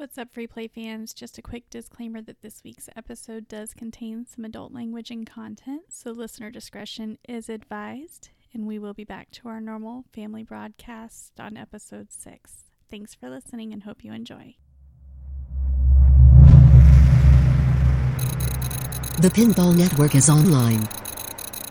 What's 0.00 0.16
up, 0.16 0.32
free 0.32 0.46
play 0.46 0.66
fans? 0.66 1.12
Just 1.12 1.36
a 1.36 1.42
quick 1.42 1.68
disclaimer 1.68 2.22
that 2.22 2.40
this 2.40 2.62
week's 2.64 2.88
episode 2.96 3.46
does 3.48 3.74
contain 3.74 4.24
some 4.24 4.46
adult 4.46 4.72
language 4.72 5.10
and 5.10 5.26
content, 5.26 5.82
so 5.90 6.10
listener 6.10 6.50
discretion 6.50 7.18
is 7.28 7.50
advised, 7.50 8.30
and 8.54 8.66
we 8.66 8.78
will 8.78 8.94
be 8.94 9.04
back 9.04 9.30
to 9.32 9.48
our 9.48 9.60
normal 9.60 10.06
family 10.14 10.42
broadcast 10.42 11.38
on 11.38 11.58
episode 11.58 12.10
6. 12.12 12.64
Thanks 12.90 13.14
for 13.14 13.28
listening 13.28 13.74
and 13.74 13.82
hope 13.82 14.02
you 14.02 14.14
enjoy. 14.14 14.56
The 19.20 19.30
Pinball 19.34 19.76
Network 19.76 20.14
is 20.14 20.30
online. 20.30 20.88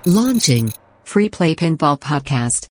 Launching 0.05 0.71
Free 1.03 1.29
Play 1.29 1.55
Pinball 1.55 1.99
Podcast. 1.99 2.68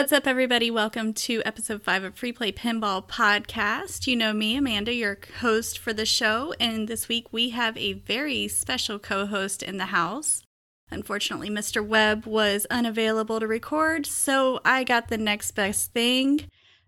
What's 0.00 0.12
up, 0.12 0.26
everybody? 0.26 0.70
Welcome 0.70 1.12
to 1.12 1.42
episode 1.44 1.82
five 1.82 2.04
of 2.04 2.14
Free 2.14 2.32
Play 2.32 2.52
Pinball 2.52 3.06
Podcast. 3.06 4.06
You 4.06 4.16
know 4.16 4.32
me, 4.32 4.56
Amanda, 4.56 4.94
your 4.94 5.18
host 5.40 5.78
for 5.78 5.92
the 5.92 6.06
show, 6.06 6.54
and 6.58 6.88
this 6.88 7.06
week 7.06 7.26
we 7.32 7.50
have 7.50 7.76
a 7.76 7.92
very 7.92 8.48
special 8.48 8.98
co 8.98 9.26
host 9.26 9.62
in 9.62 9.76
the 9.76 9.84
house. 9.84 10.42
Unfortunately, 10.90 11.50
Mr. 11.50 11.86
Webb 11.86 12.24
was 12.24 12.66
unavailable 12.70 13.40
to 13.40 13.46
record, 13.46 14.06
so 14.06 14.62
I 14.64 14.84
got 14.84 15.08
the 15.08 15.18
next 15.18 15.50
best 15.50 15.92
thing. 15.92 16.46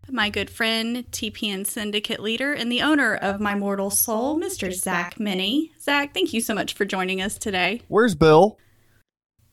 My 0.08 0.30
good 0.30 0.48
friend, 0.48 1.04
TPN 1.10 1.66
Syndicate 1.66 2.20
leader, 2.20 2.54
and 2.54 2.72
the 2.72 2.80
owner 2.80 3.14
of 3.14 3.42
My 3.42 3.54
Mortal 3.54 3.90
Soul, 3.90 4.40
Mr. 4.40 4.72
Zach 4.72 5.20
Meny. 5.20 5.70
Zach, 5.78 6.14
thank 6.14 6.32
you 6.32 6.40
so 6.40 6.54
much 6.54 6.72
for 6.72 6.86
joining 6.86 7.20
us 7.20 7.36
today. 7.36 7.82
Where's 7.88 8.14
Bill? 8.14 8.58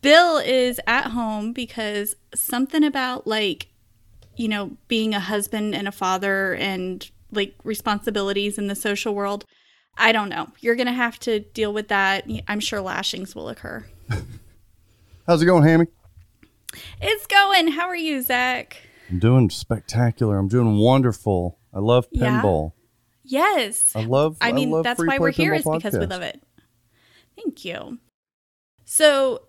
Bill 0.02 0.38
is 0.38 0.80
at 0.88 1.08
home 1.08 1.52
because 1.54 2.16
something 2.34 2.84
about 2.84 3.28
like, 3.28 3.68
you 4.36 4.48
know, 4.48 4.78
being 4.88 5.14
a 5.14 5.20
husband 5.20 5.76
and 5.76 5.88
a 5.88 5.92
father 5.92 6.56
and 6.56 7.10
like 7.32 7.56
responsibilities 7.64 8.58
in 8.58 8.68
the 8.68 8.76
social 8.76 9.14
world. 9.14 9.46
I 9.98 10.12
don't 10.14 10.30
know. 10.30 10.50
You're 10.62 10.76
going 10.76 10.88
to 10.88 10.94
have 10.94 11.20
to 11.20 11.42
deal 11.42 11.74
with 11.74 11.90
that. 11.90 12.26
I'm 12.48 12.62
sure 12.62 12.80
lashings 12.80 13.36
will 13.36 13.50
occur. 13.50 13.86
How's 15.28 15.42
it 15.42 15.46
going, 15.46 15.64
Hammy? 15.64 15.88
It's 17.02 17.28
going. 17.28 17.70
How 17.70 17.88
are 17.88 17.96
you, 17.96 18.22
Zach? 18.22 18.78
I'm 19.10 19.20
doing 19.20 19.50
spectacular. 19.50 20.38
I'm 20.38 20.48
doing 20.48 20.78
wonderful. 20.78 21.60
I 21.74 21.80
love 21.80 22.08
Yeah? 22.12 22.42
pinball. 22.42 22.74
Yes. 23.24 23.92
I 23.96 24.04
love. 24.06 24.38
I 24.42 24.52
mean, 24.54 24.72
love 24.72 24.84
that's 24.84 25.00
why 25.04 25.20
we're 25.20 25.32
here 25.32 25.54
is 25.54 25.66
is 25.66 25.72
because 25.72 25.98
we 25.98 26.06
love 26.06 26.22
it. 26.22 26.42
Thank 27.36 27.64
you. 27.66 28.00
So, 28.86 29.42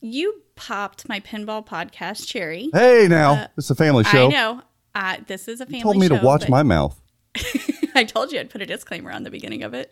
you 0.00 0.42
popped 0.56 1.08
my 1.08 1.20
pinball 1.20 1.66
podcast 1.66 2.26
cherry. 2.26 2.70
Hey, 2.72 3.06
now 3.08 3.32
Uh, 3.34 3.46
it's 3.56 3.70
a 3.70 3.74
family 3.74 4.04
show. 4.04 4.26
I 4.26 4.28
know. 4.28 4.62
Uh, 4.94 5.16
this 5.26 5.48
is 5.48 5.60
a 5.60 5.66
family 5.66 5.78
You 5.78 5.82
told 5.84 5.96
me 5.98 6.08
to 6.08 6.16
watch 6.16 6.48
my 6.48 6.62
mouth. 6.62 7.00
I 7.94 8.04
told 8.04 8.32
you 8.32 8.40
I'd 8.40 8.50
put 8.50 8.62
a 8.62 8.66
disclaimer 8.66 9.10
on 9.12 9.22
the 9.22 9.30
beginning 9.30 9.62
of 9.62 9.74
it 9.74 9.90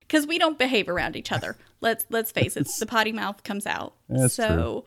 because 0.00 0.26
we 0.26 0.38
don't 0.38 0.58
behave 0.58 0.88
around 0.88 1.16
each 1.16 1.32
other. 1.32 1.56
Let's 1.80 2.06
let's 2.10 2.30
face 2.32 2.56
it, 2.56 2.66
the 2.78 2.86
potty 2.86 3.12
mouth 3.12 3.42
comes 3.42 3.66
out. 3.66 3.94
That's 4.08 4.34
so 4.34 4.86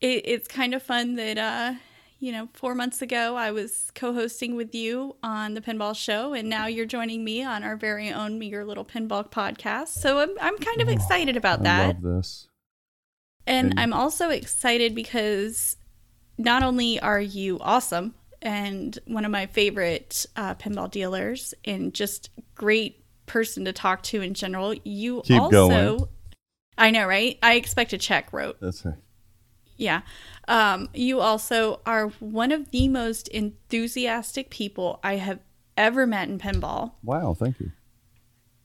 It, 0.00 0.22
it's 0.26 0.46
kind 0.48 0.74
of 0.74 0.82
fun 0.82 1.16
that 1.16 1.38
uh, 1.38 1.74
you 2.20 2.30
know, 2.32 2.48
four 2.52 2.74
months 2.74 3.00
ago 3.02 3.34
I 3.36 3.50
was 3.50 3.90
co-hosting 3.94 4.54
with 4.54 4.74
you 4.74 5.16
on 5.22 5.54
the 5.54 5.60
Pinball 5.60 5.96
Show, 5.96 6.34
and 6.34 6.48
now 6.48 6.66
you're 6.66 6.86
joining 6.86 7.24
me 7.24 7.42
on 7.42 7.64
our 7.64 7.76
very 7.76 8.12
own 8.12 8.38
meager 8.38 8.64
little 8.64 8.84
pinball 8.84 9.28
podcast. 9.30 9.88
So 9.88 10.18
I'm 10.20 10.30
I'm 10.40 10.56
kind 10.58 10.80
of 10.82 10.88
excited 10.88 11.36
about 11.36 11.60
I 11.60 11.62
that. 11.64 11.86
love 11.86 12.02
this. 12.02 12.46
And 13.46 13.70
And- 13.70 13.80
I'm 13.80 13.92
also 13.92 14.30
excited 14.30 14.94
because 14.94 15.76
not 16.38 16.62
only 16.62 17.00
are 17.00 17.20
you 17.20 17.58
awesome 17.60 18.14
and 18.42 18.98
one 19.06 19.24
of 19.24 19.30
my 19.30 19.46
favorite 19.46 20.24
uh, 20.36 20.54
pinball 20.54 20.90
dealers 20.90 21.52
and 21.64 21.92
just 21.92 22.30
great 22.54 23.04
person 23.26 23.64
to 23.66 23.72
talk 23.72 24.02
to 24.04 24.22
in 24.22 24.34
general, 24.34 24.74
you 24.84 25.22
Keep 25.24 25.40
also. 25.40 25.50
going. 25.50 26.04
I 26.78 26.90
know, 26.90 27.06
right? 27.06 27.38
I 27.42 27.54
expect 27.54 27.92
a 27.92 27.98
check 27.98 28.32
wrote. 28.32 28.58
That's 28.60 28.84
right. 28.84 28.94
Yeah. 29.76 30.02
Um, 30.48 30.88
you 30.94 31.20
also 31.20 31.80
are 31.86 32.08
one 32.20 32.52
of 32.52 32.70
the 32.70 32.88
most 32.88 33.28
enthusiastic 33.28 34.50
people 34.50 34.98
I 35.02 35.16
have 35.16 35.40
ever 35.76 36.06
met 36.06 36.28
in 36.28 36.38
pinball 36.38 36.92
Wow. 37.02 37.34
Thank 37.34 37.60
you. 37.60 37.72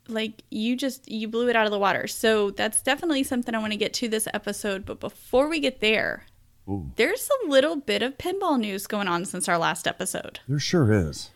Like 0.07 0.43
you 0.51 0.75
just 0.75 1.09
you 1.09 1.27
blew 1.27 1.49
it 1.49 1.55
out 1.55 1.66
of 1.66 1.71
the 1.71 1.79
water 1.79 2.07
so 2.07 2.51
that's 2.51 2.81
definitely 2.81 3.23
something 3.23 3.55
i 3.55 3.59
want 3.59 3.71
to 3.71 3.77
get 3.77 3.93
to 3.93 4.07
this 4.07 4.27
episode 4.33 4.85
but 4.85 4.99
before 4.99 5.47
we 5.49 5.59
get 5.59 5.79
there 5.81 6.25
Ooh, 6.69 6.91
there's 6.95 7.29
a 7.43 7.49
little 7.49 7.75
bit 7.75 8.01
of 8.01 8.17
pinball 8.17 8.59
news 8.59 8.88
going 8.88 9.07
on 9.07 9.25
since 9.25 9.47
our 9.47 9.57
last 9.57 9.88
episode 9.88 10.39
there 10.47 10.59
sure 10.59 10.91
is. 10.91 11.29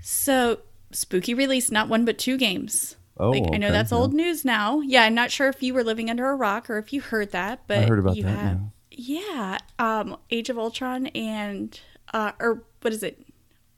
so 0.00 0.58
spooky 0.90 1.34
released 1.34 1.72
not 1.72 1.88
one 1.88 2.04
but 2.04 2.18
two 2.18 2.36
games 2.36 2.96
Oh, 3.18 3.30
like 3.30 3.44
i 3.52 3.58
know 3.58 3.70
that's 3.70 3.92
yeah. 3.92 3.98
old 3.98 4.14
news 4.14 4.44
now 4.44 4.80
yeah 4.80 5.04
i'm 5.04 5.14
not 5.14 5.30
sure 5.30 5.48
if 5.48 5.62
you 5.62 5.74
were 5.74 5.84
living 5.84 6.08
under 6.10 6.28
a 6.30 6.34
rock 6.34 6.70
or 6.70 6.78
if 6.78 6.92
you 6.92 7.00
heard 7.02 7.30
that 7.32 7.60
but 7.66 7.78
I 7.78 7.82
heard 7.86 7.98
about 7.98 8.16
you 8.16 8.24
that. 8.24 8.30
have 8.30 8.60
yeah. 8.90 9.58
yeah 9.78 9.98
um 10.00 10.16
age 10.30 10.48
of 10.48 10.58
ultron 10.58 11.06
and 11.08 11.78
uh 12.14 12.32
or 12.40 12.64
what 12.80 12.92
is 12.92 13.02
it 13.02 13.22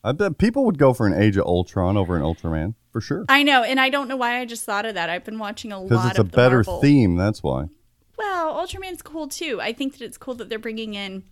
I 0.04 0.12
bet 0.12 0.36
people 0.38 0.64
would 0.66 0.78
go 0.78 0.92
for 0.92 1.06
an 1.06 1.20
Age 1.20 1.36
of 1.38 1.46
Ultron 1.46 1.96
over 1.96 2.14
an 2.16 2.22
Ultraman 2.22 2.74
for 2.92 3.00
sure. 3.00 3.24
i 3.28 3.42
know 3.42 3.64
and 3.64 3.80
i 3.80 3.88
don't 3.90 4.06
know 4.06 4.16
why 4.16 4.38
i 4.38 4.44
just 4.44 4.62
thought 4.64 4.86
of 4.86 4.94
that 4.94 5.10
i've 5.10 5.24
been 5.24 5.38
watching 5.40 5.72
a 5.72 5.76
lot 5.80 5.84
of 5.84 5.88
Because 5.88 6.10
it's 6.10 6.18
a 6.20 6.24
better 6.24 6.58
Marvel. 6.58 6.80
theme. 6.80 7.16
That's 7.16 7.42
why. 7.42 7.64
Well, 8.16 8.54
Ultraman's 8.54 9.02
cool 9.02 9.26
too. 9.26 9.60
I 9.60 9.72
think 9.72 9.94
that 9.98 10.04
it's 10.04 10.16
cool 10.16 10.34
that 10.36 10.48
they're 10.48 10.58
bringing 10.60 10.94
in 10.94 11.24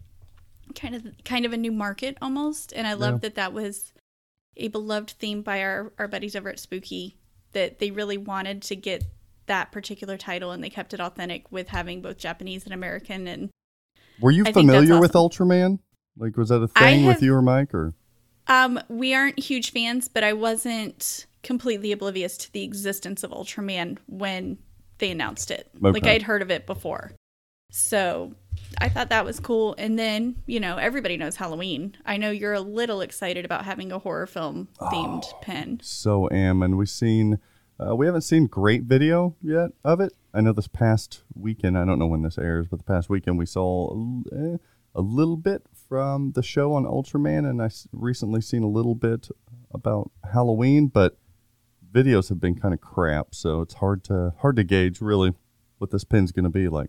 kind 0.75 0.95
of 0.97 1.07
kind 1.25 1.45
of 1.47 1.53
a 1.53 1.57
new 1.57 1.71
market 1.71 2.17
almost, 2.21 2.73
and 2.73 2.87
I 2.89 2.95
love 2.95 3.15
Yeah. 3.15 3.19
that 3.19 3.35
that 3.37 3.53
was 3.53 3.93
a 4.57 4.67
beloved 4.69 5.11
theme 5.11 5.43
by 5.43 5.61
our 5.63 5.93
our 5.99 6.09
buddies 6.09 6.35
over 6.35 6.49
at 6.49 6.59
Spooky. 6.59 7.19
That 7.53 7.79
they 7.79 7.91
really 7.91 8.17
wanted 8.19 8.63
to 8.63 8.75
get 8.77 9.05
that 9.47 9.71
particular 9.71 10.17
title, 10.17 10.51
and 10.51 10.65
they 10.65 10.71
kept 10.71 10.95
it 10.95 11.01
authentic 11.01 11.53
with 11.53 11.69
having 11.69 12.01
both 12.03 12.17
Japanese 12.17 12.65
and 12.65 12.73
American. 12.75 13.29
And 13.29 13.51
Were 14.21 14.31
you 14.33 14.45
I 14.47 14.53
familiar 14.53 14.99
with 14.99 15.15
awesome. 15.15 15.49
Ultraman? 15.49 15.79
Like, 16.17 16.37
was 16.37 16.49
that 16.49 16.63
a 16.63 16.69
thing 16.69 17.05
with 17.07 17.23
you 17.23 17.35
or 17.35 17.43
Mike? 17.43 17.73
Or 17.75 17.93
um, 18.53 18.81
we 18.89 19.15
aren't 19.15 19.39
huge 19.39 19.73
fans, 19.73 20.09
but 20.09 20.25
I 20.25 20.33
wasn't 20.33 21.27
completely 21.43 21.93
oblivious 21.93 22.37
to 22.39 22.53
the 22.53 22.63
existence 22.63 23.23
of 23.23 23.31
Ultraman 23.31 23.99
when 24.07 24.59
they 24.99 25.11
announced 25.11 25.51
it. 25.51 25.69
Like 25.81 26.07
I'd 26.07 26.23
heard 26.23 26.43
of 26.43 26.51
it 26.51 26.67
before. 26.67 27.13
So 27.71 28.35
I 28.79 28.89
thought 28.89 29.09
that 29.09 29.25
was 29.25 29.41
cool. 29.41 29.75
And 29.79 29.99
then, 29.99 30.37
you 30.47 30.61
know, 30.61 30.77
everybody 30.77 31.17
knows 31.17 31.37
Halloween. 31.37 31.97
I 32.05 32.17
know 32.19 32.31
you're 32.31 32.53
a 32.53 32.61
little 32.61 33.01
excited 33.01 33.45
about 33.45 33.65
having 33.65 33.91
a 33.91 33.99
horror 33.99 34.27
film 34.27 34.69
themed 34.79 35.25
Oh. 35.27 35.39
pen. 35.41 35.81
so 35.83 36.29
am, 36.31 36.63
and 36.63 36.77
we've 36.77 36.89
seen. 36.89 37.39
Uh, 37.81 37.97
we 37.97 38.07
haven't 38.07 38.23
seen 38.23 38.47
great 38.47 38.83
video 38.85 39.35
yet 39.43 39.71
of 39.83 40.01
it. 40.01 40.13
I 40.33 40.41
know 40.41 40.53
this 40.53 40.69
past 40.69 41.23
weekend. 41.35 41.77
I 41.77 41.85
don't 41.85 41.99
know 41.99 42.07
when 42.07 42.23
this 42.23 42.39
airs, 42.39 42.69
but 42.69 42.79
the 42.79 42.85
past 42.85 43.09
weekend 43.11 43.39
we 43.39 43.47
saw 43.47 43.91
a 43.91 44.55
eh, 44.55 44.57
a 44.95 45.01
little 45.01 45.37
bit 45.39 45.65
from 45.93 46.33
the 46.33 46.43
show 46.43 46.73
on 46.73 46.85
Ultraman, 46.85 47.47
and 47.47 47.61
I 47.61 47.67
s- 47.67 47.87
recently 47.93 48.41
seen 48.41 48.63
a 48.63 48.67
little 48.67 48.95
bit 48.95 49.29
about 49.75 50.11
Halloween. 50.33 50.87
But 50.87 51.19
videos 51.93 52.31
have 52.31 52.41
been 52.41 52.55
kind 52.55 52.73
of 52.73 52.81
crap, 52.81 53.35
so 53.35 53.61
it's 53.61 53.75
hard 53.75 54.03
to 54.05 54.33
hard 54.39 54.57
to 54.57 54.65
gauge 54.65 55.03
really 55.03 55.35
what 55.77 55.91
this 55.91 56.03
pin's 56.05 56.33
going 56.33 56.45
to 56.45 56.49
be 56.51 56.67
like. 56.71 56.89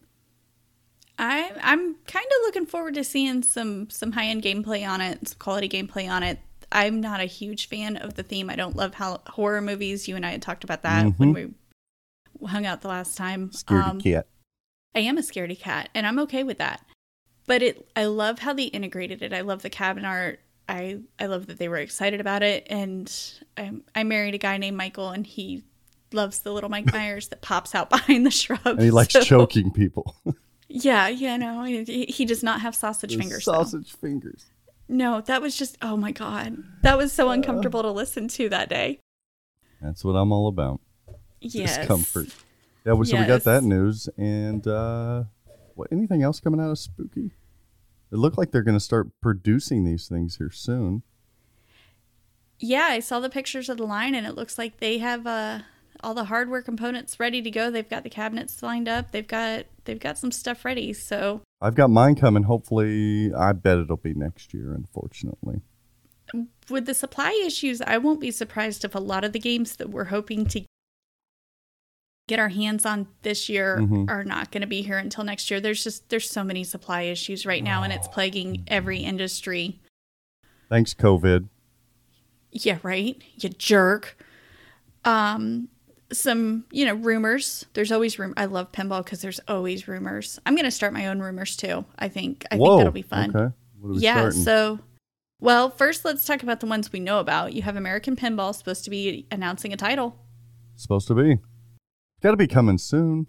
I 1.17 1.51
I'm 1.61 1.95
kind 2.07 2.25
of 2.25 2.45
looking 2.45 2.65
forward 2.65 2.93
to 2.93 3.03
seeing 3.03 3.43
some 3.43 3.89
some 3.89 4.13
high 4.13 4.27
end 4.27 4.41
gameplay 4.41 4.87
on 4.87 5.01
it, 5.01 5.27
some 5.27 5.37
quality 5.37 5.67
gameplay 5.67 6.09
on 6.09 6.23
it. 6.23 6.39
I'm 6.71 7.01
not 7.01 7.19
a 7.19 7.25
huge 7.25 7.67
fan 7.67 7.97
of 7.97 8.13
the 8.13 8.23
theme. 8.23 8.49
I 8.49 8.55
don't 8.55 8.77
love 8.77 8.93
how 8.93 9.19
horror 9.27 9.59
movies. 9.59 10.07
You 10.07 10.15
and 10.15 10.25
I 10.25 10.31
had 10.31 10.41
talked 10.41 10.63
about 10.63 10.83
that 10.83 11.07
when 11.17 11.33
we 11.33 12.47
hung 12.47 12.65
out 12.65 12.79
the 12.79 12.87
last 12.87 13.17
time. 13.17 13.49
Scaredy 13.49 13.89
Um, 13.89 13.99
cat. 13.99 14.27
I 14.95 14.99
am 14.99 15.17
a 15.17 15.21
scaredy 15.21 15.59
cat, 15.59 15.89
and 15.93 16.07
I'm 16.07 16.19
okay 16.19 16.43
with 16.43 16.57
that. 16.59 16.85
But 17.45 17.61
it, 17.61 17.87
I 17.95 18.05
love 18.05 18.39
how 18.39 18.53
they 18.53 18.65
integrated 18.65 19.21
it. 19.21 19.33
I 19.33 19.41
love 19.41 19.61
the 19.61 19.69
cabin 19.69 20.05
art. 20.05 20.39
I, 20.69 20.99
I 21.19 21.25
love 21.25 21.47
that 21.47 21.59
they 21.59 21.67
were 21.67 21.77
excited 21.77 22.21
about 22.21 22.41
it. 22.41 22.65
And 22.69 23.13
I, 23.57 23.71
I 23.95 24.03
married 24.03 24.33
a 24.33 24.37
guy 24.37 24.57
named 24.57 24.77
Michael, 24.77 25.09
and 25.09 25.27
he 25.27 25.63
loves 26.13 26.39
the 26.39 26.53
little 26.53 26.69
Mike 26.69 26.85
Myers 26.93 27.27
that 27.29 27.41
pops 27.41 27.75
out 27.75 27.89
behind 27.89 28.25
the 28.25 28.31
shrubs. 28.31 28.61
And 28.65 28.81
he 28.81 28.91
likes 28.91 29.13
So- 29.13 29.21
choking 29.21 29.71
people. 29.71 30.15
Yeah, 30.75 31.07
yeah, 31.07 31.37
no, 31.37 31.63
he, 31.65 32.05
he 32.05 32.25
does 32.25 32.41
not 32.41 32.61
have 32.61 32.73
sausage 32.73 33.15
fingers. 33.15 33.45
though. 33.45 33.51
Sausage 33.53 33.91
fingers. 33.91 34.45
No, 34.89 35.21
that 35.21 35.39
was 35.39 35.55
just 35.55 35.77
oh 35.83 35.95
my 35.95 36.11
god, 36.11 36.57
that 36.81 36.97
was 36.97 37.13
so 37.13 37.29
uncomfortable 37.29 37.83
to 37.83 37.91
listen 37.91 38.27
to 38.29 38.49
that 38.49 38.69
day. 38.69 38.99
That's 39.83 40.03
what 40.03 40.13
I'm 40.13 40.31
all 40.31 40.47
about. 40.47 40.81
Yes, 41.41 41.77
Discomfort. 41.77 42.29
Yeah, 42.87 42.93
well, 42.93 43.05
so 43.05 43.19
we 43.19 43.25
got 43.27 43.43
that 43.43 43.63
news, 43.63 44.09
and 44.17 44.65
uh, 44.65 45.25
what? 45.75 45.87
Anything 45.91 46.23
else 46.23 46.39
coming 46.39 46.59
out 46.59 46.71
of 46.71 46.79
Spooky? 46.79 47.31
It 48.11 48.17
looked 48.17 48.37
like 48.37 48.51
they're 48.51 48.61
going 48.61 48.77
to 48.77 48.83
start 48.83 49.09
producing 49.21 49.83
these 49.83 50.07
things 50.07 50.37
here 50.37 50.51
soon. 50.51 51.03
Yeah, 52.59 52.87
I 52.89 52.99
saw 52.99 53.19
the 53.19 53.29
pictures 53.29 53.69
of 53.69 53.77
the 53.77 53.85
line, 53.85 54.15
and 54.15 54.27
it 54.27 54.35
looks 54.35 54.57
like 54.57 54.79
they 54.79 54.99
have 54.99 55.25
uh, 55.25 55.59
all 56.03 56.13
the 56.13 56.25
hardware 56.25 56.61
components 56.61 57.19
ready 57.19 57.41
to 57.41 57.49
go. 57.49 57.71
They've 57.71 57.89
got 57.89 58.03
the 58.03 58.09
cabinets 58.09 58.61
lined 58.61 58.87
up. 58.87 59.11
They've 59.11 59.27
got 59.27 59.65
they've 59.85 59.99
got 59.99 60.17
some 60.17 60.31
stuff 60.31 60.63
ready. 60.63 60.93
So 60.93 61.41
I've 61.61 61.75
got 61.75 61.89
mine 61.89 62.15
coming. 62.15 62.43
Hopefully, 62.43 63.33
I 63.33 63.53
bet 63.53 63.79
it'll 63.79 63.97
be 63.97 64.13
next 64.13 64.53
year. 64.53 64.73
Unfortunately, 64.73 65.61
with 66.69 66.85
the 66.85 66.93
supply 66.93 67.31
issues, 67.45 67.81
I 67.81 67.97
won't 67.97 68.21
be 68.21 68.31
surprised 68.31 68.85
if 68.85 68.95
a 68.95 68.99
lot 68.99 69.23
of 69.23 69.33
the 69.33 69.39
games 69.39 69.77
that 69.77 69.89
we're 69.89 70.05
hoping 70.05 70.45
to 70.47 70.63
get 72.27 72.39
our 72.39 72.49
hands 72.49 72.85
on 72.85 73.07
this 73.21 73.49
year 73.49 73.79
Mhm. 73.79 74.09
are 74.09 74.23
not 74.23 74.51
going 74.51 74.61
to 74.61 74.67
be 74.67 74.81
here 74.81 74.97
until 74.97 75.23
next 75.23 75.51
year. 75.51 75.59
There's 75.59 75.83
just 75.83 76.09
there's 76.09 76.29
so 76.29 76.43
many 76.43 76.63
supply 76.63 77.01
issues 77.03 77.45
right 77.45 77.63
now 77.63 77.83
and 77.83 77.91
it's 77.91 78.07
plaguing 78.07 78.63
every 78.67 78.99
industry. 78.99 79.81
Thanks, 80.69 80.93
COVID. 80.93 81.49
Yeah, 82.51 82.77
right? 82.83 83.21
You 83.35 83.49
jerk. 83.49 84.17
Um 85.05 85.69
some, 86.11 86.65
you 86.71 86.85
know, 86.85 86.93
rumors. 86.93 87.65
There's 87.73 87.91
always 87.91 88.19
room. 88.19 88.35
I 88.37 88.45
love 88.45 88.71
pinball 88.71 89.03
because 89.03 89.21
there's 89.21 89.39
always 89.47 89.87
rumors. 89.87 90.37
I'm 90.45 90.53
going 90.53 90.65
to 90.65 90.69
start 90.69 90.93
my 90.93 91.07
own 91.07 91.19
rumors 91.19 91.55
too. 91.55 91.85
I 91.97 92.07
think 92.07 92.45
I 92.51 92.57
Whoa. 92.57 92.67
think 92.67 92.79
that'll 92.81 92.91
be 92.93 93.01
fun. 93.01 93.35
Okay. 93.35 93.53
What 93.79 93.89
are 93.89 93.93
we 93.93 93.99
yeah, 93.99 94.13
starting? 94.15 94.41
so 94.43 94.79
well, 95.41 95.71
first 95.71 96.05
let's 96.05 96.23
talk 96.23 96.43
about 96.43 96.59
the 96.61 96.67
ones 96.67 96.93
we 96.93 96.99
know 96.99 97.19
about. 97.19 97.53
You 97.53 97.63
have 97.63 97.75
American 97.75 98.15
Pinball 98.15 98.53
supposed 98.55 98.83
to 98.85 98.89
be 98.91 99.25
announcing 99.31 99.73
a 99.73 99.77
title. 99.77 100.15
Supposed 100.75 101.07
to 101.07 101.15
be. 101.15 101.39
To 102.23 102.37
be 102.37 102.47
coming 102.47 102.77
soon. 102.77 103.27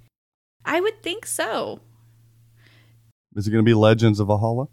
I 0.65 0.81
would 0.81 1.03
think 1.03 1.27
so. 1.27 1.81
Is 3.35 3.47
it 3.47 3.51
going 3.51 3.65
to 3.65 3.69
be 3.69 3.75
Legends 3.75 4.21
of 4.21 4.29
Valhalla? 4.29 4.69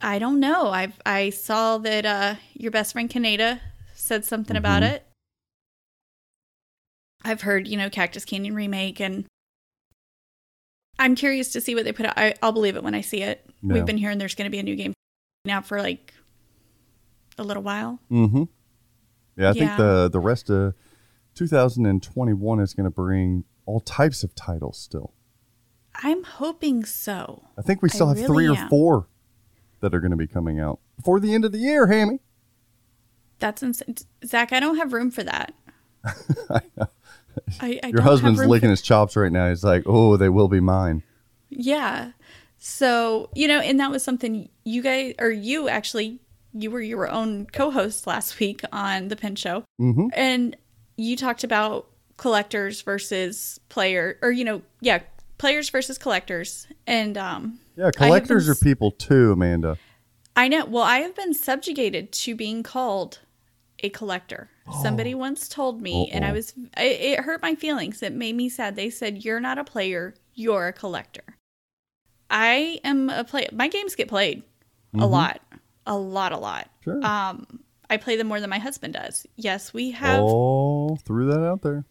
I 0.00 0.18
don't 0.18 0.40
know. 0.40 0.68
I've 0.70 0.98
I 1.06 1.30
saw 1.30 1.78
that 1.78 2.04
uh 2.04 2.34
your 2.54 2.70
best 2.72 2.92
friend 2.92 3.08
Kaneda 3.08 3.60
said 3.94 4.24
something 4.24 4.56
about 4.56 4.82
Mhm. 4.82 4.90
it. 4.92 5.06
I've 7.24 7.42
heard, 7.42 7.66
you 7.66 7.76
know, 7.76 7.88
Cactus 7.88 8.24
Canyon 8.24 8.54
remake 8.54 9.00
and 9.00 9.24
I'm 10.98 11.14
curious 11.14 11.52
to 11.52 11.60
see 11.60 11.74
what 11.74 11.84
they 11.84 11.92
put 11.92 12.06
out. 12.06 12.14
I, 12.18 12.34
I'll 12.42 12.52
believe 12.52 12.76
it 12.76 12.82
when 12.82 12.94
I 12.94 13.00
see 13.00 13.22
it. 13.22 13.48
Yeah. 13.62 13.74
We've 13.74 13.86
been 13.86 13.98
hearing 13.98 14.18
there's 14.18 14.34
going 14.34 14.46
to 14.46 14.50
be 14.50 14.58
a 14.58 14.62
new 14.62 14.76
game 14.76 14.92
now 15.44 15.60
for 15.60 15.80
like 15.80 16.14
a 17.38 17.44
little 17.44 17.62
while. 17.62 18.00
Mm-hmm. 18.10 18.44
Yeah, 19.36 19.50
I 19.50 19.52
think 19.52 19.76
the 19.76 20.08
the 20.12 20.20
rest 20.20 20.50
of 20.50 20.74
2021 21.36 22.60
is 22.60 22.74
going 22.74 22.84
to 22.84 22.90
bring 22.90 23.44
all 23.64 23.80
types 23.80 24.24
of 24.24 24.34
titles. 24.34 24.78
Still, 24.78 25.12
I'm 26.02 26.24
hoping 26.24 26.84
so. 26.84 27.44
I 27.56 27.62
think 27.62 27.82
we 27.82 27.88
I 27.90 27.94
still 27.94 28.08
have 28.08 28.26
three 28.26 28.46
or 28.48 28.56
am. 28.56 28.68
four 28.68 29.06
that 29.80 29.94
are 29.94 30.00
going 30.00 30.10
to 30.10 30.16
be 30.16 30.26
coming 30.26 30.58
out 30.58 30.80
before 30.96 31.20
the 31.20 31.34
end 31.34 31.44
of 31.44 31.52
the 31.52 31.58
year. 31.58 31.86
Hammy, 31.86 32.20
That's 33.38 33.62
insane. 33.62 33.96
Zach, 34.24 34.52
I 34.52 34.60
don't 34.60 34.76
have 34.76 34.92
room 34.92 35.10
for 35.10 35.22
that. 35.22 35.54
I, 36.50 37.80
I 37.82 37.88
your 37.88 38.02
husband's 38.02 38.40
licking 38.44 38.68
for- 38.68 38.70
his 38.70 38.82
chops 38.82 39.16
right 39.16 39.30
now. 39.30 39.48
He's 39.48 39.64
like, 39.64 39.82
"Oh, 39.86 40.16
they 40.16 40.28
will 40.28 40.48
be 40.48 40.60
mine." 40.60 41.02
Yeah. 41.48 42.12
So, 42.58 43.28
you 43.34 43.46
know, 43.48 43.60
and 43.60 43.78
that 43.80 43.90
was 43.90 44.02
something 44.02 44.48
you 44.64 44.82
guys, 44.82 45.14
or 45.18 45.30
you 45.30 45.68
actually, 45.68 46.20
you 46.54 46.70
were 46.70 46.80
your 46.80 47.08
own 47.08 47.46
co 47.46 47.70
host 47.70 48.06
last 48.06 48.40
week 48.40 48.62
on 48.72 49.08
The 49.08 49.16
Pin 49.16 49.36
Show. 49.36 49.64
Mm-hmm. 49.80 50.06
And 50.14 50.56
you 50.96 51.16
talked 51.16 51.44
about 51.44 51.86
collectors 52.16 52.82
versus 52.82 53.60
player, 53.68 54.18
or, 54.22 54.30
you 54.30 54.44
know, 54.44 54.62
yeah, 54.80 55.00
players 55.38 55.68
versus 55.70 55.98
collectors. 55.98 56.66
And 56.86 57.16
um, 57.18 57.58
Yeah, 57.76 57.84
been 57.84 57.92
collectors 57.92 58.48
are 58.48 58.54
people 58.54 58.90
too, 58.90 59.32
Amanda. 59.32 59.78
I 60.34 60.48
know, 60.48 60.64
well, 60.66 60.82
I 60.82 60.98
have 60.98 61.14
been 61.14 61.34
subjugated 61.34 62.12
to 62.12 62.34
being 62.34 62.62
called 62.62 63.20
a 63.80 63.88
collector. 63.90 64.50
Somebody 64.82 65.14
once 65.14 65.48
told 65.48 65.80
me, 65.80 66.10
and 66.12 66.24
I 66.24 66.32
was, 66.32 66.52
it, 66.76 67.00
it 67.00 67.20
hurt 67.20 67.40
my 67.40 67.54
feelings. 67.54 68.02
It 68.02 68.12
made 68.12 68.34
me 68.34 68.48
sad. 68.48 68.74
They 68.74 68.90
said, 68.90 69.24
You're 69.24 69.38
not 69.38 69.58
a 69.58 69.64
player, 69.64 70.14
you're 70.34 70.66
a 70.66 70.72
collector. 70.72 71.22
I 72.28 72.80
am 72.82 73.08
a 73.08 73.22
player. 73.22 73.48
My 73.52 73.68
games 73.68 73.94
get 73.94 74.08
played 74.08 74.42
a 74.98 75.06
lot, 75.06 75.40
a 75.86 75.96
lot, 75.96 76.32
a 76.32 76.38
lot. 76.38 76.68
Sure. 76.82 77.04
Um, 77.04 77.60
I 77.90 77.96
play 77.96 78.16
them 78.16 78.26
more 78.26 78.40
than 78.40 78.50
my 78.50 78.58
husband 78.58 78.94
does. 78.94 79.26
Yes, 79.36 79.72
we 79.74 79.92
have 79.92 80.20
oh, 80.22 80.96
threw 81.04 81.26
that 81.26 81.40
out 81.44 81.62
there. 81.62 81.84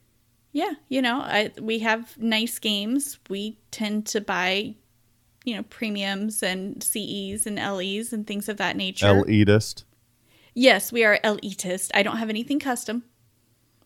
yeah, 0.52 0.74
you 0.90 1.02
know, 1.02 1.20
I, 1.20 1.52
we 1.62 1.80
have 1.80 2.18
nice 2.18 2.60
games. 2.60 3.20
We 3.30 3.58
tend 3.72 4.06
to 4.08 4.22
buy, 4.22 4.76
you 5.46 5.56
know, 5.56 5.64
premiums 5.64 6.44
and 6.44 6.82
CEs 6.84 7.46
and 7.46 7.58
LEs 7.58 8.12
and 8.14 8.26
things 8.28 8.50
of 8.50 8.58
that 8.58 8.76
nature. 8.76 9.06
Elitist. 9.08 9.84
yes, 10.54 10.92
we 10.92 11.04
are 11.04 11.20
elitist. 11.24 11.92
I 11.94 12.04
don't 12.04 12.18
have 12.18 12.30
anything 12.30 12.60
custom, 12.60 13.04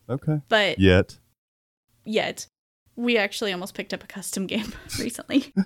Okay. 0.09 0.41
but 0.49 0.79
Yet. 0.79 1.17
yet 2.05 2.47
we 2.95 3.17
actually 3.17 3.53
almost 3.53 3.75
picked 3.75 3.93
up 3.93 4.03
a 4.03 4.07
custom 4.07 4.45
game 4.47 4.73
recently. 4.99 5.53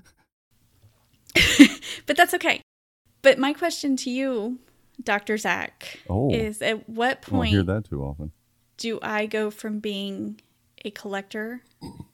but 2.06 2.16
that's 2.18 2.34
okay. 2.34 2.62
But 3.22 3.40
my 3.40 3.54
question 3.54 3.96
to 3.98 4.10
you, 4.10 4.60
Dr. 5.02 5.38
Zach, 5.38 6.00
Oh. 6.10 6.32
is 6.34 6.62
at 6.62 6.88
what 6.90 7.18
I 7.26 7.30
point 7.30 7.50
hear 7.52 7.64
that 7.64 7.86
too 7.90 8.04
often. 8.04 8.32
do 8.78 9.00
I 9.02 9.26
go 9.26 9.50
from 9.52 9.80
being 9.80 10.40
a 10.86 10.92
collector 10.92 11.62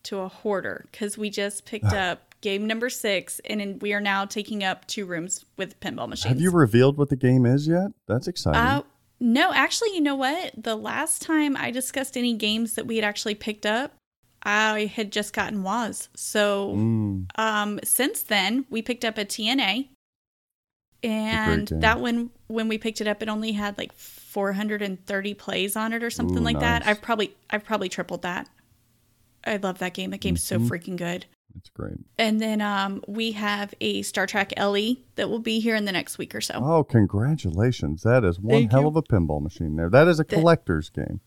to 0.03 0.19
a 0.19 0.27
hoarder? 0.27 0.85
Because 0.91 1.17
we 1.17 1.29
just 1.29 1.65
picked 1.65 1.85
up 1.93 2.35
game 2.41 2.65
number 2.67 2.89
six, 2.89 3.39
and 3.45 3.61
in, 3.61 3.79
we 3.79 3.91
are 3.93 3.99
now 3.99 4.23
taking 4.25 4.63
up 4.63 4.85
two 4.87 5.05
rooms 5.05 5.43
with 5.57 5.79
pinball 5.81 6.07
machines. 6.07 6.29
Have 6.33 6.39
you 6.41 6.51
revealed 6.51 6.97
what 6.97 7.09
the 7.09 7.15
game 7.17 7.45
is 7.45 7.67
yet? 7.67 7.91
That's 8.07 8.27
exciting. 8.27 8.61
Uh, 8.61 8.81
no, 9.19 9.51
actually, 9.53 9.93
you 9.93 9.99
know 10.01 10.15
what? 10.15 10.53
The 10.57 10.75
last 10.77 11.21
time 11.21 11.57
I 11.57 11.71
discussed 11.71 12.15
any 12.15 12.33
games 12.35 12.75
that 12.75 12.87
we 12.87 12.95
had 12.95 13.03
actually 13.03 13.35
picked 13.35 13.65
up, 13.65 13.93
I 14.41 14.85
had 14.85 15.11
just 15.11 15.33
gotten 15.33 15.63
Waz. 15.63 16.07
So 16.15 16.73
Mm, 16.77 17.25
um, 17.37 17.79
since 17.83 18.23
then, 18.23 18.63
we 18.69 18.81
picked 18.81 19.03
up 19.03 19.17
a 19.17 19.25
TNA. 19.25 19.89
And 21.03 21.67
that 21.67 21.99
one, 22.01 22.29
when 22.47 22.67
we 22.67 22.77
picked 22.77 22.99
it 23.01 23.07
up, 23.07 23.23
it 23.23 23.29
only 23.29 23.53
had 23.53 23.77
like 23.77 23.93
430 23.93 25.33
plays 25.35 25.75
on 25.75 25.93
it 25.93 26.03
or 26.03 26.09
something 26.09 26.37
Ooh, 26.39 26.41
like 26.41 26.59
that. 26.59 26.85
I've 26.85 27.01
probably, 27.01 27.35
I've 27.49 27.63
probably 27.63 27.87
tripled 27.89 28.23
that. 28.23 28.49
I 29.45 29.57
love 29.57 29.79
that 29.79 29.93
game. 29.93 30.11
That 30.11 30.19
game's 30.19 30.43
Mm-hmm. 30.43 30.67
so 30.67 30.69
freaking 30.73 30.97
good. 30.97 31.25
it's 31.57 31.69
great. 31.69 31.97
And 32.17 32.41
then 32.41 32.59
um, 32.61 33.01
we 33.07 33.31
have 33.31 33.73
a 33.79 34.01
Star 34.01 34.27
Trek 34.27 34.51
LE 34.57 34.95
that 35.15 35.29
will 35.29 35.39
be 35.39 35.59
here 35.61 35.75
in 35.75 35.85
the 35.85 35.93
next 35.93 36.17
week 36.17 36.35
or 36.35 36.41
so. 36.41 36.55
Oh, 36.55 36.83
congratulations. 36.83 38.03
That 38.03 38.25
is 38.25 38.37
one 38.39 38.51
Thank 38.53 38.71
hell 38.71 38.81
you. 38.81 38.87
of 38.89 38.95
a 38.97 39.01
pinball 39.03 39.41
machine 39.41 39.77
there. 39.77 39.89
That 39.89 40.07
is 40.09 40.19
a 40.19 40.25
collector's 40.25 40.89
game. 40.89 41.21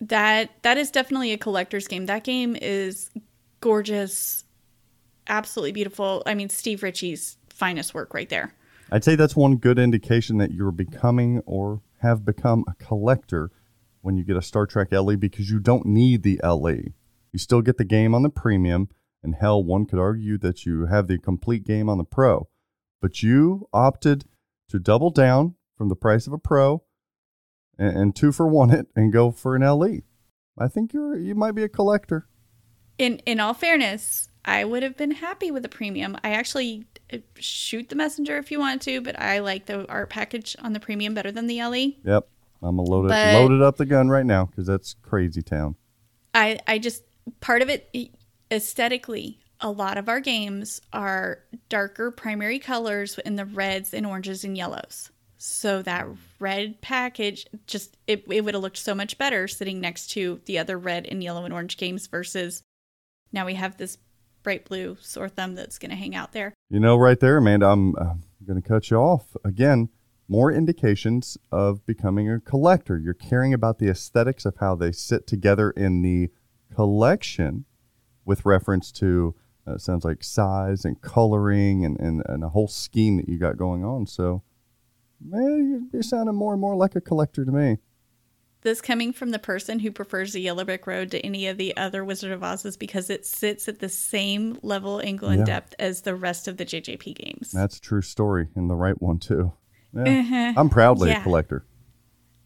That 0.00 0.50
that 0.62 0.78
is 0.78 0.90
definitely 0.90 1.32
a 1.32 1.38
collector's 1.38 1.86
game. 1.86 2.06
That 2.06 2.24
game 2.24 2.56
is 2.60 3.10
gorgeous, 3.60 4.42
absolutely 5.28 5.70
beautiful. 5.72 6.24
I 6.26 6.34
mean, 6.34 6.48
Steve 6.48 6.82
Ritchie's 6.82 7.36
finest 7.50 7.94
work 7.94 8.12
right 8.12 8.28
there. 8.28 8.52
I'd 8.92 9.04
say 9.04 9.16
that's 9.16 9.34
one 9.34 9.56
good 9.56 9.78
indication 9.78 10.36
that 10.36 10.52
you're 10.52 10.70
becoming 10.70 11.40
or 11.46 11.80
have 12.00 12.26
become 12.26 12.62
a 12.68 12.74
collector 12.74 13.50
when 14.02 14.18
you 14.18 14.22
get 14.22 14.36
a 14.36 14.42
Star 14.42 14.66
Trek 14.66 14.88
LE 14.92 15.16
because 15.16 15.50
you 15.50 15.60
don't 15.60 15.86
need 15.86 16.22
the 16.22 16.38
LE. 16.44 16.92
You 17.32 17.38
still 17.38 17.62
get 17.62 17.78
the 17.78 17.86
game 17.86 18.14
on 18.14 18.22
the 18.22 18.28
premium, 18.28 18.90
and 19.22 19.34
hell, 19.34 19.64
one 19.64 19.86
could 19.86 19.98
argue 19.98 20.36
that 20.38 20.66
you 20.66 20.86
have 20.86 21.06
the 21.06 21.16
complete 21.16 21.64
game 21.64 21.88
on 21.88 21.96
the 21.96 22.04
pro. 22.04 22.48
But 23.00 23.22
you 23.22 23.66
opted 23.72 24.26
to 24.68 24.78
double 24.78 25.08
down 25.08 25.54
from 25.78 25.88
the 25.88 25.96
price 25.96 26.26
of 26.26 26.34
a 26.34 26.38
pro 26.38 26.82
and, 27.78 27.96
and 27.96 28.16
two 28.16 28.30
for 28.30 28.46
one 28.46 28.70
it 28.70 28.88
and 28.94 29.10
go 29.10 29.30
for 29.30 29.56
an 29.56 29.62
LE. 29.62 30.00
I 30.58 30.68
think 30.68 30.92
you're 30.92 31.16
you 31.16 31.34
might 31.34 31.54
be 31.54 31.62
a 31.62 31.68
collector. 31.68 32.28
In 32.98 33.20
in 33.20 33.40
all 33.40 33.54
fairness, 33.54 34.28
I 34.44 34.64
would 34.64 34.82
have 34.82 34.96
been 34.96 35.12
happy 35.12 35.50
with 35.50 35.64
a 35.64 35.68
premium. 35.68 36.16
I 36.24 36.32
actually 36.32 36.86
uh, 37.12 37.18
shoot 37.38 37.88
the 37.88 37.94
messenger 37.96 38.38
if 38.38 38.50
you 38.50 38.58
want 38.58 38.82
to, 38.82 39.00
but 39.00 39.18
I 39.18 39.38
like 39.38 39.66
the 39.66 39.86
art 39.88 40.10
package 40.10 40.56
on 40.60 40.72
the 40.72 40.80
premium 40.80 41.14
better 41.14 41.30
than 41.30 41.46
the. 41.46 41.62
LE. 41.62 41.92
Yep. 42.04 42.28
I'm 42.64 42.76
gonna 42.76 42.82
load 42.82 43.06
it 43.06 43.08
But- 43.08 43.34
loaded 43.34 43.62
up 43.62 43.76
the 43.76 43.86
gun 43.86 44.08
right 44.08 44.26
now 44.26 44.46
because 44.46 44.66
that's 44.66 44.94
crazy 45.02 45.42
town. 45.42 45.76
I 46.34 46.58
I 46.66 46.78
just 46.78 47.02
part 47.40 47.62
of 47.62 47.68
it 47.68 47.88
aesthetically. 48.50 49.38
A 49.60 49.70
lot 49.70 49.96
of 49.96 50.08
our 50.08 50.18
games 50.18 50.80
are 50.92 51.38
darker 51.68 52.10
primary 52.10 52.58
colors 52.58 53.18
in 53.24 53.36
the 53.36 53.44
reds 53.44 53.94
and 53.94 54.04
oranges 54.04 54.42
and 54.42 54.56
yellows. 54.56 55.10
So 55.38 55.82
that 55.82 56.06
red 56.40 56.80
package 56.80 57.46
just 57.66 57.96
it, 58.06 58.24
it 58.28 58.44
would 58.44 58.54
have 58.54 58.62
looked 58.62 58.78
so 58.78 58.94
much 58.94 59.18
better 59.18 59.46
sitting 59.46 59.80
next 59.80 60.08
to 60.12 60.40
the 60.46 60.58
other 60.58 60.78
red 60.78 61.06
and 61.06 61.22
yellow 61.22 61.44
and 61.44 61.54
orange 61.54 61.76
games 61.76 62.06
versus 62.08 62.62
now 63.32 63.46
we 63.46 63.54
have 63.54 63.76
this 63.76 63.98
bright 64.42 64.64
blue 64.64 64.96
sore 65.00 65.28
thumb 65.28 65.54
that's 65.54 65.78
going 65.78 65.90
to 65.90 65.96
hang 65.96 66.14
out 66.14 66.32
there. 66.32 66.54
You 66.70 66.80
know, 66.80 66.96
right 66.96 67.18
there, 67.18 67.36
Amanda, 67.36 67.66
I'm 67.66 67.94
uh, 67.96 68.14
going 68.46 68.60
to 68.60 68.66
cut 68.66 68.90
you 68.90 68.96
off. 68.96 69.36
Again, 69.44 69.88
more 70.28 70.50
indications 70.50 71.36
of 71.50 71.84
becoming 71.86 72.30
a 72.30 72.40
collector. 72.40 72.98
You're 72.98 73.14
caring 73.14 73.52
about 73.52 73.78
the 73.78 73.88
aesthetics 73.88 74.44
of 74.44 74.56
how 74.58 74.74
they 74.74 74.92
sit 74.92 75.26
together 75.26 75.70
in 75.72 76.02
the 76.02 76.30
collection 76.74 77.64
with 78.24 78.46
reference 78.46 78.92
to, 78.92 79.34
uh, 79.66 79.78
sounds 79.78 80.04
like 80.04 80.24
size 80.24 80.84
and 80.84 81.00
coloring 81.00 81.84
and, 81.84 81.98
and, 82.00 82.22
and 82.26 82.44
a 82.44 82.48
whole 82.48 82.68
scheme 82.68 83.16
that 83.18 83.28
you 83.28 83.38
got 83.38 83.56
going 83.56 83.84
on. 83.84 84.06
So, 84.06 84.42
man, 85.24 85.68
you're, 85.70 85.82
you're 85.92 86.02
sounding 86.02 86.34
more 86.34 86.52
and 86.52 86.60
more 86.60 86.76
like 86.76 86.96
a 86.96 87.00
collector 87.00 87.44
to 87.44 87.52
me. 87.52 87.78
This 88.62 88.80
coming 88.80 89.12
from 89.12 89.30
the 89.30 89.38
person 89.40 89.80
who 89.80 89.90
prefers 89.90 90.32
the 90.32 90.40
Yellow 90.40 90.64
Brick 90.64 90.86
Road 90.86 91.10
to 91.10 91.20
any 91.26 91.48
of 91.48 91.58
the 91.58 91.76
other 91.76 92.04
Wizard 92.04 92.30
of 92.30 92.44
Oz's 92.44 92.76
because 92.76 93.10
it 93.10 93.26
sits 93.26 93.66
at 93.68 93.80
the 93.80 93.88
same 93.88 94.56
level, 94.62 95.00
angle, 95.00 95.28
and 95.30 95.40
Yeah. 95.40 95.44
depth 95.44 95.74
as 95.80 96.02
the 96.02 96.14
rest 96.14 96.46
of 96.46 96.56
the 96.58 96.64
JJP 96.64 97.12
games. 97.14 97.50
That's 97.50 97.78
a 97.78 97.80
true 97.80 98.02
story 98.02 98.48
and 98.54 98.70
the 98.70 98.76
right 98.76 99.00
one, 99.02 99.18
too. 99.18 99.52
Yeah. 99.94 100.54
I'm 100.56 100.68
proudly 100.70 101.10
Uh-huh. 101.10 101.16
Yeah. 101.18 101.20
a 101.20 101.24
collector. 101.24 101.64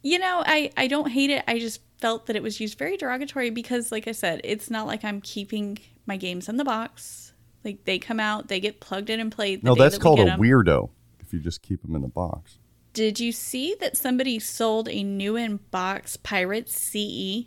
You 0.02 0.18
know, 0.18 0.42
I 0.46 0.70
I 0.76 0.86
don't 0.86 1.10
hate 1.10 1.30
it. 1.30 1.44
I 1.46 1.58
just 1.58 1.80
felt 2.00 2.26
that 2.26 2.36
it 2.36 2.42
was 2.42 2.60
used 2.60 2.78
very 2.78 2.96
derogatory 2.96 3.50
because 3.50 3.90
like 3.92 4.06
I 4.08 4.12
said, 4.12 4.40
it's 4.44 4.70
not 4.70 4.86
like 4.86 5.04
I'm 5.04 5.20
keeping 5.20 5.78
my 6.06 6.16
games 6.16 6.48
in 6.48 6.56
the 6.56 6.64
box. 6.64 7.32
Like 7.64 7.84
they 7.84 7.98
come 7.98 8.20
out, 8.20 8.48
they 8.48 8.60
get 8.60 8.80
plugged 8.80 9.10
in 9.10 9.18
and 9.20 9.30
played. 9.32 9.62
the 9.62 9.66
No, 9.66 9.74
that's 9.74 9.96
that 9.96 10.00
called 10.02 10.20
a 10.20 10.26
a 10.26 10.30
'em. 10.32 10.40
weirdo 10.40 10.90
if 11.20 11.32
you 11.32 11.40
just 11.40 11.60
keep 11.62 11.82
them 11.82 11.94
in 11.96 12.02
the 12.02 12.08
box. 12.08 12.58
Did 12.96 13.20
you 13.20 13.30
see 13.30 13.76
that 13.80 13.94
somebody 13.94 14.38
sold 14.38 14.88
a 14.88 15.02
new 15.02 15.36
in 15.36 15.58
box 15.70 16.16
Pirate 16.16 16.70
CE? 16.70 17.44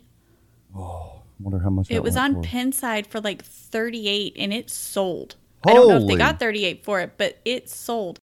Oh, 0.76 1.22
wonder 1.40 1.58
how 1.58 1.70
much 1.70 1.90
It 1.90 2.04
was 2.04 2.16
on 2.16 2.34
for. 2.34 2.42
Pinside 2.42 3.08
for 3.08 3.20
like 3.20 3.44
38 3.44 4.36
and 4.38 4.52
it 4.52 4.70
sold. 4.70 5.34
Holy. 5.64 5.72
I 5.72 5.74
don't 5.74 5.88
know 5.88 5.96
if 5.96 6.06
they 6.06 6.14
got 6.14 6.38
38 6.38 6.84
for 6.84 7.00
it, 7.00 7.14
but 7.16 7.40
it 7.44 7.68
sold. 7.68 8.20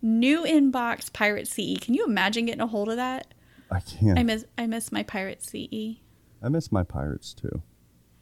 New 0.00 0.44
inbox 0.44 1.12
Pirate 1.12 1.48
CE. 1.48 1.76
Can 1.78 1.92
you 1.92 2.06
imagine 2.06 2.46
getting 2.46 2.62
a 2.62 2.66
hold 2.66 2.88
of 2.88 2.96
that? 2.96 3.34
I 3.70 3.80
can't. 3.80 4.16
I 4.18 4.22
I, 4.22 4.24
miss 4.24 4.46
I 4.56 4.66
miss 4.66 4.90
my 4.90 5.02
Pirate 5.02 5.42
CE. 5.42 6.00
I 6.42 6.48
miss 6.48 6.72
my 6.72 6.82
pirates 6.82 7.34
too. 7.34 7.60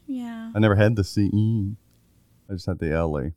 Yeah. 0.09 0.51
I 0.53 0.59
never 0.59 0.75
had 0.75 0.97
the 0.97 1.05
CE. 1.05 1.77
I 2.51 2.55
just 2.55 2.67
had 2.67 2.81
the 2.81 2.89
LE. 3.01 3.35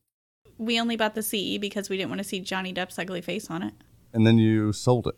We 0.58 0.82
only 0.82 0.96
bought 0.96 1.14
the 1.14 1.22
CE 1.22 1.60
because 1.60 1.92
we 1.92 1.98
didn't 1.98 2.10
want 2.10 2.22
to 2.22 2.28
see 2.28 2.40
Johnny 2.40 2.74
Depp's 2.74 2.98
ugly 2.98 3.22
face 3.22 3.52
on 3.52 3.62
it 3.62 3.76
And 4.14 4.26
then 4.28 4.38
you 4.38 4.74
sold 4.74 5.08
it. 5.08 5.16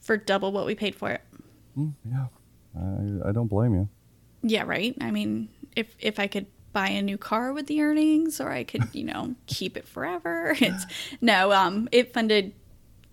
for 0.00 0.16
double 0.16 0.52
what 0.52 0.66
we 0.66 0.74
paid 0.74 0.94
for 0.94 1.10
it. 1.10 1.22
Mm, 1.76 1.94
yeah. 2.04 2.26
I, 2.76 3.28
I 3.28 3.32
don't 3.32 3.48
blame 3.48 3.74
you. 3.74 3.88
Yeah, 4.42 4.62
right. 4.62 4.96
I 5.00 5.10
mean, 5.10 5.48
if 5.76 5.94
if 5.98 6.18
I 6.18 6.26
could 6.26 6.46
buy 6.72 6.88
a 6.88 7.02
new 7.02 7.18
car 7.18 7.52
with 7.52 7.66
the 7.66 7.82
earnings, 7.82 8.40
or 8.40 8.50
I 8.50 8.64
could, 8.64 8.84
you 8.94 9.04
know, 9.04 9.34
keep 9.46 9.76
it 9.76 9.86
forever. 9.88 10.54
It's 10.60 10.86
no. 11.20 11.52
Um, 11.52 11.88
it 11.92 12.12
funded 12.14 12.54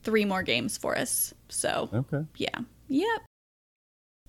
three 0.04 0.26
more 0.26 0.44
games 0.44 0.78
for 0.78 0.98
us. 0.98 1.34
So 1.50 1.90
Okay. 1.94 2.24
yeah, 2.38 2.60
yep. 2.88 3.22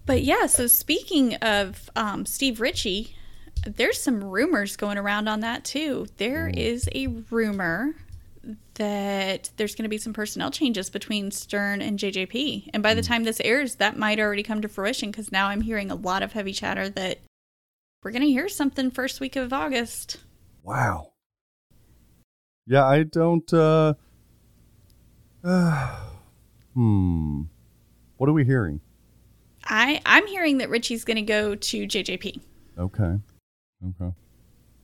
But 0.06 0.22
yeah, 0.22 0.46
so 0.46 0.66
speaking 0.66 1.34
of 1.36 1.90
um, 1.94 2.24
Steve 2.24 2.60
Ritchie, 2.60 3.14
there's 3.66 4.00
some 4.00 4.24
rumors 4.24 4.76
going 4.76 4.96
around 4.98 5.28
on 5.28 5.40
that 5.40 5.64
too. 5.64 6.06
There 6.16 6.48
is 6.48 6.88
a 6.94 7.08
rumor 7.30 7.94
that 8.74 9.50
there's 9.56 9.74
going 9.74 9.84
to 9.84 9.88
be 9.88 9.98
some 9.98 10.12
personnel 10.12 10.50
changes 10.50 10.90
between 10.90 11.30
Stern 11.30 11.82
and 11.82 11.98
JJP. 11.98 12.70
And 12.72 12.82
by 12.82 12.94
the 12.94 13.02
time 13.02 13.24
this 13.24 13.40
airs, 13.44 13.76
that 13.76 13.96
might 13.96 14.20
already 14.20 14.42
come 14.42 14.62
to 14.62 14.68
fruition 14.68 15.10
because 15.10 15.32
now 15.32 15.48
I'm 15.48 15.60
hearing 15.62 15.90
a 15.90 15.94
lot 15.94 16.22
of 16.22 16.32
heavy 16.32 16.52
chatter 16.52 16.88
that 16.90 17.18
we're 18.02 18.12
going 18.12 18.22
to 18.22 18.28
hear 18.28 18.48
something 18.48 18.90
first 18.90 19.20
week 19.20 19.36
of 19.36 19.52
August. 19.52 20.18
Wow. 20.62 21.12
Yeah, 22.66 22.84
I 22.86 23.02
don't. 23.02 23.52
uh 23.52 23.94
Hmm. 26.74 27.42
What 28.18 28.28
are 28.28 28.32
we 28.32 28.44
hearing? 28.44 28.80
I 29.64 30.00
I'm 30.06 30.26
hearing 30.26 30.58
that 30.58 30.70
Ritchie's 30.70 31.04
going 31.04 31.16
to 31.16 31.22
go 31.22 31.54
to 31.54 31.86
JJP. 31.86 32.40
Okay. 32.78 33.18
Okay. 33.90 34.14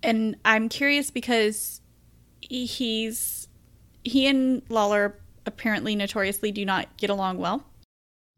and 0.03 0.37
I'm 0.45 0.69
curious 0.69 1.11
because 1.11 1.81
he's 2.41 3.44
he 4.05 4.27
and 4.27 4.63
Lawlor 4.69 5.15
apparently 5.47 5.97
notoriously 5.97 6.53
do 6.53 6.65
not 6.65 6.97
get 6.97 7.11
along 7.11 7.39
well. 7.39 7.65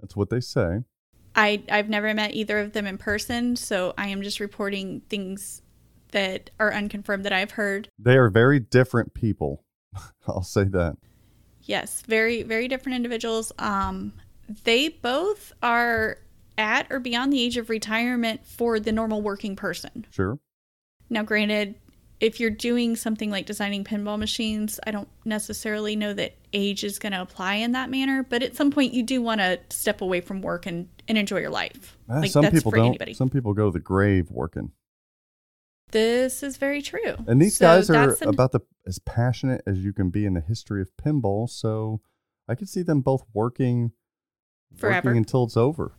That's 0.01 0.17
what 0.17 0.31
they 0.31 0.41
say. 0.41 0.85
I 1.35 1.63
I've 1.71 1.89
never 1.89 2.13
met 2.15 2.35
either 2.35 2.59
of 2.59 2.73
them 2.73 2.87
in 2.87 2.99
person, 2.99 3.57
so 3.57 3.93
I 3.99 4.09
am 4.09 4.23
just 4.23 4.41
reporting 4.41 5.03
things 5.09 5.63
that 6.13 6.51
are 6.59 6.73
unconfirmed 6.73 7.25
that 7.25 7.33
I've 7.33 7.53
heard. 7.53 7.89
They 7.99 8.17
are 8.17 8.31
very 8.31 8.61
different 8.61 9.13
people. 9.13 9.65
I'll 10.27 10.43
say 10.43 10.65
that. 10.65 10.97
Yes, 11.63 12.03
very 12.03 12.43
very 12.43 12.69
different 12.69 12.97
individuals. 12.97 13.53
Um 13.59 14.13
they 14.65 14.89
both 14.89 15.53
are 15.63 16.19
at 16.59 16.87
or 16.91 17.01
beyond 17.01 17.33
the 17.33 17.43
age 17.43 17.57
of 17.57 17.69
retirement 17.69 18.47
for 18.47 18.81
the 18.81 18.93
normal 18.93 19.21
working 19.21 19.57
person. 19.57 20.07
Sure. 20.11 20.39
Now, 21.11 21.23
granted, 21.23 21.75
if 22.21 22.41
you're 22.41 22.51
doing 22.51 22.97
something 22.97 23.31
like 23.31 23.45
designing 23.47 23.85
pinball 23.85 24.19
machines, 24.19 24.81
I 24.87 24.91
don't 24.91 25.09
necessarily 25.25 25.97
know 25.97 26.15
that 26.15 26.35
age 26.53 26.83
is 26.85 26.99
going 26.99 27.13
to 27.13 27.21
apply 27.21 27.57
in 27.57 27.73
that 27.73 27.91
manner, 27.91 28.23
but 28.23 28.43
at 28.43 28.57
some 28.57 28.71
point 28.71 28.95
you 28.95 29.03
do 29.03 29.21
want 29.21 29.41
to 29.41 29.61
step 29.71 30.01
away 30.01 30.21
from 30.23 30.41
work 30.41 30.65
and, 30.67 30.89
and 31.09 31.19
enjoy 31.19 31.41
your 31.41 31.51
life. 31.51 31.99
Ah, 32.09 32.21
like 32.21 32.31
some 32.31 32.43
that's 32.43 32.55
people 32.55 32.71
for 32.71 32.79
don't. 32.79 32.87
anybody. 32.87 33.13
Some 33.15 33.29
people 33.29 33.53
go 33.53 33.67
to 33.67 33.73
the 33.73 33.81
grave 33.81 34.31
working. 34.31 34.73
This 35.93 36.43
is 36.43 36.57
very 36.57 36.83
true. 36.83 37.15
And 37.27 37.41
these 37.41 37.57
So 37.57 37.67
guys 37.67 37.91
are 37.91 38.17
an- 38.23 38.29
about 38.29 38.53
the 38.53 38.61
as 38.87 38.99
passionate 39.01 39.63
as 39.67 39.85
you 39.85 39.93
can 39.93 40.11
be 40.11 40.25
in 40.27 40.35
the 40.35 40.41
history 40.41 40.81
of 40.83 40.91
pinball. 40.97 41.49
So 41.49 42.01
I 42.49 42.55
could 42.55 42.69
see 42.69 42.83
them 42.83 43.01
both 43.03 43.25
working 43.35 43.93
Forever. 44.75 45.11
working 45.11 45.19
until 45.19 45.45
it's 45.45 45.57
over. 45.57 45.93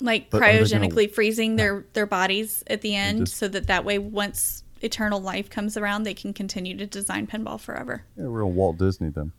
like 0.00 0.30
but 0.30 0.40
they 0.40 0.58
gonna- 0.58 0.88
cryogenically 0.88 1.10
freezing 1.10 1.56
their 1.56 1.86
their 1.92 2.06
bodies 2.06 2.64
at 2.66 2.80
the 2.82 2.94
end 2.96 3.20
just- 3.20 3.36
so 3.36 3.46
that 3.48 3.68
that 3.68 3.84
way 3.84 3.98
once 3.98 4.61
eternal 4.82 5.20
life 5.20 5.48
comes 5.50 5.76
around 5.76 6.02
they 6.02 6.14
can 6.14 6.32
continue 6.32 6.76
to 6.76 6.86
design 6.86 7.26
pinball 7.26 7.60
forever. 7.60 8.04
Yeah, 8.16 8.24
real 8.26 8.50
Walt 8.50 8.78
Disney 8.78 9.10
them. 9.10 9.32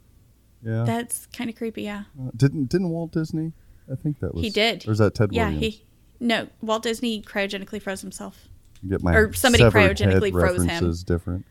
Yeah. 0.64 0.84
That's 0.86 1.26
kind 1.28 1.50
of 1.50 1.56
creepy, 1.56 1.84
yeah. 1.84 2.04
Uh, 2.20 2.32
didn't 2.36 2.66
didn't 2.70 2.90
Walt 2.90 3.12
Disney? 3.12 3.54
I 3.92 3.96
think 3.96 4.20
that 4.20 4.34
was 4.34 4.44
He 4.44 4.50
did. 4.50 4.88
Or 4.88 4.92
is 4.92 5.00
that 5.00 5.14
Ted 5.16 5.34
Yeah, 5.34 5.50
Williams? 5.50 5.76
he 5.76 5.86
No, 6.20 6.48
Walt 6.62 6.84
Disney 6.84 7.22
cryogenically 7.22 7.82
froze 7.82 8.02
himself. 8.02 8.48
You 8.82 8.90
get 8.90 9.04
my 9.04 9.14
or 9.14 9.34
somebody 9.34 9.64
cryogenically 9.64 10.32
froze 10.32 10.64
him. 10.64 10.94
different. 11.06 11.46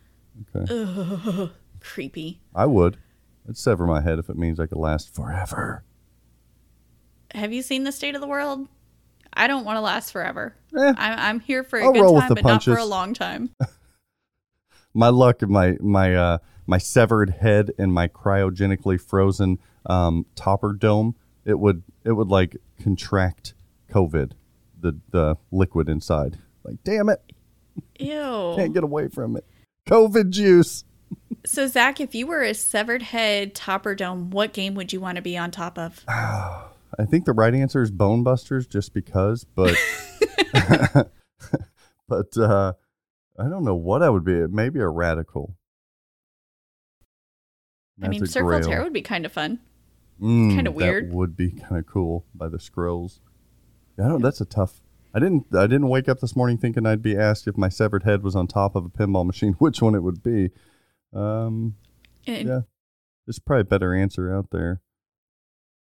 Okay. 0.56 0.72
Ugh, 0.75 1.50
creepy. 1.80 2.40
I 2.54 2.66
would. 2.66 2.99
I'd 3.49 3.56
sever 3.56 3.87
my 3.87 4.00
head 4.00 4.18
if 4.18 4.28
it 4.30 4.37
means 4.37 4.61
I 4.61 4.66
could 4.66 4.78
last 4.78 5.14
forever. 5.14 5.84
Have 7.34 7.52
you 7.52 7.62
seen 7.62 7.84
the 7.84 7.92
state 7.92 8.14
of 8.14 8.20
the 8.20 8.26
world? 8.26 8.68
I 9.34 9.46
don't 9.46 9.64
want 9.64 9.76
to 9.76 9.80
last 9.80 10.12
forever. 10.12 10.54
Eh, 10.76 10.94
I'm, 10.96 11.18
I'm 11.18 11.40
here 11.40 11.64
for 11.64 11.78
a 11.78 11.84
I'll 11.87 11.92
good 11.92 12.20
time, 12.20 12.34
but 12.34 12.44
not 12.44 12.62
for 12.64 12.76
a 12.76 12.84
long 12.84 13.14
time. 13.14 13.50
my 14.94 15.08
luck 15.08 15.42
my 15.42 15.76
my 15.80 16.14
uh 16.14 16.38
my 16.66 16.78
severed 16.78 17.30
head 17.30 17.70
and 17.78 17.92
my 17.92 18.08
cryogenically 18.08 19.00
frozen 19.00 19.58
um 19.87 20.26
topper 20.34 20.72
dome 20.72 21.14
it 21.44 21.58
would 21.58 21.82
it 22.04 22.12
would 22.12 22.28
like 22.28 22.56
contract 22.80 23.54
covid 23.90 24.32
the 24.80 24.99
the 25.11 25.37
liquid 25.50 25.88
inside 25.88 26.38
like 26.64 26.76
damn 26.84 27.08
it 27.08 27.20
Ew. 27.99 28.52
can't 28.56 28.75
get 28.75 28.84
away 28.84 29.08
from 29.08 29.37
it 29.37 29.44
covid 29.88 30.30
juice 30.30 30.84
So, 31.44 31.66
Zach, 31.66 32.00
if 32.00 32.14
you 32.14 32.26
were 32.26 32.42
a 32.42 32.54
severed 32.54 33.02
head 33.02 33.54
topper 33.54 33.94
dome, 33.94 34.30
what 34.30 34.52
game 34.52 34.75
would 34.75 34.92
you 34.92 35.00
want 35.00 35.16
to 35.16 35.22
be 35.22 35.37
on 35.37 35.50
top 35.50 35.78
of? 35.78 36.04
i 36.08 37.04
think 37.06 37.25
the 37.25 37.32
right 37.32 37.54
answer 37.54 37.82
is 37.82 37.90
bone 37.90 38.22
busters 38.22 38.66
just 38.66 38.92
because 38.92 39.44
but 39.54 39.75
but 42.08 42.37
uh 42.37 42.72
i 43.44 43.49
don't 43.49 43.64
know 43.64 43.75
what 43.75 44.02
i 44.02 44.08
would 44.08 44.25
be 44.25 44.46
maybe 44.49 44.78
a 44.80 44.88
radical 44.88 45.56
I 48.02 48.08
mean, 48.08 48.20
That's 48.20 48.32
Circle 48.32 48.49
grail. 48.49 48.62
Terror 48.68 48.84
would 48.84 48.92
be 48.92 49.02
kind 49.02 49.25
of 49.26 49.32
fun. 49.32 49.61
Mm, 50.20 50.54
kinda 50.54 50.70
weird. 50.72 51.11
That 51.11 51.14
would 51.14 51.37
be 51.37 51.50
kind 51.50 51.78
of 51.78 51.87
cool 51.87 52.25
by 52.34 52.49
the 52.49 52.58
scrolls. 52.58 53.20
I 53.99 54.08
don't. 54.08 54.22
That's 54.22 54.40
a 54.40 54.44
tough. 54.44 54.80
I 55.14 55.18
didn't. 55.20 55.46
I 55.54 55.66
didn't 55.66 55.88
wake 55.88 56.08
up 56.08 56.20
this 56.20 56.34
morning 56.34 56.58
thinking 56.58 56.87
I'd 56.87 57.02
be 57.02 57.16
asked 57.16 57.46
if 57.46 57.56
my 57.56 57.68
severed 57.68 58.02
head 58.04 58.22
was 58.22 58.34
on 58.34 58.46
top 58.46 58.75
of 58.75 58.84
a 58.84 58.88
pinball 58.88 59.26
machine, 59.26 59.52
which 59.58 59.82
one 59.82 59.94
it 59.94 60.02
would 60.02 60.22
be. 60.22 60.50
Um, 61.12 61.76
And, 62.26 62.49
yeah, 62.49 62.61
there's 63.26 63.38
probably 63.38 63.61
a 63.61 63.64
better 63.64 63.94
answer 63.94 64.34
out 64.34 64.50
there. 64.50 64.80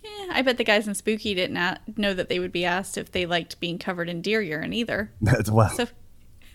eh, 0.04 0.28
I 0.30 0.42
bet 0.42 0.58
the 0.58 0.64
guys 0.64 0.86
in 0.86 0.94
Spooky 0.94 1.34
didn't 1.34 1.78
know 1.96 2.14
that 2.14 2.28
they 2.28 2.38
would 2.38 2.52
be 2.52 2.64
asked 2.64 2.98
if 2.98 3.10
they 3.10 3.26
liked 3.26 3.58
being 3.58 3.78
covered 3.78 4.08
in 4.08 4.20
deer 4.20 4.42
urine 4.42 4.74
either. 4.74 5.12
That's 5.20 5.50
wow. 5.50 5.68
So, 5.68 5.86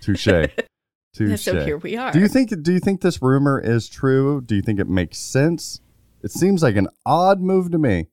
Touche. 0.01 0.27
Touche. 1.17 1.41
so 1.41 1.63
here 1.63 1.77
we 1.77 1.97
are. 1.97 2.11
Do 2.11 2.19
you 2.19 2.27
think? 2.27 2.61
Do 2.61 2.73
you 2.73 2.79
think 2.79 3.01
this 3.01 3.21
rumor 3.21 3.59
is 3.59 3.89
true? 3.89 4.41
Do 4.41 4.55
you 4.55 4.61
think 4.61 4.79
it 4.79 4.87
makes 4.87 5.17
sense? 5.17 5.81
It 6.23 6.31
seems 6.31 6.63
like 6.63 6.75
an 6.75 6.87
odd 7.05 7.41
move 7.41 7.71
to 7.71 7.77
me. 7.77 8.07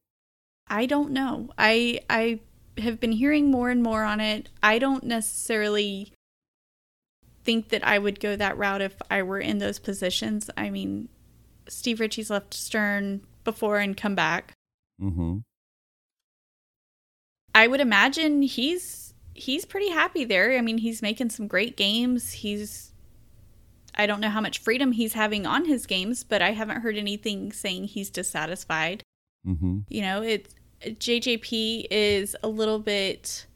I 0.68 0.86
don't 0.86 1.10
know. 1.10 1.50
I 1.58 2.00
I 2.08 2.40
have 2.78 3.00
been 3.00 3.12
hearing 3.12 3.50
more 3.50 3.70
and 3.70 3.82
more 3.82 4.02
on 4.02 4.20
it. 4.20 4.48
I 4.62 4.78
don't 4.78 5.04
necessarily 5.04 6.12
think 7.44 7.68
that 7.68 7.86
I 7.86 7.98
would 7.98 8.20
go 8.20 8.36
that 8.36 8.56
route 8.56 8.80
if 8.80 8.94
I 9.10 9.22
were 9.22 9.38
in 9.38 9.58
those 9.58 9.78
positions. 9.78 10.50
I 10.56 10.70
mean, 10.70 11.08
Steve 11.68 12.00
Ritchie's 12.00 12.30
left 12.30 12.54
Stern 12.54 13.20
before 13.44 13.78
and 13.78 13.96
come 13.96 14.14
back. 14.14 14.54
Mm-hmm. 15.00 15.38
I 17.54 17.68
would 17.68 17.80
imagine 17.80 18.42
he's 18.42 19.14
he's 19.34 19.64
pretty 19.64 19.90
happy 19.90 20.24
there. 20.24 20.56
I 20.56 20.60
mean, 20.60 20.78
he's 20.78 21.02
making 21.02 21.30
some 21.30 21.46
great 21.46 21.76
games. 21.76 22.32
He's 22.32 22.92
I 23.96 24.06
don't 24.06 24.20
know 24.20 24.28
how 24.30 24.40
much 24.40 24.58
freedom 24.58 24.92
he's 24.92 25.12
having 25.12 25.46
on 25.46 25.64
his 25.66 25.86
games, 25.86 26.24
but 26.24 26.42
I 26.42 26.50
haven't 26.52 26.80
heard 26.82 26.96
anything 26.96 27.52
saying 27.52 27.84
he's 27.84 28.10
dissatisfied. 28.10 29.02
Mm-hmm. 29.46 29.80
you 29.88 30.00
know 30.00 30.22
it 30.22 30.54
jjp 30.82 31.86
is 31.90 32.34
a 32.42 32.48
little 32.48 32.78
bit 32.78 33.46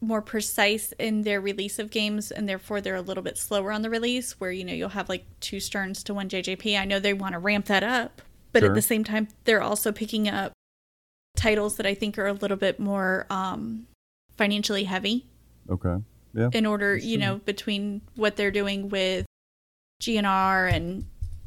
more 0.00 0.20
precise 0.20 0.92
in 0.98 1.22
their 1.22 1.40
release 1.40 1.78
of 1.78 1.90
games 1.92 2.32
and 2.32 2.48
therefore 2.48 2.80
they're 2.80 2.96
a 2.96 3.00
little 3.00 3.22
bit 3.22 3.38
slower 3.38 3.70
on 3.70 3.82
the 3.82 3.90
release 3.90 4.40
where 4.40 4.50
you 4.50 4.64
know 4.64 4.72
you'll 4.72 4.88
have 4.88 5.08
like 5.08 5.24
two 5.38 5.60
sterns 5.60 6.02
to 6.02 6.12
one 6.14 6.28
jjp 6.28 6.76
i 6.78 6.84
know 6.84 6.98
they 6.98 7.14
want 7.14 7.32
to 7.32 7.38
ramp 7.38 7.66
that 7.66 7.84
up 7.84 8.22
but 8.52 8.60
Sure. 8.62 8.70
at 8.70 8.74
the 8.74 8.82
same 8.82 9.04
time 9.04 9.28
they're 9.44 9.62
also 9.62 9.92
picking 9.92 10.28
up 10.28 10.52
titles 11.36 11.76
that 11.76 11.86
I 11.86 11.94
think 11.94 12.18
are 12.18 12.26
a 12.26 12.32
little 12.32 12.56
bit 12.56 12.78
more 12.80 13.26
um, 13.30 13.86
financially 14.36 14.84
heavy 14.84 15.26
Okay. 15.70 15.96
Yeah. 16.34 16.50
in 16.52 16.66
order, 16.66 16.96
you 16.96 17.18
know, 17.18 17.36
between 17.38 18.00
what 18.16 18.36
they're 18.36 18.50
doing 18.50 18.88
with 18.88 19.26
GNR 20.02 20.72
and 20.72 21.04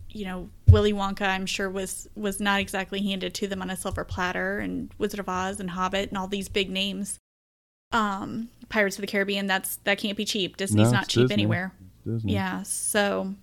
you 0.10 0.25
know 0.25 0.50
Willy 0.70 0.94
Wonka, 0.94 1.27
I'm 1.27 1.46
sure 1.46 1.70
was 1.70 2.08
was 2.16 2.39
not 2.39 2.60
exactly 2.60 3.01
handed 3.01 3.34
to 3.36 3.48
them 3.48 3.62
on 3.62 3.70
a 3.70 3.75
silver 3.77 4.04
platter, 4.04 4.60
and 4.60 4.92
Wizard 4.98 5.20
of 5.20 5.30
Oz 5.30 5.60
and 5.60 5.72
Hobbit 5.72 6.10
and 6.10 6.18
all 6.18 6.27
these 6.27 6.50
big 6.50 6.70
names. 6.70 7.20
Um, 7.92 8.50
Pirates 8.70 8.98
of 8.98 9.01
the 9.01 9.08
Caribbean, 9.08 9.48
that's 9.48 9.77
that 9.86 9.98
can't 9.98 10.18
be 10.18 10.25
cheap. 10.25 10.58
Disney's 10.58 10.92
No, 10.92 10.98
not 10.98 11.08
cheap 11.08 11.24
Disney. 11.30 11.34
anywhere. 11.34 11.74
Disney. 12.06 12.34
Yeah, 12.34 12.63
so 12.63 13.34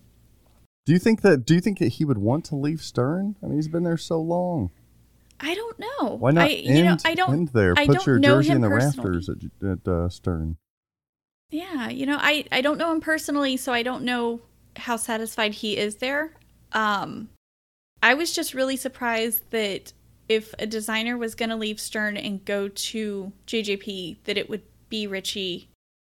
Do 0.86 0.92
you 0.92 0.98
think 0.98 1.22
that? 1.22 1.46
Do 1.46 1.54
you 1.54 1.60
think 1.60 1.78
that 1.78 1.88
he 1.88 2.04
would 2.04 2.18
want 2.18 2.44
to 2.46 2.56
leave 2.56 2.82
Stern? 2.82 3.36
I 3.42 3.46
mean, 3.46 3.56
he's 3.56 3.68
been 3.68 3.84
there 3.84 3.96
so 3.96 4.20
long. 4.20 4.70
I 5.40 5.54
don't 5.54 5.78
know. 5.78 6.16
Why 6.16 6.30
not 6.30 6.44
I, 6.46 6.50
end, 6.52 6.78
you 6.78 6.84
know, 6.84 6.96
I 7.04 7.14
don't. 7.14 7.32
end 7.32 7.48
there? 7.48 7.74
I 7.76 7.86
Put 7.86 7.96
don't 7.96 8.06
your 8.06 8.18
know 8.18 8.36
jersey 8.36 8.52
in 8.52 8.60
the 8.60 8.68
personally. 8.68 9.10
rafters 9.10 9.28
at, 9.28 9.68
at 9.68 9.88
uh, 9.88 10.08
Stern. 10.08 10.56
Yeah, 11.50 11.88
you 11.88 12.06
know, 12.06 12.18
I 12.20 12.44
I 12.52 12.60
don't 12.60 12.78
know 12.78 12.92
him 12.92 13.00
personally, 13.00 13.56
so 13.56 13.72
I 13.72 13.82
don't 13.82 14.04
know 14.04 14.40
how 14.76 14.96
satisfied 14.96 15.54
he 15.54 15.76
is 15.76 15.96
there. 15.96 16.32
Um 16.72 17.28
I 18.02 18.14
was 18.14 18.34
just 18.34 18.52
really 18.54 18.76
surprised 18.76 19.50
that 19.50 19.92
if 20.28 20.54
a 20.58 20.66
designer 20.66 21.16
was 21.16 21.34
going 21.34 21.48
to 21.50 21.56
leave 21.56 21.80
Stern 21.80 22.16
and 22.18 22.44
go 22.44 22.68
to 22.68 23.32
JJP 23.46 24.18
that 24.24 24.36
it 24.36 24.48
would 24.50 24.62
be 24.90 25.06
Ritchie, 25.06 25.70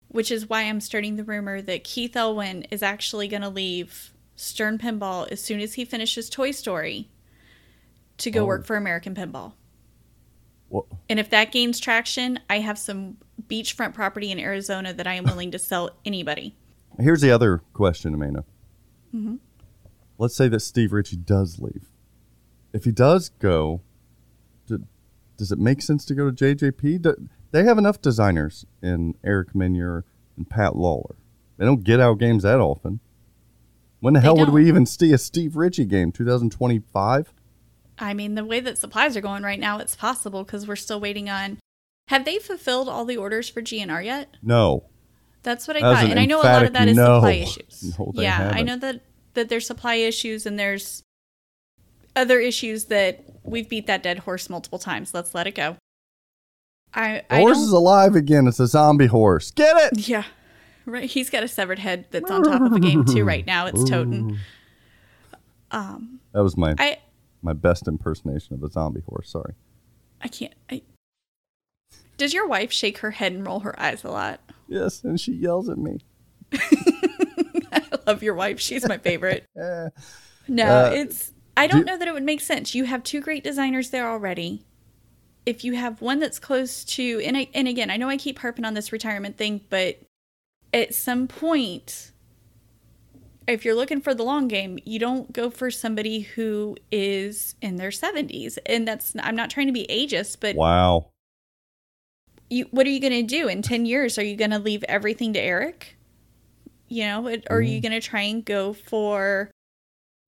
which 0.08 0.32
is 0.32 0.50
why 0.50 0.62
I'm 0.64 0.82
starting 0.82 1.16
the 1.16 1.24
rumor 1.24 1.62
that 1.62 1.84
Keith 1.84 2.16
Elwin 2.16 2.64
is 2.72 2.82
actually 2.82 3.28
going 3.28 3.42
to 3.44 3.50
leave 3.50 4.12
Stern 4.36 4.78
Pinball 4.80 5.32
as 5.32 5.42
soon 5.42 5.60
as 5.60 5.76
he 5.76 5.86
finishes 5.86 6.30
Toy 6.30 6.52
Story 6.52 7.10
to 8.18 8.32
go 8.32 8.42
Oh. 8.44 8.46
work 8.46 8.66
for 8.66 8.76
American 8.76 9.14
Pinball. 9.14 9.54
Well, 10.70 10.88
And 11.08 11.20
if 11.20 11.30
that 11.30 11.52
gains 11.52 11.80
traction, 11.80 12.40
I 12.50 12.60
have 12.60 12.80
some 12.80 13.18
beachfront 13.48 13.94
property 13.94 14.32
in 14.32 14.40
Arizona 14.40 14.92
that 14.94 15.06
I 15.08 15.14
am 15.14 15.24
willing 15.26 15.52
to 15.52 15.60
sell 15.60 15.92
anybody. 16.04 16.56
Here's 17.00 17.22
the 17.22 17.32
other 17.32 17.62
question, 17.74 18.14
Amanda. 18.14 18.46
Mhm. 19.14 19.40
Let's 20.18 20.36
say 20.36 20.48
that 20.48 20.62
Steve 20.62 20.94
Ritchie 20.94 21.18
does 21.18 21.60
leave. 21.60 21.90
If 22.74 22.86
he 22.86 22.92
does 22.92 23.30
go, 23.30 23.82
do, 24.66 24.84
does 25.38 25.52
it 25.52 25.60
make 25.60 25.82
sense 25.82 26.06
to 26.06 26.16
go 26.16 26.30
to 26.30 26.36
JJP? 26.36 27.02
Do, 27.02 27.30
they 27.52 27.64
have 27.64 27.78
enough 27.78 28.02
designers 28.02 28.66
in 28.82 29.16
Eric 29.24 29.54
Meunier 29.56 30.04
and 30.38 30.50
Pat 30.50 30.76
Lawlor. 30.76 31.16
They 31.58 31.66
don't 31.66 31.84
get 31.84 32.00
out 32.00 32.20
games 32.20 32.44
that 32.44 32.60
often. 32.60 33.00
When 34.00 34.14
the 34.14 34.20
They 34.20 34.26
hell 34.26 34.38
would 34.38 34.50
we 34.50 34.68
even 34.68 34.86
see 34.86 35.14
a 35.14 35.18
Steve 35.18 35.56
Ritchie 35.56 35.86
game? 35.86 36.12
2025? 36.12 37.34
I 37.98 38.14
mean, 38.14 38.36
the 38.36 38.44
way 38.44 38.60
that 38.60 38.78
supplies 38.78 39.16
are 39.16 39.22
going 39.22 39.44
right 39.44 39.60
now, 39.60 39.80
it's 39.80 39.96
possible 39.96 40.44
because 40.44 40.68
we're 40.68 40.76
still 40.76 41.00
waiting 41.00 41.30
on. 41.30 41.60
Have 42.10 42.26
they 42.26 42.38
fulfilled 42.40 42.88
all 42.90 43.06
the 43.06 43.18
orders 43.18 43.50
for 43.50 43.62
GNR 43.62 44.04
yet? 44.04 44.36
No. 44.44 44.86
That's 45.46 45.68
what 45.68 45.78
I 45.78 45.82
That 45.82 45.94
thought, 45.96 46.06
an 46.06 46.12
and 46.12 46.20
I 46.20 46.26
know 46.26 46.42
a 46.42 46.44
lot 46.44 46.64
of 46.66 46.74
that 46.74 46.88
is 46.90 46.98
no. 46.98 47.18
supply 47.18 47.32
issues. 47.34 47.98
No, 48.00 48.12
yeah, 48.16 48.38
I 48.38 48.42
haven't. 48.58 48.66
know 48.66 48.78
that 48.78 49.02
that 49.36 49.50
there's 49.50 49.68
supply 49.68 49.96
issues 49.96 50.46
and 50.46 50.58
there's 50.58 51.04
other 52.16 52.40
issues 52.40 52.86
that 52.86 53.24
we've 53.44 53.70
beat 53.70 53.86
that 53.88 54.02
dead 54.02 54.20
horse 54.20 54.50
multiple 54.50 54.80
times. 54.80 55.14
Let's 55.14 55.36
let 55.36 55.46
it 55.46 55.54
go. 55.56 55.78
I, 56.94 57.24
The 57.30 57.36
I 57.36 57.40
horse 57.42 57.60
is 57.60 57.72
alive 57.72 58.16
again. 58.16 58.48
It's 58.48 58.60
a 58.60 58.68
zombie 58.68 59.06
horse. 59.08 59.52
Get 59.52 59.76
it? 59.94 60.08
Yeah. 60.08 60.24
Right. 60.86 61.10
He's 61.10 61.30
got 61.30 61.44
a 61.44 61.48
severed 61.48 61.80
head 61.80 62.06
that's 62.12 62.32
on 62.32 62.44
top 62.44 62.62
of 62.62 62.72
a 62.72 62.80
game 62.80 63.06
too 63.06 63.24
right 63.24 63.46
now. 63.46 63.68
It's 63.68 63.88
toting. 63.90 64.38
Um 65.72 66.20
That 66.32 66.44
was 66.44 66.56
my 66.58 66.76
I 66.80 67.00
my 67.42 67.54
best 67.54 67.88
impersonation 67.88 68.56
of 68.56 68.64
a 68.64 68.72
zombie 68.72 69.02
horse. 69.08 69.30
Sorry. 69.30 69.54
I 70.22 70.28
can't 70.28 70.54
I 70.72 70.82
Does 72.18 72.34
your 72.34 72.48
wife 72.48 72.72
shake 72.72 73.00
her 73.00 73.12
head 73.12 73.32
and 73.34 73.46
roll 73.46 73.60
her 73.62 73.80
eyes 73.80 74.04
a 74.04 74.10
lot? 74.12 74.40
Yes, 74.68 75.04
and 75.04 75.20
she 75.20 75.34
yells 75.34 75.70
at 75.70 75.78
me. 75.78 76.00
I 77.72 77.82
love 78.08 78.24
your 78.24 78.34
wife. 78.36 78.60
She's 78.60 78.88
my 78.88 78.98
favorite. 78.98 79.46
No, 80.48 80.66
Uh, 80.68 80.90
it's 80.94 81.32
I 81.58 81.66
don't 81.66 81.80
do- 81.82 81.86
know 81.86 81.98
that 81.98 82.08
it 82.08 82.14
would 82.14 82.22
make 82.22 82.40
sense. 82.40 82.76
You 82.76 82.84
have 82.84 83.02
two 83.04 83.20
great 83.20 83.44
designers 83.44 83.90
there 83.90 84.08
already. 84.08 84.64
If 85.48 85.64
you 85.64 85.74
have 85.74 86.02
one 86.04 86.20
that's 86.20 86.38
close 86.38 86.84
to 86.86 87.20
and 87.26 87.36
I, 87.36 87.48
and 87.56 87.68
again, 87.68 87.90
I 87.90 87.98
know 87.98 88.10
I 88.10 88.18
keep 88.18 88.38
harping 88.40 88.64
on 88.64 88.76
this 88.76 88.92
retirement 88.92 89.38
thing, 89.38 89.62
but 89.72 89.98
at 90.72 90.94
some 90.94 91.28
point 91.28 92.12
if 93.48 93.64
you're 93.66 93.76
looking 93.76 94.02
for 94.02 94.14
the 94.14 94.24
long 94.24 94.48
game, 94.48 94.78
you 94.86 94.98
don't 95.00 95.32
go 95.34 95.50
for 95.50 95.70
somebody 95.72 96.22
who 96.22 96.76
is 96.92 97.56
in 97.62 97.76
their 97.78 97.90
70s. 97.92 98.58
And 98.68 98.88
that's 98.88 99.16
I'm 99.20 99.36
not 99.36 99.50
trying 99.50 99.68
to 99.68 99.74
be 99.74 99.88
ageist, 99.90 100.38
but 100.40 100.56
Wow. 100.56 101.08
You 102.50 102.66
what 102.72 102.86
are 102.86 102.90
you 102.90 103.00
going 103.00 103.14
to 103.14 103.24
do 103.24 103.48
in 103.48 103.62
10 103.62 103.86
years? 103.86 104.18
Are 104.18 104.24
you 104.24 104.36
going 104.36 104.52
to 104.52 104.60
leave 104.60 104.84
everything 104.84 105.34
to 105.34 105.40
Eric? 105.40 105.98
You 106.88 107.06
know, 107.06 107.28
it- 107.28 107.48
or 107.50 107.58
are 107.58 107.62
you 107.62 107.82
going 107.82 107.92
to 107.94 108.02
try 108.02 108.22
and 108.22 108.46
go 108.46 108.74
for 108.74 109.50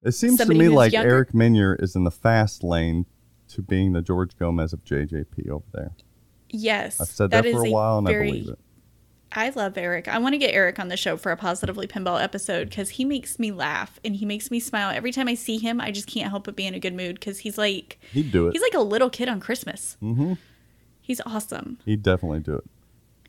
It 0.02 0.12
seems 0.12 0.38
to 0.38 0.46
me 0.46 0.68
like 0.68 0.92
younger? 0.92 1.11
Eric 1.11 1.35
Meunier 1.35 1.74
is 1.76 1.94
in 1.94 2.05
the 2.05 2.11
fast 2.11 2.64
lane 2.64 3.07
to 3.48 3.62
being 3.62 3.92
the 3.92 4.02
George 4.02 4.37
Gomez 4.38 4.72
of 4.72 4.83
JJP 4.85 5.48
over 5.50 5.64
there. 5.72 5.92
yes. 6.50 7.00
I've 7.00 7.09
said 7.09 7.31
that 7.31 7.44
for 7.44 7.66
a 7.66 7.70
while 7.70 7.98
and 7.98 8.07
very- 8.07 8.29
I 8.29 8.33
believe 8.33 8.48
it. 8.48 8.59
I 9.33 9.50
love 9.50 9.76
Eric. 9.76 10.09
I 10.09 10.18
want 10.18 10.33
to 10.35 10.38
get 10.38 10.55
Eric 10.55 10.79
on 10.79 10.88
the 10.88 10.96
show 10.96 11.16
for 11.18 11.31
a 11.31 11.37
positively 11.37 11.87
pinball 11.87 12.22
episode 12.22 12.70
because 12.70 12.90
he 12.90 13.05
makes 13.05 13.38
me 13.38 13.50
laugh 13.52 14.00
and 14.05 14.16
he 14.16 14.24
makes 14.24 14.50
me 14.50 14.61
smile 14.61 14.90
every 14.90 15.12
time 15.12 15.29
I 15.29 15.35
see 15.35 15.59
him. 15.59 15.79
I 15.81 15.90
just 15.90 16.07
can't 16.07 16.31
help 16.31 16.44
but 16.44 16.57
be 16.57 16.64
in 16.66 16.72
a 16.74 16.79
good 16.79 16.94
mood 16.94 17.16
because 17.16 17.40
he's 17.40 17.59
like 17.59 17.98
He'd 18.12 18.33
do 18.33 18.46
it. 18.48 18.52
he's 18.52 18.62
like 18.62 18.72
a 18.74 18.81
little 18.81 19.11
kid 19.11 19.29
on 19.29 19.40
Christmas. 19.40 19.96
mm-hmm. 20.02 20.35
He's 21.06 21.20
awesome. 21.24 21.78
He'd 21.84 22.02
definitely 22.02 22.40
do 22.40 22.54
it. 22.56 22.64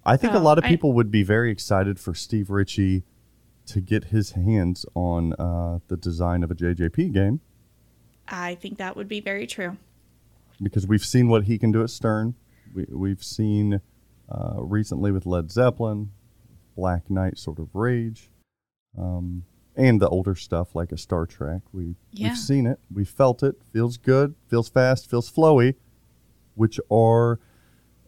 I 0.04 0.18
think 0.18 0.34
a 0.34 0.38
Oh, 0.38 0.42
lot 0.42 0.58
of 0.58 0.64
I- 0.64 0.70
people 0.70 0.94
would 0.94 1.12
be 1.12 1.22
very 1.24 1.52
excited 1.52 2.00
for 2.00 2.14
Steve 2.16 2.50
Ritchie 2.50 3.04
to 3.68 3.82
get 3.82 4.06
his 4.06 4.32
hands 4.32 4.86
on 4.96 5.34
uh, 5.34 5.80
the 5.90 5.98
design 5.98 6.42
of 6.44 6.50
a 6.50 6.56
JJP 6.56 7.14
game 7.14 7.42
I 8.30 8.56
think 8.56 8.78
that 8.78 8.96
would 8.98 9.08
be 9.08 9.20
very 9.22 9.46
true. 9.48 9.78
because 10.62 10.88
we've 10.88 11.06
seen 11.06 11.28
what 11.30 11.44
he 11.44 11.58
can 11.60 11.72
do 11.72 11.84
at 11.84 11.90
Stern. 11.90 12.34
We, 12.74 12.86
we've 12.90 13.24
seen 13.24 13.80
uh, 14.30 14.56
recently 14.58 15.12
with 15.12 15.26
Led 15.26 15.52
Zeppelin, 15.52 16.12
Black 16.76 17.10
Knight 17.12 17.38
Sword 17.38 17.60
of 17.60 17.70
Rage, 17.76 18.30
um, 18.98 19.44
and 19.76 20.02
the 20.02 20.10
older 20.10 20.34
stuff 20.36 20.74
like 20.76 20.92
a 20.92 20.98
Star 20.98 21.26
Trek. 21.26 21.62
We, 21.72 21.96
Yeah. 22.12 22.30
We've 22.30 22.38
seen 22.38 22.66
it. 22.66 22.80
We 22.92 23.06
felt 23.06 23.44
it. 23.44 23.56
Feels 23.72 23.98
good. 23.98 24.34
Feels 24.48 24.68
fast. 24.68 25.10
Feels 25.10 25.32
flowy, 25.32 25.76
which 26.56 26.80
are 26.92 27.40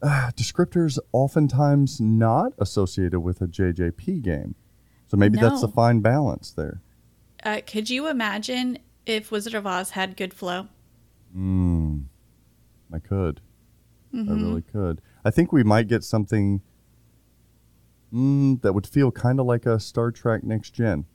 uh, 0.01 0.31
descriptors 0.35 0.97
oftentimes 1.11 1.99
not 1.99 2.53
associated 2.57 3.19
with 3.21 3.41
a 3.41 3.47
JJP 3.47 4.21
game. 4.21 4.55
So 5.07 5.17
maybe 5.17 5.39
that's 5.39 5.61
the 5.61 5.67
fine 5.67 6.01
balance 6.01 6.51
there. 6.51 6.81
Uh, 7.43 7.61
could 7.65 7.89
you 7.89 8.07
imagine 8.07 8.77
if 9.05 9.31
Wizard 9.31 9.55
of 9.55 9.65
Oz 9.65 9.91
had 9.91 10.15
good 10.15 10.33
flow? 10.33 10.67
Mm, 11.35 12.05
I 12.93 12.99
could. 12.99 13.41
I 14.13 14.17
Mm-hmm. 14.17 14.43
really 14.43 14.61
could. 14.63 15.01
I 15.23 15.29
think 15.31 15.51
we 15.51 15.63
might 15.63 15.87
get 15.87 16.03
something 16.03 16.61
mm, 18.13 18.59
that 18.61 18.73
would 18.73 18.87
feel 18.87 19.11
kind 19.11 19.39
of 19.39 19.45
like 19.45 19.65
a 19.65 19.79
Star 19.79 20.11
Trek 20.11 20.43
Next 20.43 20.71
Gen. 20.71 21.05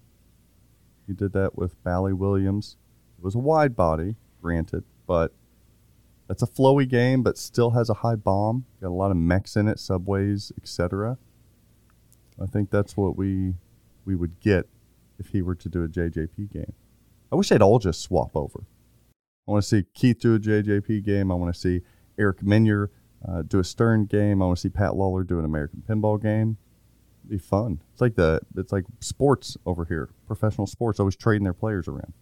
He 1.06 1.12
did 1.12 1.32
that 1.32 1.56
with 1.56 1.82
Bally 1.82 2.12
Williams. 2.12 2.76
It 3.18 3.24
was 3.24 3.34
a 3.34 3.40
wide 3.40 3.74
body, 3.76 4.16
granted, 4.40 4.84
but 5.06 5.32
that's 6.26 6.42
a 6.42 6.46
flowy 6.46 6.88
game, 6.88 7.22
but 7.22 7.36
still 7.36 7.72
has 7.72 7.90
a 7.90 7.94
high 7.94 8.16
bomb. 8.16 8.64
Got 8.80 8.88
a 8.88 8.90
lot 8.90 9.10
of 9.10 9.16
mechs 9.16 9.56
in 9.56 9.68
it, 9.68 9.78
subways, 9.78 10.52
etc. 10.60 11.18
I 12.42 12.46
think 12.46 12.70
that's 12.70 12.96
what 12.96 13.16
we 13.16 13.54
we 14.04 14.14
would 14.14 14.40
get 14.40 14.66
if 15.18 15.28
he 15.28 15.42
were 15.42 15.54
to 15.54 15.68
do 15.68 15.84
a 15.84 15.88
JJP 15.88 16.52
game. 16.52 16.72
I 17.32 17.36
wish 17.36 17.48
they'd 17.48 17.62
all 17.62 17.78
just 17.78 18.02
swap 18.02 18.30
over. 18.34 18.64
I 19.46 19.50
want 19.50 19.62
to 19.62 19.68
see 19.68 19.84
Keith 19.94 20.20
do 20.20 20.34
a 20.34 20.38
JJP 20.38 21.04
game. 21.04 21.30
I 21.30 21.34
want 21.34 21.54
to 21.54 21.58
see 21.58 21.82
Eric 22.18 22.42
Meunier 22.42 22.90
uh, 23.26 23.42
do 23.42 23.58
a 23.58 23.64
Stern 23.64 24.06
game. 24.06 24.42
I 24.42 24.46
want 24.46 24.58
to 24.58 24.60
see 24.62 24.68
Pat 24.68 24.92
Lawlor 24.92 25.26
do 25.26 25.38
an 25.38 25.44
American 25.44 25.82
Pinball 25.86 26.20
game. 26.20 26.56
It'd 27.20 27.30
be 27.30 27.38
fun. 27.38 27.80
It's 27.92 28.00
like 28.00 28.14
the 28.14 28.40
it's 28.56 28.72
like 28.72 28.84
sports 29.00 29.56
over 29.66 29.84
here. 29.84 30.10
Professional 30.26 30.66
sports 30.66 30.98
always 31.00 31.16
trading 31.16 31.44
their 31.44 31.54
players 31.54 31.88
around. 31.88 32.12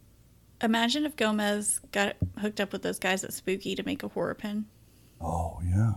Imagine 0.62 1.04
if 1.04 1.16
Gomez 1.16 1.80
got 1.90 2.16
hooked 2.38 2.60
up 2.60 2.72
with 2.72 2.82
those 2.82 2.98
guys 2.98 3.24
at 3.24 3.32
Spooky 3.32 3.74
to 3.74 3.82
make 3.82 4.02
a 4.02 4.08
horror 4.08 4.34
pin. 4.34 4.66
Oh 5.20 5.60
yeah. 5.64 5.92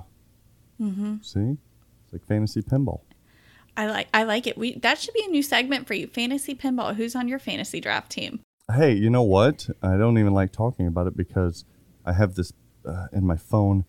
Mm-hmm. 0.82 1.16
See, 1.22 1.58
it's 2.04 2.14
like 2.14 2.26
fantasy 2.26 2.62
pinball. 2.62 3.02
I 3.78 3.88
like 3.88 4.08
I 4.14 4.24
like 4.24 4.48
it. 4.48 4.58
We 4.58 4.76
that 4.80 5.00
should 5.00 5.14
be 5.14 5.24
a 5.26 5.30
new 5.30 5.44
segment 5.44 5.88
for 5.88 5.94
you. 5.94 6.08
Fantasy 6.08 6.56
pinball. 6.56 6.96
Who's 6.96 7.16
on 7.16 7.28
your 7.28 7.40
fantasy 7.40 7.80
draft 7.80 8.12
team? 8.12 8.40
Hey, 8.74 8.94
you 8.94 9.10
know 9.10 9.24
what? 9.24 9.68
I 9.84 9.98
don't 9.98 10.18
even 10.18 10.34
like 10.34 10.52
talking 10.52 10.88
about 10.88 11.08
it 11.08 11.16
because 11.16 11.66
I 12.04 12.14
have 12.14 12.36
this 12.36 12.52
uh, 12.88 13.08
in 13.12 13.26
my 13.26 13.38
phone. 13.38 13.86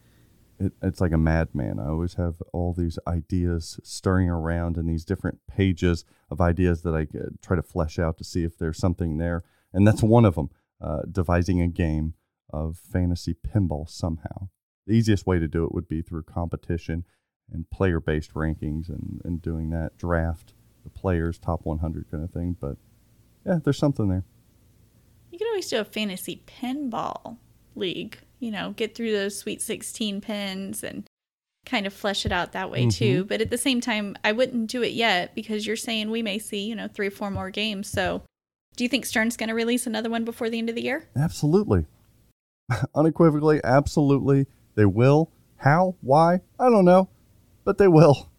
It, 0.59 0.73
it's 0.83 1.01
like 1.01 1.13
a 1.13 1.19
madman. 1.19 1.79
I 1.79 1.89
always 1.89 2.15
have 2.15 2.43
all 2.53 2.73
these 2.73 2.99
ideas 3.07 3.79
stirring 3.83 4.29
around 4.29 4.77
in 4.77 4.87
these 4.87 5.05
different 5.05 5.41
pages 5.47 6.05
of 6.31 6.41
ideas 6.41 6.83
that 6.83 6.95
I 6.95 7.03
uh, 7.17 7.29
try 7.43 7.57
to 7.57 7.63
flesh 7.63 7.99
out 7.99 8.19
to 8.19 8.25
see 8.25 8.45
if 8.45 8.59
there's 8.59 8.79
something 8.79 9.19
there. 9.19 9.45
And 9.73 9.87
that's 9.87 10.03
one 10.03 10.25
of 10.25 10.35
them, 10.35 10.51
uh, 10.81 11.01
devising 11.11 11.61
a 11.61 11.69
game 11.69 12.15
of 12.53 12.77
fantasy 12.79 13.35
pinball 13.35 13.89
somehow. 13.89 14.49
the 14.87 14.95
easiest 14.95 15.27
way 15.27 15.39
to 15.39 15.49
do 15.49 15.65
it 15.65 15.73
would 15.73 15.89
be 15.89 16.01
through 16.03 16.23
competition 16.23 17.05
and 17.53 17.69
player 17.71 17.99
based 18.01 18.35
rankings 18.35 18.89
and, 18.89 19.21
and 19.25 19.43
doing 19.43 19.71
that 19.71 19.97
draft 19.97 20.55
the 20.85 20.91
players 20.91 21.39
top 21.39 21.65
100 21.65 22.09
kind 22.11 22.23
of 22.23 22.31
thing. 22.31 22.57
But 22.61 22.77
yeah, 23.45 23.59
there's 23.63 23.79
something 23.79 24.09
there. 24.09 24.25
You 25.33 25.39
could 25.39 25.49
always 25.49 25.69
do 25.69 25.79
a 25.81 25.85
fantasy 25.85 26.43
pinball 26.47 27.39
league, 27.75 28.19
you 28.39 28.51
know, 28.53 28.73
get 28.77 28.95
through 28.95 29.13
those 29.13 29.37
Sweet 29.39 29.61
16 29.61 30.21
pins 30.21 30.85
and 30.85 31.05
kind 31.65 31.87
of 31.87 31.93
flesh 31.93 32.25
it 32.25 32.31
out 32.33 32.53
that 32.53 32.71
way 32.71 32.83
Mm-hmm. 32.83 32.91
too. 32.91 33.25
But 33.25 33.41
at 33.41 33.51
the 33.51 33.59
same 33.59 33.81
time, 33.81 34.17
I 34.23 34.31
wouldn't 34.33 34.71
do 34.71 34.83
it 34.83 34.93
yet 34.93 35.35
because 35.35 35.67
you're 35.67 35.75
saying 35.77 36.11
we 36.11 36.23
may 36.23 36.39
see, 36.39 36.65
you 36.67 36.77
know, 36.77 36.87
three 36.89 37.09
or 37.09 37.11
four 37.13 37.31
more 37.31 37.51
games. 37.51 37.89
So 37.91 38.23
do 38.77 38.85
you 38.85 38.89
think 38.89 39.07
Stern's 39.07 39.37
going 39.37 39.49
to 39.49 39.55
release 39.55 39.87
another 39.87 40.11
one 40.11 40.25
before 40.25 40.51
the 40.51 40.59
end 40.59 40.69
of 40.69 40.75
the 40.75 40.83
year? 40.83 41.09
Absolutely. 41.17 41.87
Unequivocally, 42.95 43.61
absolutely. 43.65 44.47
They 44.75 44.85
will. 44.85 45.31
How? 45.57 45.97
Why? 46.03 46.41
I 46.59 46.69
don't 46.69 46.85
know. 46.85 47.09
But 47.65 47.79
they 47.79 47.89
will. 47.89 48.31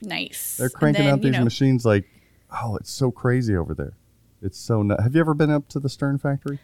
Nice. 0.00 0.56
They're 0.56 0.70
cranking 0.70 1.04
then, 1.04 1.12
out 1.14 1.20
these 1.20 1.32
know, 1.32 1.44
machines 1.44 1.84
like, 1.84 2.06
oh, 2.50 2.76
it's 2.76 2.90
so 2.90 3.10
crazy 3.10 3.56
over 3.56 3.74
there. 3.74 3.92
It's 4.40 4.58
so. 4.58 4.82
Nu- 4.82 4.96
Have 5.00 5.14
you 5.14 5.20
ever 5.20 5.34
been 5.34 5.50
up 5.50 5.68
to 5.68 5.78
the 5.78 5.88
Stern 5.88 6.18
factory? 6.18 6.58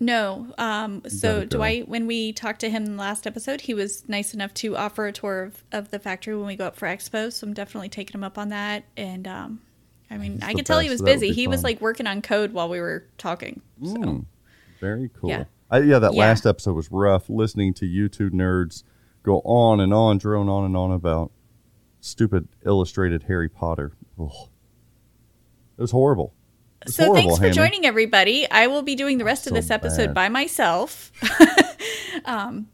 No. 0.00 0.52
Um, 0.58 1.02
so. 1.08 1.44
Dwight, 1.44 1.88
when 1.88 2.06
we 2.06 2.32
talked 2.32 2.60
to 2.60 2.68
him 2.68 2.96
last 2.96 3.26
episode, 3.26 3.62
he 3.62 3.72
was 3.72 4.06
nice 4.08 4.34
enough 4.34 4.52
to 4.54 4.76
offer 4.76 5.06
a 5.06 5.12
tour 5.12 5.44
of, 5.44 5.64
of 5.72 5.90
the 5.90 5.98
factory 5.98 6.36
when 6.36 6.46
we 6.46 6.56
go 6.56 6.66
up 6.66 6.76
for 6.76 6.86
expo. 6.86 7.32
So 7.32 7.46
I'm 7.46 7.54
definitely 7.54 7.88
taking 7.88 8.14
him 8.14 8.24
up 8.24 8.36
on 8.36 8.50
that. 8.50 8.84
And 8.96 9.26
um, 9.26 9.60
I 10.14 10.18
mean, 10.18 10.38
I 10.42 10.54
could 10.54 10.64
tell 10.64 10.78
he 10.78 10.88
was 10.88 11.02
busy. 11.02 11.32
He 11.32 11.48
was 11.48 11.64
like 11.64 11.80
working 11.80 12.06
on 12.06 12.22
code 12.22 12.52
while 12.52 12.68
we 12.68 12.80
were 12.80 13.04
talking. 13.18 13.60
So 13.82 13.94
Mm, 13.96 14.24
very 14.80 15.10
cool. 15.18 15.30
Yeah. 15.30 15.44
I, 15.70 15.78
yeah, 15.80 15.98
that 15.98 16.14
Yeah. 16.14 16.20
last 16.20 16.46
episode 16.46 16.74
was 16.74 16.90
rough. 16.92 17.28
Listening 17.28 17.74
to 17.74 17.86
you 17.86 18.08
two 18.08 18.30
nerds 18.30 18.84
go 19.24 19.40
on 19.40 19.80
and 19.80 19.92
on, 19.92 20.18
drone 20.18 20.48
on 20.48 20.64
and 20.64 20.76
on 20.76 20.92
about 20.92 21.32
stupid 22.00 22.46
illustrated 22.64 23.24
Harry 23.24 23.48
Potter. 23.48 23.92
Ugh. 24.20 24.30
It 25.76 25.82
was 25.82 25.90
horrible. 25.90 26.32
It 26.82 26.86
was 26.88 26.94
So 26.94 27.06
horrible, 27.06 27.36
thanks 27.36 27.38
for 27.40 27.50
joining 27.50 27.84
everybody. 27.86 28.48
I 28.50 28.68
will 28.68 28.82
be 28.82 28.94
doing 28.94 29.18
the 29.18 29.24
rest 29.24 29.46
of 29.48 29.54
this 29.54 29.70
episode 29.70 30.08
bad. 30.08 30.14
by 30.14 30.28
myself. 30.28 31.10
um, 32.26 32.68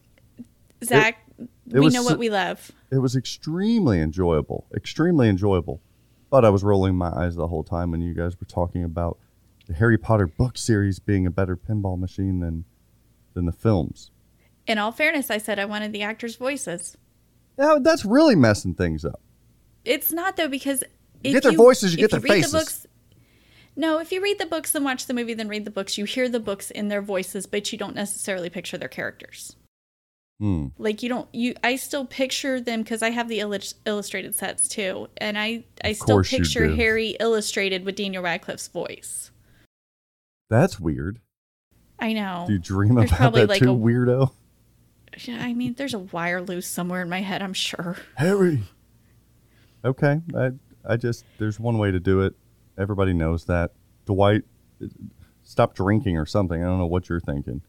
Zach, 0.84 1.24
we 1.66 1.80
know 1.88 1.88
so- 1.90 2.02
what 2.04 2.18
we 2.18 2.28
love. 2.28 2.70
It 2.90 2.98
was 2.98 3.14
extremely 3.16 4.00
enjoyable. 4.00 4.66
Extremely 4.74 5.28
enjoyable. 5.28 5.80
But 6.30 6.44
I 6.44 6.50
was 6.50 6.62
rolling 6.62 6.94
my 6.96 7.10
eyes 7.10 7.34
the 7.34 7.48
whole 7.48 7.64
time 7.64 7.90
when 7.90 8.00
you 8.00 8.14
guys 8.14 8.40
were 8.40 8.46
talking 8.46 8.84
about 8.84 9.18
the 9.66 9.74
Harry 9.74 9.98
Potter 9.98 10.26
book 10.26 10.56
series 10.56 10.98
being 10.98 11.26
a 11.26 11.30
better 11.30 11.56
pinball 11.56 11.98
machine 11.98 12.40
than 12.40 12.64
than 13.34 13.46
the 13.46 13.52
films. 13.52 14.10
In 14.66 14.78
all 14.78 14.92
fairness, 14.92 15.30
I 15.30 15.38
said 15.38 15.58
I 15.58 15.64
wanted 15.64 15.92
the 15.92 16.02
actors' 16.02 16.36
voices. 16.36 16.96
Yeah, 17.58 17.78
that's 17.80 18.04
really 18.04 18.36
messing 18.36 18.74
things 18.74 19.04
up. 19.04 19.20
It's 19.84 20.12
not 20.12 20.36
though 20.36 20.48
because 20.48 20.82
if 21.22 21.32
get 21.32 21.42
their 21.42 21.52
voices, 21.52 21.92
you 21.92 21.98
get 21.98 22.10
their 22.10 22.20
read 22.20 22.30
faces. 22.30 22.52
The 22.52 22.58
books, 22.58 22.86
no, 23.76 23.98
if 23.98 24.12
you 24.12 24.22
read 24.22 24.38
the 24.38 24.46
books 24.46 24.72
then 24.72 24.84
watch 24.84 25.06
the 25.06 25.14
movie, 25.14 25.34
then 25.34 25.48
read 25.48 25.64
the 25.64 25.70
books, 25.70 25.98
you 25.98 26.04
hear 26.04 26.28
the 26.28 26.40
books 26.40 26.70
in 26.70 26.88
their 26.88 27.02
voices, 27.02 27.46
but 27.46 27.72
you 27.72 27.78
don't 27.78 27.94
necessarily 27.94 28.50
picture 28.50 28.78
their 28.78 28.88
characters. 28.88 29.56
Hmm. 30.40 30.68
Like 30.78 31.02
you 31.02 31.10
don't 31.10 31.28
you 31.34 31.54
I 31.62 31.76
still 31.76 32.06
picture 32.06 32.60
them 32.62 32.82
because 32.82 33.02
I 33.02 33.10
have 33.10 33.28
the 33.28 33.40
illus- 33.40 33.74
illustrated 33.84 34.34
sets 34.34 34.68
too, 34.68 35.08
and 35.18 35.38
I 35.38 35.64
I 35.84 35.92
still 35.92 36.22
picture. 36.24 36.74
Harry 36.74 37.10
illustrated 37.20 37.84
with 37.84 37.96
Daniel 37.96 38.22
Radcliffe's 38.22 38.66
voice. 38.68 39.30
That's 40.48 40.80
weird. 40.80 41.20
I 41.98 42.14
know. 42.14 42.44
Do 42.46 42.54
you 42.54 42.58
dream 42.58 42.94
There's 42.94 43.10
about 43.10 43.18
probably 43.18 43.40
that 43.42 43.48
like 43.50 43.62
too, 43.62 43.70
a- 43.72 43.76
weirdo? 43.76 44.32
Yeah, 45.24 45.44
I 45.44 45.52
mean, 45.52 45.74
there's 45.74 45.92
a 45.92 45.98
wire 45.98 46.40
loose 46.40 46.66
somewhere 46.66 47.02
in 47.02 47.10
my 47.10 47.20
head. 47.20 47.42
I'm 47.42 47.52
sure. 47.52 47.96
Harry. 48.16 48.62
Okay, 49.84 50.20
I 50.34 50.52
I 50.88 50.96
just 50.96 51.26
there's 51.38 51.60
one 51.60 51.76
way 51.76 51.90
to 51.90 52.00
do 52.00 52.22
it. 52.22 52.34
Everybody 52.78 53.12
knows 53.12 53.44
that. 53.44 53.72
Dwight, 54.06 54.44
stop 55.42 55.74
drinking 55.74 56.16
or 56.16 56.24
something. 56.24 56.62
I 56.62 56.66
don't 56.66 56.78
know 56.78 56.86
what 56.86 57.10
you're 57.10 57.20
thinking. 57.20 57.60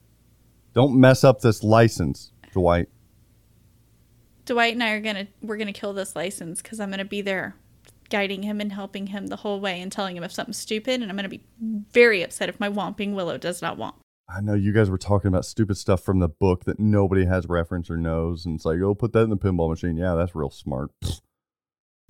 Don't 0.73 0.97
mess 0.97 1.25
up 1.25 1.41
this 1.41 1.63
license, 1.63 2.30
Dwight. 2.53 2.89
Dwight 4.45 4.73
and 4.73 4.83
I 4.83 4.91
are 4.91 5.01
gonna 5.01 5.27
we're 5.41 5.57
gonna 5.57 5.73
kill 5.73 5.93
this 5.93 6.15
license 6.15 6.61
because 6.61 6.79
I'm 6.79 6.89
gonna 6.89 7.05
be 7.05 7.21
there, 7.21 7.55
guiding 8.09 8.43
him 8.43 8.59
and 8.59 8.71
helping 8.73 9.07
him 9.07 9.27
the 9.27 9.37
whole 9.37 9.59
way 9.59 9.79
and 9.81 9.91
telling 9.91 10.17
him 10.17 10.23
if 10.23 10.31
something's 10.31 10.57
stupid, 10.57 11.01
and 11.01 11.09
I'm 11.09 11.15
gonna 11.15 11.29
be 11.29 11.43
very 11.91 12.23
upset 12.23 12.49
if 12.49 12.59
my 12.59 12.69
Whomping 12.69 13.13
Willow 13.13 13.37
does 13.37 13.61
not 13.61 13.77
womp. 13.77 13.93
I 14.33 14.41
know 14.41 14.53
you 14.53 14.71
guys 14.73 14.89
were 14.89 14.97
talking 14.97 15.27
about 15.27 15.45
stupid 15.45 15.75
stuff 15.77 16.01
from 16.03 16.19
the 16.19 16.29
book 16.29 16.63
that 16.63 16.79
nobody 16.79 17.25
has 17.25 17.47
reference 17.47 17.89
or 17.89 17.97
knows, 17.97 18.45
and 18.45 18.55
it's 18.55 18.65
like, 18.65 18.79
oh, 18.79 18.95
put 18.95 19.13
that 19.13 19.23
in 19.23 19.29
the 19.29 19.37
pinball 19.37 19.69
machine. 19.69 19.97
Yeah, 19.97 20.15
that's 20.15 20.33
real 20.33 20.49
smart. 20.49 20.91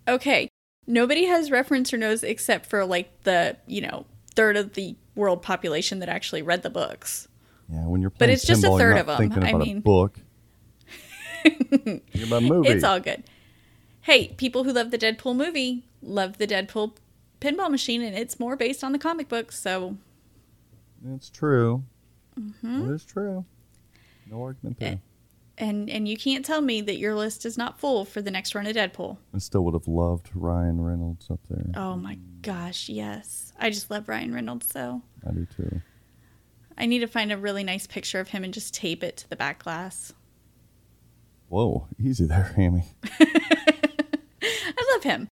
Okay, 0.08 0.48
nobody 0.88 1.26
has 1.26 1.52
reference 1.52 1.94
or 1.94 1.98
knows 1.98 2.24
except 2.24 2.66
for 2.66 2.86
like 2.86 3.24
the 3.24 3.58
you 3.68 3.82
know 3.82 4.06
third 4.36 4.56
of 4.58 4.74
the 4.74 4.96
world 5.16 5.42
population 5.42 6.00
that 6.00 6.10
actually 6.10 6.42
read 6.42 6.64
the 6.64 6.70
books. 6.70 7.28
Yeah, 7.70 7.86
when 7.88 8.02
you're 8.02 8.10
playing 8.10 8.34
it's 8.34 8.46
just 8.46 8.64
a 8.64 8.68
pinball, 8.68 8.80
third 8.80 8.98
of 8.98 9.08
not 9.08 9.22
'em. 9.22 9.30
thinking 9.32 9.56
I 9.56 9.58
mean- 9.58 9.78
a 9.78 9.82
book. 9.82 10.20
You're 12.14 12.38
a 12.38 12.42
movie. 12.42 12.70
It's 12.70 12.84
all 12.84 13.00
good. 13.00 13.24
Hey, 14.02 14.30
people 14.30 14.64
who 14.64 14.74
love 14.74 14.92
the 14.92 14.98
Deadpool 14.98 15.36
movie 15.36 15.84
love 16.02 16.38
the 16.38 16.48
Deadpool 16.48 16.96
pinball 17.40 17.70
machine, 17.70 18.02
and 18.02 18.16
it's 18.16 18.40
more 18.40 18.56
based 18.56 18.84
on 18.84 18.92
the 18.92 19.00
comic 19.00 19.30
books. 19.30 19.60
So 19.60 19.98
It's 21.14 21.30
true. 21.30 21.84
Mm-hmm. 22.40 22.90
It 22.90 22.94
is 22.96 23.06
true. 23.06 23.46
No 24.30 24.42
argument 24.44 24.80
there. 24.80 25.00
and 25.58 25.90
and 25.90 26.08
you 26.08 26.16
can't 26.18 26.46
tell 26.46 26.62
me 26.62 26.82
that 26.82 26.98
your 26.98 27.14
list 27.16 27.46
is 27.46 27.58
not 27.58 27.80
full 27.80 28.06
for 28.06 28.22
the 28.22 28.32
next 28.32 28.56
run 28.56 28.66
of 28.66 28.76
Deadpool. 28.76 29.18
I 29.36 29.38
still 29.40 29.62
would 29.66 29.74
have 29.74 29.88
loved 29.88 30.30
Ryan 30.34 30.82
Reynolds 30.82 31.30
up 31.30 31.40
there. 31.50 31.66
Oh 31.76 31.96
my 31.96 32.18
gosh, 32.42 32.88
yes. 32.90 33.52
I 33.60 33.70
just 33.70 33.92
love 33.92 34.08
Ryan 34.10 34.34
Reynolds 34.34 34.68
so. 34.72 35.02
I 35.28 35.32
do 35.32 35.46
too. 35.46 35.82
I 36.78 36.86
need 36.86 37.00
to 37.00 37.08
find 37.08 37.32
a 37.32 37.38
really 37.38 37.64
nice 37.64 37.86
picture 37.86 38.20
of 38.20 38.30
him 38.30 38.44
and 38.44 38.54
just 38.54 38.74
tape 38.74 39.04
it 39.04 39.18
to 39.18 39.30
the 39.30 39.36
back 39.36 39.64
glass. 39.64 40.14
Whoa, 41.52 41.86
easy 42.00 42.26
there, 42.28 42.54
Hammy. 42.56 42.86
I 43.20 44.94
love 44.94 45.04
him. 45.04 45.28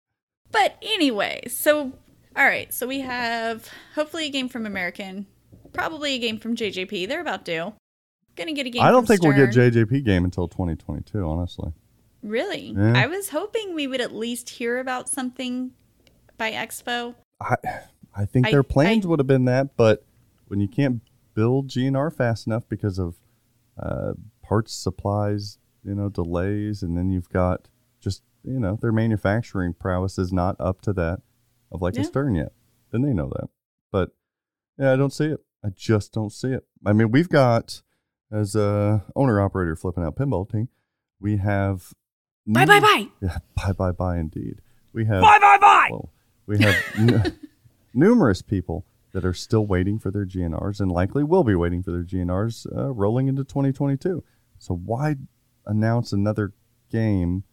But 0.50 0.78
anyway, 0.82 1.44
so 1.50 1.92
all 2.38 2.46
right, 2.46 2.74
so 2.74 2.88
we 2.88 3.02
have 3.02 3.70
hopefully 3.96 4.28
a 4.28 4.30
game 4.30 4.48
from 4.48 4.66
American, 4.66 5.26
probably 5.74 6.14
a 6.14 6.20
game 6.20 6.38
from 6.40 6.56
JJP. 6.56 7.10
They're 7.10 7.20
about 7.20 7.44
due. 7.44 7.74
Gonna 8.38 8.54
get 8.54 8.66
a 8.66 8.70
game. 8.70 8.82
I 8.82 8.92
don't 8.92 9.06
think 9.06 9.24
we'll 9.24 9.34
get 9.34 9.52
Stern. 9.52 9.72
JJP 9.72 10.06
game 10.06 10.24
until 10.24 10.48
2022, 10.48 11.22
honestly. 11.22 11.74
Really? 12.24 12.74
Yeah. 12.78 12.94
I 12.96 13.08
was 13.08 13.30
hoping 13.30 13.76
we 13.76 13.86
would 13.86 14.00
at 14.02 14.14
least 14.16 14.50
hear 14.50 14.80
about 14.80 15.10
something 15.10 15.72
by 16.38 16.52
Expo. 16.54 17.16
I 17.42 17.56
I 18.16 18.24
think 18.26 18.48
I- 18.48 18.52
their 18.52 18.64
plans 18.64 19.06
I- 19.06 19.10
would 19.10 19.20
have 19.20 19.28
been 19.28 19.46
that, 19.46 19.76
but 19.76 20.06
when 20.48 20.62
you 20.62 20.70
can't 20.70 21.02
build 21.34 21.68
GNR 21.68 22.10
fast 22.14 22.48
enough 22.48 22.64
because 22.70 23.00
of 23.00 23.16
uh, 23.78 24.14
parts 24.42 24.74
supplies, 24.74 25.58
you 25.86 25.96
know, 25.96 26.10
delays, 26.10 26.82
and 26.84 26.98
then 26.98 27.10
you've 27.12 27.30
got 27.30 27.68
just 28.02 28.24
you 28.44 28.60
know 28.60 28.78
their 28.82 28.92
manufacturing 28.92 29.74
prowess 29.74 30.18
is 30.18 30.34
not 30.34 30.56
up 30.60 30.82
to 30.82 30.94
that 30.94 31.22
of 31.72 31.82
like 31.82 31.96
Yeah. 31.96 32.02
a 32.02 32.06
Stern 32.06 32.36
yet. 32.36 32.52
Then 32.92 33.02
they 33.02 33.14
know 33.14 33.30
that, 33.36 33.50
but 33.92 34.12
yeah, 34.78 34.94
I 34.94 34.96
don't 34.96 35.14
see 35.14 35.26
it. 35.26 35.40
I 35.64 35.70
just 35.70 36.14
don't 36.14 36.32
see 36.32 36.50
it. 36.50 36.66
I 36.86 36.94
mean, 36.94 37.12
we've 37.12 37.30
got 37.30 37.82
as 38.32 38.56
a 38.56 39.04
owner 39.16 39.40
operator 39.42 39.76
flipping 39.76 40.04
out 40.04 40.16
pinball 40.16 40.50
team, 40.50 40.70
we 41.20 41.38
have 41.38 41.94
Bye 42.48 42.66
bye 42.66 42.80
bye. 42.80 43.08
yeah, 43.22 43.38
bye 43.56 43.72
bye 43.72 43.92
bye 43.92 44.18
indeed. 44.18 44.62
We 44.94 45.06
have 45.06 45.22
bye 45.22 45.40
bye 45.40 45.58
bye. 45.60 45.90
we 46.46 46.60
have 46.60 46.76
n- 46.98 47.40
numerous 47.94 48.42
people 48.42 48.86
that 49.14 49.26
are 49.26 49.34
still 49.34 49.66
waiting 49.66 49.98
for 49.98 50.12
their 50.12 50.26
GNRs 50.26 50.80
and 50.82 50.92
likely 50.92 51.24
will 51.24 51.44
be 51.44 51.56
waiting 51.56 51.82
for 51.82 51.92
their 51.92 52.04
GNRs 52.04 52.68
uh, 52.78 52.92
rolling 52.92 53.28
into 53.28 53.44
2022. 53.44 54.24
So 54.60 54.76
why 54.76 55.16
announce 55.66 56.12
another 56.12 56.54
game 56.92 57.44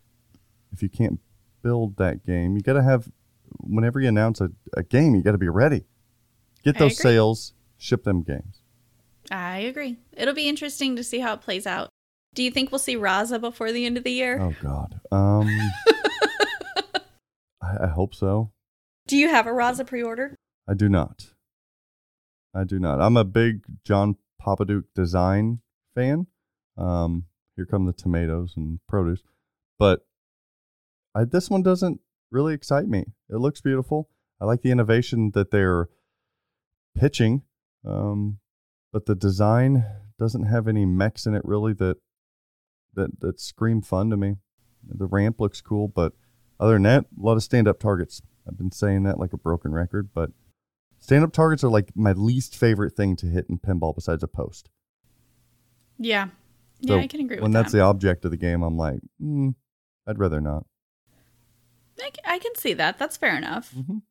if 0.72 0.82
you 0.82 0.88
can't 0.88 1.20
build 1.62 1.96
that 1.96 2.24
game? 2.24 2.56
You 2.56 2.62
got 2.62 2.74
to 2.74 2.82
have 2.82 3.10
whenever 3.60 4.00
you 4.00 4.08
announce 4.08 4.40
a, 4.40 4.50
a 4.76 4.82
game, 4.82 5.14
you 5.14 5.22
got 5.22 5.32
to 5.32 5.38
be 5.38 5.48
ready. 5.48 5.84
Get 6.64 6.78
those 6.78 6.96
sales, 6.96 7.54
ship 7.76 8.04
them 8.04 8.22
games. 8.22 8.62
I 9.30 9.58
agree. 9.58 9.98
It'll 10.16 10.34
be 10.34 10.48
interesting 10.48 10.96
to 10.96 11.04
see 11.04 11.18
how 11.18 11.34
it 11.34 11.40
plays 11.40 11.66
out. 11.66 11.88
Do 12.34 12.42
you 12.42 12.50
think 12.50 12.70
we'll 12.70 12.78
see 12.78 12.96
Raza 12.96 13.40
before 13.40 13.72
the 13.72 13.84
end 13.84 13.96
of 13.96 14.04
the 14.04 14.12
year? 14.12 14.40
Oh 14.40 14.54
God. 14.62 15.00
Um, 15.10 15.48
I, 17.62 17.84
I 17.84 17.86
hope 17.88 18.14
so. 18.14 18.52
Do 19.06 19.16
you 19.16 19.28
have 19.28 19.46
a 19.46 19.50
Raza 19.50 19.86
pre-order? 19.86 20.36
I 20.68 20.74
do 20.74 20.88
not. 20.88 21.32
I 22.54 22.64
do 22.64 22.78
not. 22.78 23.00
I'm 23.00 23.16
a 23.16 23.24
big 23.24 23.64
John 23.84 24.16
Papadiuk 24.40 24.84
design 24.94 25.60
fan. 25.94 26.26
Um, 26.76 27.24
here 27.56 27.66
come 27.66 27.86
the 27.86 27.92
tomatoes 27.92 28.54
and 28.56 28.80
produce, 28.88 29.22
but 29.78 30.06
I, 31.14 31.24
this 31.24 31.50
one 31.50 31.62
doesn't 31.62 32.00
really 32.30 32.54
excite 32.54 32.88
me. 32.88 33.04
It 33.28 33.36
looks 33.36 33.60
beautiful. 33.60 34.08
I 34.40 34.44
like 34.44 34.62
the 34.62 34.70
innovation 34.70 35.32
that 35.34 35.50
they're 35.50 35.88
pitching, 36.96 37.42
um, 37.86 38.38
but 38.92 39.06
the 39.06 39.14
design 39.14 39.84
doesn't 40.18 40.44
have 40.44 40.68
any 40.68 40.84
mechs 40.84 41.26
in 41.26 41.34
it 41.34 41.42
really 41.44 41.72
that 41.74 41.96
that 42.94 43.20
that 43.20 43.40
scream 43.40 43.82
fun 43.82 44.10
to 44.10 44.16
me. 44.16 44.36
The 44.86 45.06
ramp 45.06 45.40
looks 45.40 45.60
cool, 45.60 45.88
but 45.88 46.12
other 46.58 46.74
than 46.74 46.82
that, 46.82 47.04
a 47.18 47.22
lot 47.22 47.36
of 47.36 47.42
stand 47.42 47.68
up 47.68 47.78
targets. 47.78 48.22
I've 48.46 48.58
been 48.58 48.72
saying 48.72 49.04
that 49.04 49.18
like 49.18 49.32
a 49.32 49.38
broken 49.38 49.72
record, 49.72 50.10
but 50.14 50.30
stand 50.98 51.24
up 51.24 51.32
targets 51.32 51.62
are 51.64 51.70
like 51.70 51.90
my 51.94 52.12
least 52.12 52.56
favorite 52.56 52.94
thing 52.96 53.16
to 53.16 53.26
hit 53.26 53.46
in 53.48 53.58
pinball 53.58 53.94
besides 53.94 54.22
a 54.22 54.28
post. 54.28 54.68
Yeah. 55.98 56.28
Yeah, 56.82 56.96
So 56.96 56.98
I 57.00 57.06
can 57.06 57.20
agree 57.20 57.36
with 57.36 57.38
that. 57.38 57.42
when 57.42 57.52
that. 57.52 57.62
that's 57.62 57.72
the 57.72 57.80
object 57.80 58.24
of 58.24 58.30
the 58.32 58.36
game, 58.36 58.62
I'm 58.62 58.76
like, 58.76 59.00
mm, 59.22 59.54
I'd 60.06 60.18
rather 60.18 60.40
not. 60.40 60.66
I, 62.00 62.10
I 62.26 62.38
can 62.40 62.54
see 62.56 62.74
that. 62.74 62.98
That's 62.98 63.16
fair 63.16 63.36
enough. 63.36 63.72
Mhm. 63.74 64.02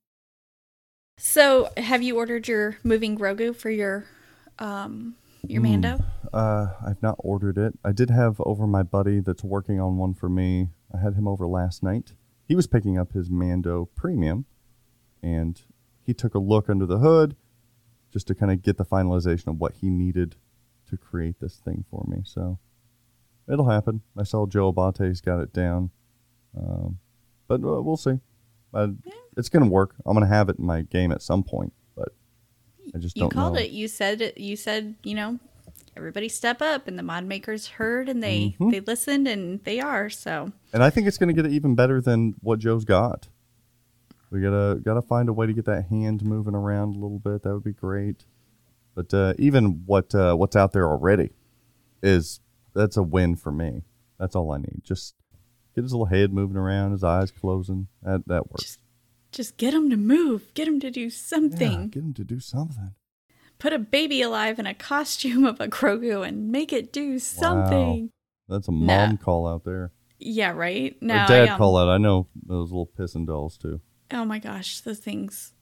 So, 1.17 1.69
have 1.77 2.01
you 2.01 2.17
ordered 2.17 2.47
your 2.47 2.77
moving 2.83 3.17
Grogu 3.17 3.55
for 3.55 3.69
your 3.69 4.05
um 4.59 5.15
your 5.43 5.61
Mm. 5.61 5.81
Mando? 5.81 5.99
Uh, 6.33 6.73
I've 6.85 7.01
not 7.01 7.15
ordered 7.19 7.57
it. 7.57 7.77
I 7.83 7.91
did 7.91 8.09
have 8.09 8.39
over 8.41 8.65
my 8.65 8.83
buddy 8.83 9.19
that's 9.19 9.43
working 9.43 9.79
on 9.79 9.97
one 9.97 10.13
for 10.13 10.29
me. 10.29 10.69
I 10.93 10.97
had 10.99 11.15
him 11.15 11.27
over 11.27 11.45
last 11.47 11.83
night. 11.83 12.13
He 12.47 12.55
was 12.55 12.67
picking 12.67 12.97
up 12.97 13.11
his 13.13 13.29
Mando 13.29 13.89
Premium, 13.95 14.45
and 15.21 15.61
he 16.03 16.13
took 16.13 16.33
a 16.35 16.39
look 16.39 16.69
under 16.69 16.85
the 16.85 16.99
hood 16.99 17.35
just 18.11 18.27
to 18.27 18.35
kind 18.35 18.51
of 18.51 18.61
get 18.61 18.77
the 18.77 18.85
finalization 18.85 19.47
of 19.47 19.59
what 19.59 19.73
he 19.73 19.89
needed 19.89 20.35
to 20.91 20.97
create 20.97 21.39
this 21.39 21.55
thing 21.57 21.83
for 21.89 22.05
me. 22.07 22.21
So 22.23 22.59
it'll 23.51 23.69
happen. 23.69 24.01
I 24.15 24.23
saw 24.23 24.45
Joe 24.45 24.67
Abate's 24.69 25.19
got 25.21 25.39
it 25.41 25.51
down, 25.53 25.89
um, 26.57 26.99
but 27.47 27.55
uh, 27.63 27.81
we'll 27.81 27.97
see. 27.97 28.19
Uh, 28.73 28.89
It's 29.35 29.49
gonna 29.49 29.67
work. 29.67 29.95
I'm 30.05 30.13
gonna 30.13 30.27
have 30.27 30.49
it 30.49 30.59
in 30.59 30.65
my 30.65 30.81
game 30.83 31.11
at 31.11 31.21
some 31.21 31.43
point, 31.43 31.73
but 31.95 32.09
I 32.93 32.99
just 32.99 33.15
You 33.17 33.21
don't 33.23 33.31
called 33.31 33.53
know. 33.55 33.59
it. 33.61 33.71
You 33.71 33.87
said 33.87 34.21
it. 34.21 34.37
You 34.37 34.55
said 34.55 34.95
you 35.03 35.15
know 35.15 35.39
everybody 35.97 36.29
step 36.29 36.61
up, 36.61 36.87
and 36.87 36.97
the 36.97 37.03
mod 37.03 37.25
makers 37.25 37.67
heard 37.67 38.07
and 38.07 38.21
they 38.23 38.55
Mhm. 38.59 38.71
they 38.71 38.79
listened 38.79 39.27
and 39.27 39.61
they 39.63 39.79
are 39.81 40.09
so. 40.09 40.51
And 40.73 40.83
I 40.83 40.89
think 40.89 41.07
it's 41.07 41.17
going 41.17 41.33
to 41.35 41.41
get 41.41 41.51
even 41.51 41.75
better 41.75 41.99
than 41.99 42.35
what 42.41 42.59
Joe's 42.59 42.85
got. 42.85 43.27
We 44.29 44.39
gotta 44.41 44.79
gotta 44.81 45.01
find 45.01 45.27
a 45.27 45.33
way 45.33 45.47
to 45.47 45.53
get 45.53 45.65
that 45.65 45.87
hand 45.87 46.23
moving 46.23 46.55
around 46.55 46.95
a 46.95 46.99
little 46.99 47.19
bit. 47.19 47.43
That 47.43 47.53
would 47.53 47.65
be 47.65 47.73
great. 47.73 48.23
But 48.95 49.13
uh, 49.13 49.33
even 49.37 49.83
what 49.85 50.13
uh, 50.13 50.35
what's 50.35 50.55
out 50.55 50.73
there 50.73 50.87
already 50.87 51.31
is 52.03 52.39
that's 52.73 52.97
a 52.97 53.03
win 53.03 53.35
for 53.35 53.51
me. 53.51 53.83
That's 54.19 54.35
all 54.35 54.51
I 54.51 54.57
need. 54.57 54.81
Just 54.83 55.15
get 55.75 55.83
his 55.83 55.93
little 55.93 56.05
head 56.07 56.33
moving 56.33 56.57
around, 56.57 56.91
his 56.91 57.03
eyes 57.03 57.31
closing. 57.31 57.87
That 58.03 58.27
that 58.27 58.51
works. 58.51 58.63
Just 58.63 58.79
just 59.31 59.57
get 59.57 59.73
him 59.73 59.89
to 59.89 59.97
move. 59.97 60.53
Get 60.53 60.67
him 60.67 60.79
to 60.81 60.91
do 60.91 61.03
yeah, 61.03 61.09
something. 61.11 61.87
get 61.89 62.03
him 62.03 62.13
to 62.15 62.23
do 62.23 62.39
something. 62.39 62.91
Put 63.59 63.73
a 63.73 63.79
baby 63.79 64.21
alive 64.21 64.59
in 64.59 64.65
a 64.65 64.73
costume 64.73 65.45
of 65.45 65.61
a 65.61 65.67
Grogu 65.67 66.27
and 66.27 66.51
make 66.51 66.73
it 66.73 66.91
do 66.91 67.19
something. 67.19 68.01
Wow. 68.03 68.09
That's 68.49 68.67
a 68.67 68.71
Nah. 68.71 69.07
mom 69.07 69.17
call 69.17 69.47
out 69.47 69.63
there. 69.63 69.91
Yeah, 70.19 70.51
right. 70.51 70.93
Or 71.01 71.05
No, 71.05 71.15
I, 71.15 71.27
dad 71.27 71.49
um, 71.49 71.57
call 71.57 71.77
out. 71.77 71.87
I 71.87 71.97
know 71.97 72.27
those 72.35 72.71
little 72.71 72.87
pissing 72.97 73.25
dolls 73.25 73.57
too. 73.57 73.79
Oh 74.11 74.25
my 74.25 74.39
gosh, 74.39 74.81
those 74.81 74.99
things. 74.99 75.53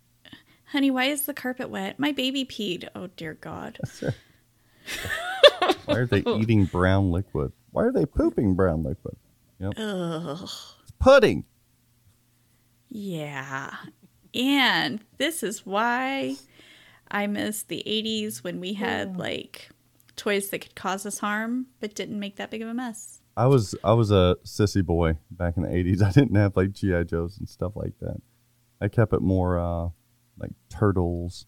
Honey, 0.72 0.92
why 0.92 1.06
is 1.06 1.24
the 1.24 1.34
carpet 1.34 1.70
wet? 1.70 2.00
My 2.00 2.12
baby 2.12 2.46
peed. 2.46 2.88
Oh 2.96 3.08
dear 3.08 3.34
God. 3.34 3.80
Why 5.86 5.96
are 5.96 6.06
they 6.06 6.20
eating 6.28 6.66
brown 6.66 7.12
liquid? 7.12 7.52
Why 7.72 7.86
are 7.86 7.92
they 7.92 8.06
pooping 8.06 8.56
brown 8.56 8.84
liquid? 8.84 9.18
Yep. 9.60 9.74
Ugh. 9.78 10.50
It's 10.82 10.92
pudding. 11.00 11.46
Yeah. 12.90 13.76
And 14.34 15.00
this 15.18 15.42
is 15.42 15.66
why 15.66 16.36
I 17.10 17.26
miss 17.28 17.64
the 17.64 17.84
80s 17.86 18.44
when 18.44 18.60
we 18.60 18.74
had 18.74 19.18
like 19.18 19.70
toys 20.16 20.50
that 20.50 20.60
could 20.60 20.76
cause 20.76 21.06
us 21.06 21.18
harm 21.20 21.68
but 21.80 21.96
didn't 21.96 22.20
make 22.20 22.36
that 22.36 22.52
big 22.52 22.62
of 22.62 22.68
a 22.68 22.74
mess. 22.74 23.22
I 23.36 23.48
was 23.48 23.74
I 23.84 23.94
was 23.94 24.12
a 24.12 24.38
sissy 24.44 24.86
boy 24.86 25.18
back 25.32 25.56
in 25.58 25.64
the 25.64 25.74
eighties. 25.74 26.02
I 26.04 26.12
didn't 26.12 26.36
have 26.36 26.56
like 26.56 26.74
GI 26.74 27.06
Joes 27.06 27.38
and 27.40 27.48
stuff 27.50 27.72
like 27.76 27.94
that. 28.02 28.22
I 28.82 28.88
kept 28.88 29.14
it 29.14 29.22
more 29.22 29.58
uh, 29.58 29.90
like 30.40 30.52
turtles, 30.70 31.46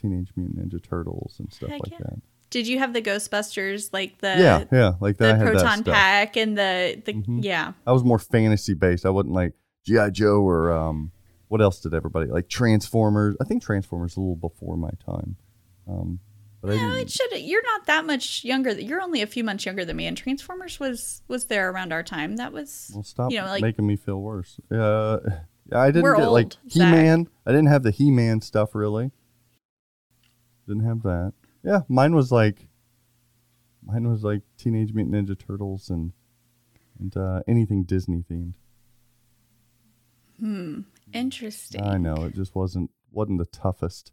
Teenage 0.00 0.30
Mutant 0.36 0.58
Ninja 0.72 0.82
Turtles 0.82 1.36
and 1.38 1.52
stuff 1.52 1.70
Heck 1.70 1.80
like 1.82 1.92
yeah. 1.92 1.98
that. 2.00 2.20
Did 2.50 2.66
you 2.66 2.78
have 2.78 2.94
the 2.94 3.02
Ghostbusters 3.02 3.92
like 3.92 4.18
the 4.18 4.28
yeah, 4.38 4.64
yeah, 4.72 4.92
like 5.00 5.18
that. 5.18 5.24
the 5.26 5.34
I 5.34 5.36
had 5.36 5.46
that 5.48 5.52
proton 5.52 5.78
stuff. 5.82 5.94
pack 5.94 6.36
and 6.36 6.56
the 6.56 7.02
the 7.04 7.12
Mhm. 7.14 7.44
yeah. 7.44 7.72
I 7.86 7.92
was 7.92 8.04
more 8.04 8.18
fantasy 8.18 8.74
based. 8.74 9.04
I 9.04 9.10
wasn't 9.10 9.34
like 9.34 9.52
GI 9.84 10.12
Joe 10.12 10.40
or 10.42 10.72
um, 10.72 11.10
what 11.48 11.60
else 11.60 11.80
did 11.80 11.92
everybody 11.94 12.30
like? 12.30 12.48
Transformers. 12.48 13.36
I 13.40 13.44
think 13.44 13.62
Transformers 13.62 14.16
a 14.16 14.20
little 14.20 14.36
before 14.36 14.76
my 14.76 14.90
time. 15.04 15.36
Um, 15.86 16.20
but 16.60 16.74
No, 16.74 16.94
it 16.94 17.10
should. 17.10 17.38
You're 17.38 17.62
not 17.64 17.86
that 17.86 18.04
much 18.06 18.44
younger. 18.44 18.70
You're 18.72 19.00
only 19.00 19.22
a 19.22 19.26
few 19.26 19.44
months 19.44 19.64
younger 19.66 19.84
than 19.84 19.96
me, 19.96 20.06
and 20.06 20.16
Transformers 20.16 20.80
was 20.80 21.22
was 21.28 21.44
there 21.46 21.70
around 21.70 21.92
our 21.92 22.02
time. 22.02 22.36
That 22.36 22.52
was 22.52 22.90
Well, 22.94 23.02
stop 23.04 23.30
you 23.30 23.40
know, 23.40 23.46
like- 23.46 23.62
making 23.62 23.86
me 23.86 23.96
feel 23.96 24.20
worse. 24.20 24.58
Uh, 24.70 25.18
yeah, 25.70 25.80
I 25.80 25.88
didn't 25.88 26.02
We're 26.02 26.16
get 26.16 26.30
like 26.30 26.54
He 26.66 26.80
Man. 26.80 27.28
I 27.46 27.50
didn't 27.50 27.68
have 27.68 27.82
the 27.82 27.90
He 27.90 28.10
Man 28.10 28.40
stuff 28.40 28.74
really. 28.74 29.10
Didn't 30.66 30.84
have 30.84 31.02
that. 31.02 31.32
Yeah, 31.62 31.80
mine 31.88 32.14
was 32.14 32.30
like, 32.30 32.68
mine 33.84 34.08
was 34.08 34.22
like 34.22 34.42
Teenage 34.56 34.92
Mutant 34.92 35.28
Ninja 35.28 35.38
Turtles 35.38 35.90
and 35.90 36.12
and 36.98 37.16
uh, 37.16 37.42
anything 37.46 37.84
Disney 37.84 38.24
themed. 38.30 38.54
Hmm. 40.40 40.80
Interesting. 41.12 41.82
I 41.82 41.96
know 41.96 42.14
it 42.24 42.34
just 42.34 42.54
wasn't 42.54 42.90
wasn't 43.10 43.38
the 43.38 43.46
toughest 43.46 44.12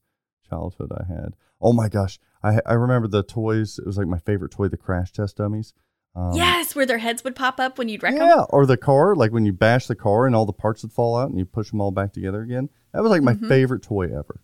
childhood 0.50 0.92
I 0.92 1.06
had. 1.12 1.36
Oh 1.62 1.74
my 1.74 1.90
gosh, 1.90 2.20
I 2.44 2.60
I 2.66 2.74
remember 2.74 3.08
the 3.08 3.24
toys. 3.24 3.80
It 3.80 3.86
was 3.86 3.98
like 3.98 4.08
my 4.08 4.20
favorite 4.20 4.52
toy, 4.52 4.68
the 4.68 4.78
Crash 4.78 5.12
Test 5.12 5.38
Dummies. 5.38 5.74
Um, 6.16 6.32
yes, 6.34 6.76
where 6.76 6.86
their 6.86 6.98
heads 7.00 7.24
would 7.26 7.36
pop 7.36 7.60
up 7.60 7.78
when 7.78 7.90
you'd 7.90 8.02
wreck 8.02 8.14
Yeah, 8.16 8.36
them. 8.38 8.46
or 8.50 8.66
the 8.66 8.78
car, 8.78 9.16
like 9.16 9.32
when 9.32 9.46
you 9.46 9.52
bash 9.52 9.88
the 9.88 9.96
car 9.96 10.26
and 10.26 10.36
all 10.36 10.46
the 10.46 10.54
parts 10.54 10.82
would 10.84 10.94
fall 10.94 11.18
out 11.18 11.30
and 11.30 11.38
you 11.38 11.46
push 11.46 11.72
them 11.72 11.82
all 11.82 11.92
back 11.92 12.14
together 12.14 12.42
again. 12.42 12.70
That 12.94 13.04
was 13.04 13.10
like 13.10 13.22
my 13.22 13.34
Mhm. 13.34 13.48
favorite 13.50 13.84
toy 13.84 14.06
ever. 14.06 14.40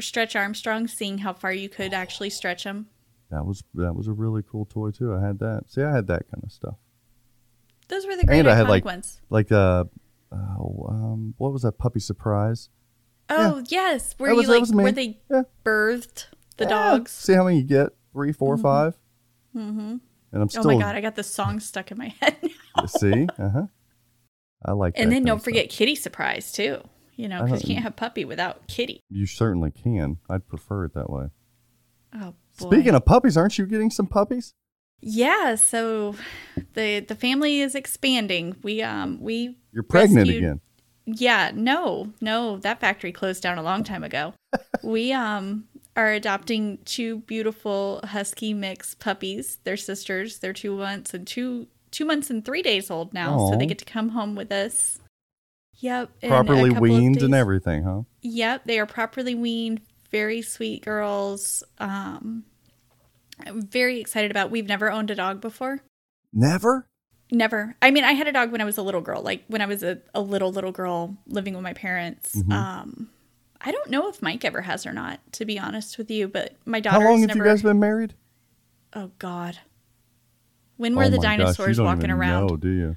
Stretch 0.00 0.36
Armstrong, 0.36 0.86
seeing 0.88 1.18
how 1.18 1.32
far 1.32 1.52
you 1.52 1.68
could 1.68 1.94
actually 1.94 2.28
stretch 2.30 2.64
them. 2.64 2.88
That 3.30 3.46
was 3.46 3.62
that 3.74 3.94
was 3.94 4.08
a 4.08 4.12
really 4.12 4.42
cool 4.42 4.66
toy 4.66 4.90
too. 4.90 5.14
I 5.14 5.20
had 5.26 5.38
that. 5.38 5.70
See, 5.70 5.82
I 5.82 5.90
had 5.94 6.06
that 6.08 6.30
kind 6.30 6.44
of 6.44 6.52
stuff. 6.52 6.74
Those 7.88 8.06
were 8.06 8.16
the 8.16 8.24
great 8.24 8.40
And 8.40 8.48
I 8.48 8.54
had, 8.54 8.68
like, 8.68 8.84
ones. 8.84 9.20
Like 9.30 9.50
uh, 9.52 9.84
oh, 10.32 10.86
um, 10.88 11.34
what 11.38 11.52
was 11.52 11.62
that 11.62 11.78
puppy 11.78 12.00
surprise? 12.00 12.68
Oh 13.30 13.62
yes, 13.68 14.14
where 14.18 14.30
That 14.34 14.42
you 14.42 14.48
was- 14.48 14.70
like 14.70 14.76
where 14.84 14.92
they 14.92 15.20
Yeah. 15.30 15.42
birthed 15.64 16.26
the 16.58 16.64
Yeah. 16.64 16.68
dogs. 16.70 17.10
See 17.12 17.32
how 17.32 17.44
many 17.44 17.58
you 17.58 17.64
get? 17.64 17.90
Three, 18.12 18.32
four, 18.32 18.56
five. 18.58 18.98
Mm-hmm. 19.56 19.96
And 20.32 20.42
I'm 20.42 20.48
Oh 20.56 20.64
my 20.64 20.76
god, 20.78 20.94
I 20.96 21.00
got 21.00 21.14
the 21.16 21.22
song 21.22 21.60
stuck 21.60 21.90
in 21.90 21.98
my 21.98 22.08
head. 22.20 22.36
now. 22.76 22.86
see, 22.86 23.26
uh 23.38 23.48
huh. 23.50 23.66
I 24.64 24.72
like. 24.72 24.94
and 24.96 25.10
then 25.12 25.24
don't 25.24 25.42
forget 25.42 25.66
stuff. 25.70 25.78
Kitty 25.78 25.94
Surprise 25.94 26.52
too. 26.52 26.82
You 27.16 27.28
know, 27.28 27.44
because 27.44 27.62
you 27.62 27.74
can't 27.74 27.84
have 27.84 27.96
puppy 27.96 28.24
without 28.24 28.66
Kitty. 28.68 29.00
You 29.10 29.26
certainly 29.26 29.70
can. 29.70 30.16
I'd 30.30 30.48
prefer 30.48 30.86
it 30.86 30.94
that 30.94 31.10
way. 31.10 31.26
Oh 32.14 32.34
boy. 32.58 32.66
Speaking 32.70 32.94
of 32.94 33.04
puppies, 33.04 33.36
aren't 33.36 33.58
you 33.58 33.66
getting 33.66 33.90
some 33.90 34.06
puppies? 34.06 34.54
yeah, 35.04 35.56
so 35.56 36.14
the 36.74 37.00
the 37.00 37.14
family 37.16 37.60
is 37.60 37.74
expanding. 37.74 38.56
We 38.62 38.82
um 38.82 39.20
we 39.20 39.58
You're 39.72 39.82
pregnant 39.82 40.28
rescued- 40.28 40.36
again. 40.44 40.60
Yeah, 41.04 41.50
no, 41.52 42.12
no, 42.20 42.58
that 42.58 42.78
factory 42.80 43.10
closed 43.10 43.42
down 43.42 43.58
a 43.58 43.62
long 43.62 43.82
time 43.82 44.04
ago. 44.04 44.34
we 44.84 45.12
um 45.12 45.64
are 45.96 46.12
adopting 46.12 46.78
two 46.84 47.18
beautiful 47.20 48.00
husky 48.04 48.54
mix 48.54 48.94
puppies. 48.94 49.58
They're 49.64 49.76
sisters. 49.76 50.38
They're 50.38 50.52
two 50.52 50.76
months 50.76 51.14
and 51.14 51.26
two 51.26 51.66
two 51.90 52.04
months 52.04 52.30
and 52.30 52.44
three 52.44 52.62
days 52.62 52.90
old 52.90 53.12
now, 53.12 53.50
so 53.50 53.56
they 53.56 53.66
get 53.66 53.78
to 53.78 53.84
come 53.84 54.10
home 54.10 54.34
with 54.34 54.50
us. 54.50 54.98
Yep, 55.76 56.10
Properly 56.26 56.70
weaned 56.70 57.22
and 57.22 57.34
everything, 57.34 57.82
huh? 57.82 58.02
Yep, 58.22 58.62
they 58.66 58.78
are 58.78 58.86
properly 58.86 59.34
weaned. 59.34 59.80
Very 60.10 60.42
sweet 60.42 60.84
girls. 60.84 61.64
Um, 61.78 62.44
I'm 63.44 63.62
very 63.62 64.00
excited 64.00 64.30
about. 64.30 64.50
We've 64.50 64.66
never 64.68 64.90
owned 64.92 65.10
a 65.10 65.14
dog 65.14 65.40
before. 65.40 65.82
Never. 66.32 66.86
Never. 67.30 67.76
I 67.82 67.90
mean, 67.90 68.04
I 68.04 68.12
had 68.12 68.28
a 68.28 68.32
dog 68.32 68.52
when 68.52 68.60
I 68.60 68.64
was 68.64 68.78
a 68.78 68.82
little 68.82 69.00
girl, 69.00 69.22
like 69.22 69.44
when 69.48 69.60
I 69.60 69.66
was 69.66 69.82
a, 69.82 69.98
a 70.14 70.20
little 70.20 70.52
little 70.52 70.72
girl 70.72 71.16
living 71.26 71.54
with 71.54 71.62
my 71.62 71.72
parents. 71.72 72.36
Mhm. 72.36 72.52
Um, 72.52 73.08
I 73.64 73.70
don't 73.72 73.90
know 73.90 74.08
if 74.08 74.20
Mike 74.20 74.44
ever 74.44 74.62
has 74.62 74.86
or 74.86 74.92
not, 74.92 75.20
to 75.32 75.44
be 75.44 75.58
honest 75.58 75.96
with 75.98 76.10
you. 76.10 76.28
But 76.28 76.54
my 76.64 76.80
daughter. 76.80 77.00
How 77.00 77.08
long 77.08 77.20
have 77.20 77.28
never. 77.28 77.38
you 77.38 77.44
guys 77.44 77.62
been 77.62 77.78
married? 77.80 78.14
Oh 78.94 79.10
God. 79.18 79.58
When 80.76 80.96
were 80.96 81.04
oh 81.04 81.10
the 81.10 81.16
gosh, 81.16 81.22
dinosaurs 81.38 81.76
don't 81.76 81.86
walking 81.86 82.10
around? 82.10 82.48
Know, 82.48 82.56
do 82.56 82.68
you? 82.68 82.96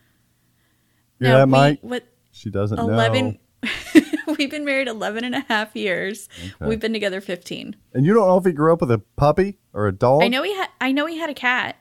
No, 1.20 1.30
Yeah, 1.38 1.46
we- 1.46 1.52
Mike. 1.52 1.80
What? 1.82 2.04
She 2.32 2.50
doesn't 2.50 2.78
Eleven. 2.80 3.40
know. 3.64 4.02
We've 4.38 4.50
been 4.52 4.66
married 4.66 4.88
11 4.88 5.24
and 5.24 5.36
a 5.36 5.40
half 5.42 5.76
years. 5.76 6.28
Okay. 6.44 6.54
We've 6.68 6.80
been 6.80 6.94
together 6.94 7.22
15. 7.22 7.76
And 7.94 8.06
you 8.06 8.14
don't 8.14 8.28
know 8.28 8.38
if 8.38 8.44
he 8.46 8.52
grew 8.52 8.74
up 8.74 8.82
with 8.82 8.92
a 8.92 8.98
puppy 9.16 9.60
or 9.72 9.88
a 9.88 9.92
dog? 9.94 10.24
I 10.24 10.28
know 10.28 10.44
he 10.44 10.54
had. 10.54 10.68
I 10.82 10.92
know 10.92 11.06
he 11.06 11.18
had 11.18 11.30
a 11.30 11.34
cat 11.34 11.78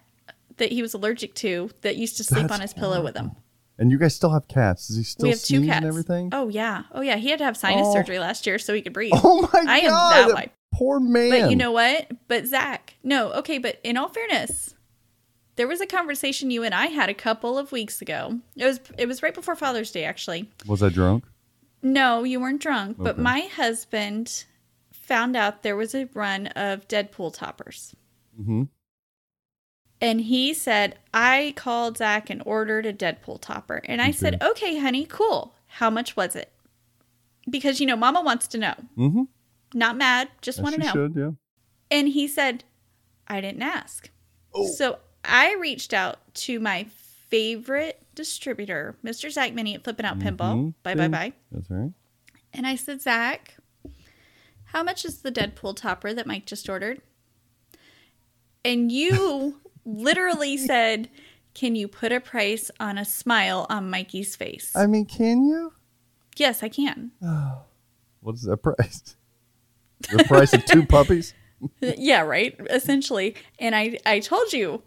that 0.59 0.71
he 0.71 0.83
was 0.83 0.95
allergic 0.95 1.35
to 1.37 1.71
that 1.81 1.97
used 1.97 2.17
to 2.19 2.25
sleep 2.25 2.43
That's 2.43 2.53
on 2.55 2.61
his 2.61 2.73
pillow 2.73 3.03
with 3.03 3.17
him. 3.17 3.33
And 3.79 3.91
you 3.91 3.99
guys 3.99 4.15
still 4.15 4.31
have 4.31 4.47
cats. 4.47 4.87
Does 4.89 4.97
he 4.97 5.03
still 5.03 5.25
we 5.25 5.31
have 5.31 5.43
two 5.43 5.65
cats. 5.67 5.77
and 5.79 5.87
everything? 5.87 6.29
Oh 6.33 6.49
yeah, 6.49 6.85
oh 6.93 7.01
yeah. 7.01 7.17
He 7.17 7.29
had 7.31 7.39
to 7.41 7.45
have 7.45 7.57
sinus 7.57 7.87
Oh. 7.89 7.93
surgery 7.93 8.19
last 8.19 8.47
year 8.47 8.59
so 8.59 8.73
he 8.75 8.83
could 8.83 8.93
breathe. 8.93 9.13
Oh 9.17 9.43
my 9.43 9.49
god. 9.61 9.69
I 9.69 9.79
am 9.79 9.91
that 9.91 10.27
that 10.29 10.35
way. 10.37 10.53
Poor 10.73 11.01
man. 11.01 11.31
But 11.31 11.51
you 11.51 11.57
know 11.57 11.73
what? 11.73 12.11
But 12.29 12.47
Zach, 12.47 12.95
no, 13.03 13.33
okay. 13.35 13.59
But 13.59 13.81
in 13.85 13.97
all 13.97 14.09
fairness, 14.09 14.75
there 15.57 15.67
was 15.69 15.81
a 15.81 15.87
conversation 15.87 16.51
you 16.51 16.63
and 16.63 16.75
I 16.75 16.87
had 16.87 17.09
a 17.09 17.15
couple 17.15 17.59
of 17.59 17.73
weeks 17.73 18.01
ago. 18.03 18.39
It 18.57 18.65
was 18.65 18.81
it 18.99 19.07
was 19.09 19.23
right 19.23 19.35
before 19.35 19.57
Father's 19.57 19.91
Day 19.91 20.05
actually. 20.05 20.49
Was 20.67 20.83
I 20.83 20.89
drunk? 20.89 21.25
No, 21.83 22.25
you 22.25 22.41
weren't 22.41 22.63
drunk, 22.63 22.97
but 22.99 23.19
my 23.19 23.41
husband 23.41 24.45
found 24.93 25.37
out 25.37 25.63
there 25.63 25.77
was 25.77 25.95
a 25.95 26.09
run 26.15 26.47
of 26.49 26.89
Deadpool 26.89 27.35
toppers. 27.35 27.95
Mm-hmm. 28.41 28.63
And 30.05 30.21
he 30.21 30.53
said, 30.53 30.99
I 31.15 31.55
called 31.57 31.97
Zach 31.97 32.29
and 32.29 32.43
ordered 32.45 32.85
a 32.85 32.93
Deadpool 32.93 33.41
topper. 33.41 33.81
And 33.87 34.03
I 34.03 34.11
said, 34.11 34.43
okay, 34.43 34.77
honey, 34.79 35.07
cool. 35.07 35.55
How 35.67 35.89
much 35.89 36.15
was 36.15 36.37
it? 36.37 36.53
Because, 37.49 37.81
you 37.81 37.87
know, 37.87 37.97
mama 37.97 38.21
wants 38.21 38.47
to 38.49 38.59
know. 38.59 38.75
Mm-hmm. 38.99 39.23
Not 39.73 39.97
mad, 39.97 40.29
just 40.43 40.61
want 40.61 40.75
to 40.75 40.81
know. 40.83 40.93
should, 40.93 41.17
yeah. 41.17 41.31
And 41.91 42.09
he 42.09 42.29
said, 42.29 42.65
I 43.29 43.41
didn't 43.41 43.63
ask. 43.63 44.11
Oh. 44.55 44.67
So 44.67 44.99
I 45.25 45.55
reached 45.55 45.95
out 45.95 46.19
to 46.35 46.61
my 46.61 46.85
favorite 47.31 48.03
distributor, 48.15 48.97
Mr. 49.03 49.31
Zach 49.31 49.55
Meny 49.55 49.75
at 49.75 49.85
Flippin' 49.85 50.05
Out 50.05 50.19
Pinball. 50.19 50.37
Mhm. 50.57 50.75
Bye, 50.83 50.95
bye, 50.97 51.09
bye. 51.09 51.33
That's 51.51 51.71
right. 51.71 51.93
And 52.53 52.67
I 52.67 52.77
said, 52.77 53.01
Zach, 53.01 53.57
how 54.67 54.83
much 54.83 55.07
is 55.07 55.23
the 55.23 55.33
Deadpool 55.33 55.77
topper 55.77 56.13
that 56.13 56.27
Mike 56.27 56.45
just 56.45 56.69
ordered? 56.69 57.01
And 58.67 58.93
you 58.93 59.63
literally 59.85 60.57
said, 60.71 61.09
Can 61.55 61.75
you 61.75 61.89
put 61.89 62.13
a 62.13 62.21
price 62.21 62.71
on 62.81 62.99
a 62.99 63.05
smile 63.05 63.67
on 63.69 63.91
Mikey's 63.91 64.37
face? 64.37 64.73
I 64.75 64.87
mean, 64.87 65.07
can 65.07 65.45
you? 65.45 65.73
yes, 66.37 66.63
I 66.63 66.69
can. 66.69 67.13
What 68.21 68.37
is 68.37 68.43
that 68.45 68.57
price? 68.57 69.17
The 70.11 70.25
price 70.25 70.55
of 70.55 70.65
two 70.65 70.87
puppies? 70.87 71.35
yeah, 71.81 72.23
right. 72.23 72.59
Essentially. 72.71 73.35
And 73.59 73.75
I, 73.77 73.99
I 74.07 74.21
told 74.21 74.53
you. 74.55 74.83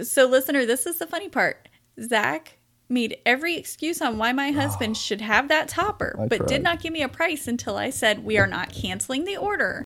So, 0.00 0.26
listener, 0.26 0.64
this 0.64 0.86
is 0.86 0.98
the 1.00 1.06
funny 1.08 1.28
part. 1.28 1.68
Zach 2.00 2.58
made 2.88 3.16
every 3.26 3.56
excuse 3.56 4.00
on 4.00 4.16
why 4.16 4.32
my 4.32 4.52
husband 4.52 4.96
should 5.06 5.20
have 5.20 5.48
that 5.48 5.68
topper, 5.68 6.14
I 6.20 6.28
but 6.28 6.36
tried. 6.36 6.48
did 6.48 6.62
not 6.62 6.80
give 6.80 6.92
me 6.92 7.02
a 7.02 7.08
price 7.08 7.48
until 7.48 7.76
I 7.76 7.90
said 7.90 8.24
we 8.24 8.38
are 8.38 8.46
not 8.46 8.72
canceling 8.72 9.24
the 9.24 9.36
order. 9.36 9.84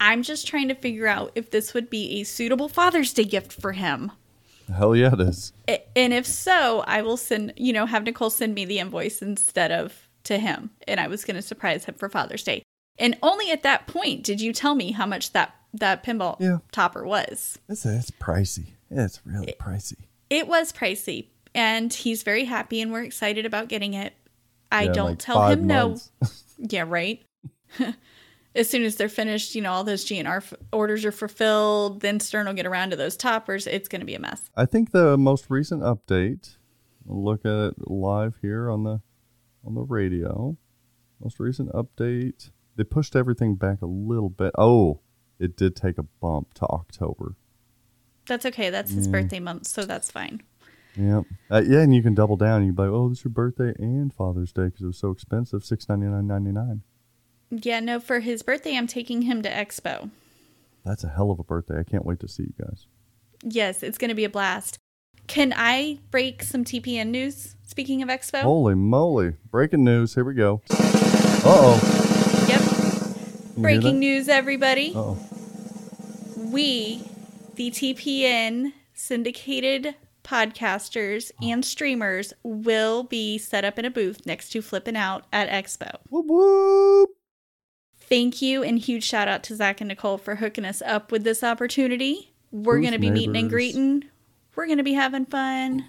I'm 0.00 0.22
just 0.22 0.46
trying 0.46 0.68
to 0.68 0.74
figure 0.74 1.06
out 1.06 1.32
if 1.34 1.50
this 1.50 1.74
would 1.74 1.90
be 1.90 2.20
a 2.20 2.24
suitable 2.24 2.68
Father's 2.68 3.12
Day 3.12 3.24
gift 3.24 3.52
for 3.52 3.72
him. 3.72 4.12
Hell 4.74 4.96
yeah, 4.96 5.12
it 5.12 5.20
is. 5.20 5.52
And 5.94 6.12
if 6.12 6.26
so, 6.26 6.84
I 6.86 7.02
will 7.02 7.16
send, 7.16 7.52
you 7.56 7.72
know, 7.72 7.86
have 7.86 8.04
Nicole 8.04 8.30
send 8.30 8.54
me 8.54 8.64
the 8.64 8.78
invoice 8.78 9.20
instead 9.20 9.70
of 9.72 10.08
to 10.24 10.38
him. 10.38 10.70
And 10.88 11.00
I 11.00 11.08
was 11.08 11.24
going 11.24 11.36
to 11.36 11.42
surprise 11.42 11.84
him 11.84 11.94
for 11.96 12.08
Father's 12.08 12.42
Day. 12.44 12.62
And 12.98 13.18
only 13.22 13.50
at 13.50 13.62
that 13.62 13.86
point 13.86 14.22
did 14.24 14.40
you 14.40 14.52
tell 14.52 14.74
me 14.74 14.92
how 14.92 15.06
much 15.06 15.32
that 15.32 15.54
that 15.74 16.02
pinball 16.04 16.36
Yeah. 16.40 16.58
topper 16.72 17.04
was. 17.06 17.58
It's, 17.68 17.86
it's 17.86 18.10
pricey. 18.10 18.72
It's 18.90 19.20
really 19.24 19.54
pricey. 19.58 19.96
It 20.28 20.48
was 20.48 20.72
pricey, 20.72 21.26
and 21.54 21.92
he's 21.92 22.22
very 22.24 22.44
happy, 22.44 22.80
and 22.80 22.92
we're 22.92 23.02
excited 23.04 23.46
about 23.46 23.68
getting 23.68 23.94
it. 23.94 24.12
I 24.72 24.84
Yeah, 24.84 24.92
don't 24.92 25.08
like 25.10 25.18
tell 25.18 25.46
him 25.48 25.66
no. 25.66 25.96
Yeah, 26.58 26.84
right. 26.86 27.22
as 28.54 28.68
soon 28.68 28.82
as 28.82 28.96
they're 28.96 29.08
finished, 29.08 29.54
you 29.54 29.62
know, 29.62 29.72
all 29.72 29.84
those 29.84 30.04
GNR 30.04 30.38
f- 30.38 30.54
orders 30.72 31.04
are 31.04 31.12
fulfilled. 31.12 32.00
Then 32.00 32.20
Stern 32.20 32.46
will 32.46 32.54
get 32.54 32.66
around 32.66 32.90
to 32.90 32.96
those 32.96 33.16
toppers. 33.16 33.66
It's 33.66 33.88
going 33.88 34.00
to 34.00 34.06
be 34.06 34.14
a 34.14 34.20
mess. 34.20 34.50
I 34.56 34.66
think 34.66 34.90
the 34.90 35.16
most 35.16 35.46
recent 35.48 35.82
update. 35.82 36.56
We'll 37.04 37.24
look 37.24 37.44
at 37.44 37.52
it 37.52 37.74
live 37.90 38.36
here 38.42 38.70
on 38.70 38.84
the 38.84 39.00
on 39.64 39.74
the 39.74 39.82
radio. 39.82 40.56
Most 41.20 41.38
recent 41.38 41.70
update. 41.72 42.50
They 42.76 42.84
pushed 42.84 43.14
everything 43.14 43.56
back 43.56 43.82
a 43.82 43.86
little 43.86 44.30
bit. 44.30 44.52
Oh, 44.56 45.00
it 45.38 45.56
did 45.56 45.76
take 45.76 45.98
a 45.98 46.02
bump 46.02 46.54
to 46.54 46.66
October. 46.66 47.36
That's 48.26 48.46
okay. 48.46 48.70
That's 48.70 48.92
his 48.92 49.08
birthday 49.08 49.40
month, 49.40 49.66
so 49.66 49.84
that's 49.84 50.10
fine. 50.10 50.42
Yeah, 50.96 51.22
uh, 51.50 51.62
yeah, 51.66 51.80
and 51.80 51.94
you 51.94 52.02
can 52.02 52.14
double 52.14 52.36
down. 52.36 52.62
You 52.62 52.68
can 52.68 52.76
be 52.76 52.82
like, 52.82 52.90
"Oh, 52.90 53.08
this 53.08 53.18
is 53.18 53.24
your 53.24 53.32
birthday 53.32 53.72
and 53.78 54.12
Father's 54.12 54.52
Day 54.52 54.64
because 54.66 54.82
it 54.82 54.86
was 54.86 54.98
so 54.98 55.10
expensive, 55.10 55.64
six 55.64 55.88
ninety 55.88 56.06
nine 56.06 56.26
ninety 56.26 56.52
nine. 56.52 56.82
Yeah, 57.50 57.80
no, 57.80 58.00
for 58.00 58.20
his 58.20 58.42
birthday, 58.42 58.76
I'm 58.76 58.86
taking 58.86 59.22
him 59.22 59.42
to 59.42 59.50
Expo. 59.50 60.10
That's 60.84 61.04
a 61.04 61.08
hell 61.08 61.30
of 61.30 61.38
a 61.38 61.44
birthday. 61.44 61.78
I 61.78 61.82
can't 61.82 62.06
wait 62.06 62.20
to 62.20 62.28
see 62.28 62.44
you 62.44 62.64
guys. 62.64 62.86
Yes, 63.42 63.82
it's 63.82 63.98
going 63.98 64.10
to 64.10 64.14
be 64.14 64.24
a 64.24 64.30
blast. 64.30 64.78
Can 65.26 65.52
I 65.56 65.98
break 66.10 66.42
some 66.42 66.64
TPN 66.64 67.08
news? 67.08 67.56
Speaking 67.66 68.02
of 68.02 68.08
Expo, 68.08 68.42
Holy 68.42 68.74
moly! 68.74 69.34
Breaking 69.50 69.84
news. 69.84 70.14
Here 70.14 70.24
we 70.24 70.34
go. 70.34 70.60
Uh 70.70 71.42
oh. 71.44 72.46
yep. 72.48 73.56
Breaking 73.56 73.98
news, 74.00 74.28
everybody. 74.28 74.92
Oh, 74.94 75.16
we, 76.36 77.02
the 77.54 77.70
TPN 77.70 78.72
syndicated 78.92 79.94
podcasters 80.24 81.30
and 81.42 81.64
streamers, 81.64 82.32
will 82.42 83.02
be 83.04 83.38
set 83.38 83.64
up 83.64 83.78
in 83.78 83.84
a 83.84 83.90
booth 83.90 84.26
next 84.26 84.50
to 84.50 84.62
Flippin' 84.62 84.96
Out 84.96 85.24
at 85.32 85.48
Expo. 85.48 85.96
whoop 86.08 86.26
whoop. 86.28 87.10
Thank 88.10 88.42
you 88.42 88.62
and 88.64 88.76
huge 88.78 89.04
shout 89.04 89.28
out 89.28 89.42
to 89.44 89.54
Zach 89.54 89.80
and 89.80 89.88
Nicole 89.88 90.18
for 90.18 90.34
hooking 90.34 90.64
us 90.64 90.82
up 90.82 91.12
with 91.12 91.22
this 91.22 91.44
opportunity. 91.44 92.32
We're 92.50 92.80
going 92.80 92.92
to 92.92 92.98
be 92.98 93.08
meeting 93.10 93.36
and 93.36 93.48
greeting. 93.48 94.04
We're 94.56 94.66
going 94.66 94.78
to 94.78 94.84
be 94.84 94.94
having 94.94 95.26
fun. 95.26 95.84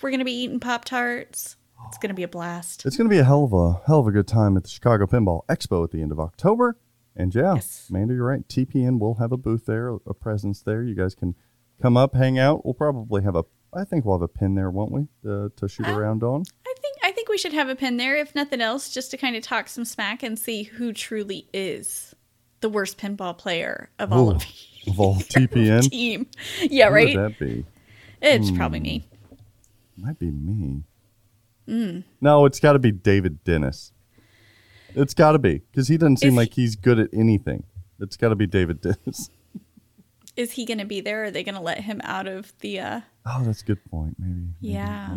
We're 0.00 0.08
going 0.10 0.20
to 0.20 0.24
be 0.24 0.32
eating 0.32 0.60
Pop 0.60 0.86
Tarts. 0.86 1.56
It's 1.88 1.98
going 1.98 2.08
to 2.08 2.14
be 2.14 2.22
a 2.22 2.28
blast. 2.28 2.86
It's 2.86 2.96
going 2.96 3.08
to 3.08 3.14
be 3.14 3.18
a 3.18 3.24
hell 3.24 3.44
of 3.44 3.52
a 3.52 3.80
hell 3.86 4.00
of 4.00 4.06
a 4.06 4.10
good 4.10 4.26
time 4.26 4.56
at 4.56 4.62
the 4.64 4.68
Chicago 4.70 5.04
Pinball 5.06 5.42
Expo 5.46 5.84
at 5.84 5.90
the 5.90 6.00
end 6.00 6.10
of 6.10 6.18
October. 6.18 6.78
And 7.14 7.34
yeah, 7.34 7.54
Yes. 7.56 7.86
Amanda, 7.90 8.14
you're 8.14 8.24
right. 8.26 8.46
TPN 8.48 8.98
will 8.98 9.14
have 9.16 9.32
a 9.32 9.36
booth 9.36 9.66
there, 9.66 9.88
a 10.06 10.14
presence 10.14 10.62
there. 10.62 10.82
You 10.82 10.94
guys 10.94 11.14
can 11.14 11.34
come 11.82 11.96
up, 11.98 12.14
hang 12.14 12.38
out. 12.38 12.64
We'll 12.64 12.74
probably 12.74 13.22
have 13.24 13.36
a, 13.36 13.44
I 13.74 13.84
think 13.84 14.04
we'll 14.06 14.16
have 14.16 14.22
a 14.22 14.28
pin 14.28 14.54
there, 14.54 14.70
won't 14.70 14.90
we, 14.92 15.08
to, 15.22 15.52
to 15.54 15.68
shoot 15.68 15.86
Uh, 15.86 15.98
around 15.98 16.22
on? 16.22 16.44
I 16.66 16.74
think 16.80 16.96
think 17.18 17.28
we 17.28 17.36
should 17.38 17.52
have 17.52 17.68
a 17.68 17.74
pin 17.74 17.96
there, 17.96 18.16
if 18.16 18.32
nothing 18.36 18.60
else, 18.60 18.90
just 18.94 19.10
to 19.10 19.16
kind 19.16 19.34
of 19.34 19.42
talk 19.42 19.66
some 19.68 19.84
smack 19.84 20.22
and 20.22 20.38
see 20.38 20.62
who 20.62 20.92
truly 20.92 21.48
is 21.52 22.14
the 22.60 22.68
worst 22.68 22.96
pinball 22.96 23.36
player 23.36 23.90
of 23.98 24.12
all 24.12 24.30
of 24.30 25.00
all 25.00 25.16
TPN. 25.16 25.90
team. 25.90 26.28
Yeah, 26.60 26.88
Who 26.88 26.94
right. 26.94 27.16
would 27.16 27.32
that 27.32 27.38
be? 27.40 27.64
It's 28.22 28.52
probably 28.52 28.78
me. 28.78 29.04
Might 29.96 30.18
be 30.20 30.30
me. 30.30 30.84
Mm. 31.68 32.04
No, 32.20 32.44
it's 32.46 32.60
got 32.60 32.74
to 32.74 32.78
be 32.78 32.92
David 32.92 33.42
Dennis. 33.42 33.92
It's 34.94 35.12
got 35.14 35.32
to 35.32 35.40
be 35.40 35.62
because 35.72 35.88
he 35.88 35.96
doesn't 35.96 36.18
seem 36.18 36.30
Is 36.30 36.36
like 36.36 36.54
he's 36.54 36.76
good 36.76 37.00
at 37.00 37.10
anything. 37.12 37.64
It's 38.00 38.16
got 38.16 38.28
to 38.28 38.36
be 38.36 38.46
David 38.46 38.80
Dennis. 38.80 39.30
Is 40.36 40.52
he 40.52 40.64
going 40.64 40.78
to 40.78 40.84
be 40.86 41.00
there? 41.00 41.22
Or 41.22 41.24
are 41.26 41.30
they 41.32 41.42
going 41.42 41.56
to 41.56 41.60
let 41.60 41.80
him 41.80 42.00
out 42.04 42.28
of 42.28 42.52
the? 42.60 42.78
uh 42.78 43.00
Oh, 43.26 43.42
that's 43.44 43.62
a 43.62 43.64
good 43.64 43.84
point. 43.90 44.14
Maybe. 44.20 44.32
maybe 44.34 44.54
Yeah. 44.60 45.16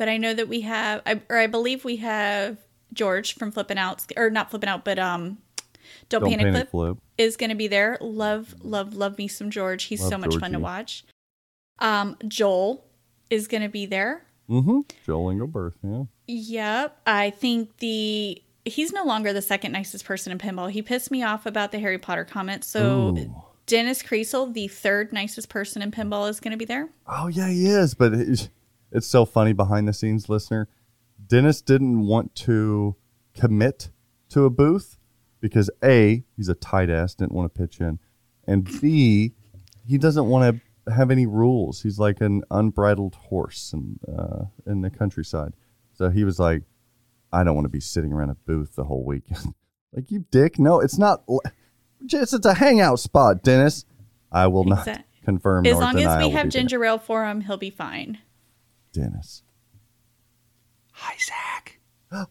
But 0.00 0.08
I 0.08 0.16
know 0.16 0.32
that 0.32 0.48
we 0.48 0.62
have, 0.62 1.02
I, 1.04 1.20
or 1.28 1.36
I 1.36 1.46
believe 1.46 1.84
we 1.84 1.96
have 1.96 2.56
George 2.94 3.34
from 3.34 3.52
Flipping 3.52 3.76
Out, 3.76 4.02
or 4.16 4.30
not 4.30 4.48
Flipping 4.48 4.70
Out, 4.70 4.82
but 4.82 4.98
um, 4.98 5.36
Don't, 6.08 6.22
Don't 6.22 6.30
Panic, 6.30 6.46
panic, 6.46 6.70
Flip, 6.70 6.70
flip. 6.70 6.98
is 7.18 7.36
going 7.36 7.50
to 7.50 7.54
be 7.54 7.68
there. 7.68 7.98
Love, 8.00 8.54
love, 8.62 8.94
love 8.94 9.18
me 9.18 9.28
some 9.28 9.50
George. 9.50 9.84
He's 9.84 10.00
Love 10.00 10.08
so 10.08 10.16
much 10.16 10.38
fun 10.38 10.52
to 10.52 10.58
watch. 10.58 11.04
Um, 11.80 12.16
Joel 12.26 12.82
is 13.28 13.46
going 13.46 13.62
to 13.62 13.68
be 13.68 13.84
there. 13.84 14.24
Mm-hmm. 14.48 14.80
Joel 15.04 15.34
Engelberth. 15.34 15.74
Yeah. 15.82 16.04
Yep. 16.28 17.00
I 17.06 17.28
think 17.28 17.76
the 17.80 18.42
he's 18.64 18.94
no 18.94 19.04
longer 19.04 19.34
the 19.34 19.42
second 19.42 19.72
nicest 19.72 20.06
person 20.06 20.32
in 20.32 20.38
pinball. 20.38 20.70
He 20.70 20.80
pissed 20.80 21.10
me 21.10 21.22
off 21.22 21.44
about 21.44 21.72
the 21.72 21.78
Harry 21.78 21.98
Potter 21.98 22.24
comments. 22.24 22.68
So 22.68 23.14
Ooh. 23.14 23.34
Dennis 23.66 24.02
Kreisel, 24.02 24.54
the 24.54 24.66
third 24.66 25.12
nicest 25.12 25.50
person 25.50 25.82
in 25.82 25.90
pinball, 25.90 26.26
is 26.30 26.40
going 26.40 26.52
to 26.52 26.56
be 26.56 26.64
there. 26.64 26.88
Oh 27.06 27.28
yeah, 27.28 27.50
he 27.50 27.66
is. 27.66 27.92
But 27.92 28.14
it's, 28.92 29.06
so 29.06 29.24
funny 29.24 29.52
behind 29.52 29.88
the 29.88 29.92
scenes, 29.92 30.28
listener. 30.28 30.68
Dennis 31.26 31.60
didn't 31.60 32.06
want 32.06 32.34
to 32.34 32.96
commit 33.34 33.90
to 34.30 34.44
a 34.44 34.50
booth 34.50 34.98
because 35.40 35.70
a 35.82 36.24
he's 36.36 36.48
a 36.48 36.54
tight 36.54 36.90
ass, 36.90 37.14
didn't 37.14 37.32
want 37.32 37.52
to 37.52 37.58
pitch 37.58 37.80
in, 37.80 37.98
and 38.46 38.80
b 38.80 39.32
he 39.86 39.98
doesn't 39.98 40.26
want 40.26 40.60
to 40.86 40.92
have 40.92 41.10
any 41.10 41.26
rules. 41.26 41.82
He's 41.82 41.98
like 41.98 42.20
an 42.20 42.42
unbridled 42.50 43.14
horse 43.14 43.72
in 43.72 43.98
uh, 44.08 44.44
in 44.66 44.82
the 44.82 44.90
countryside. 44.90 45.52
So 45.92 46.10
he 46.10 46.24
was 46.24 46.38
like, 46.38 46.62
I 47.32 47.44
don't 47.44 47.54
want 47.54 47.66
to 47.66 47.70
be 47.70 47.80
sitting 47.80 48.12
around 48.12 48.30
a 48.30 48.34
booth 48.34 48.74
the 48.76 48.84
whole 48.84 49.04
weekend. 49.04 49.54
like 49.92 50.10
you 50.10 50.24
dick. 50.30 50.58
No, 50.58 50.80
it's 50.80 50.98
not. 50.98 51.24
Just 52.06 52.32
it's 52.32 52.46
a 52.46 52.54
hangout 52.54 53.00
spot, 53.00 53.42
Dennis. 53.42 53.84
I 54.32 54.46
will 54.46 54.64
not 54.64 54.88
confirm. 55.24 55.66
As 55.66 55.76
long 55.76 55.98
as 55.98 56.24
we 56.24 56.30
have 56.30 56.48
ginger 56.48 56.84
ale 56.84 56.98
for 56.98 57.26
him, 57.26 57.42
he'll 57.42 57.56
be 57.56 57.70
fine. 57.70 58.18
Dennis. 58.92 59.42
Hi, 60.92 61.14
Zach. 61.18 61.78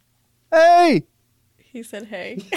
Hey! 0.51 1.03
He 1.57 1.83
said, 1.83 2.05
"Hey." 2.07 2.39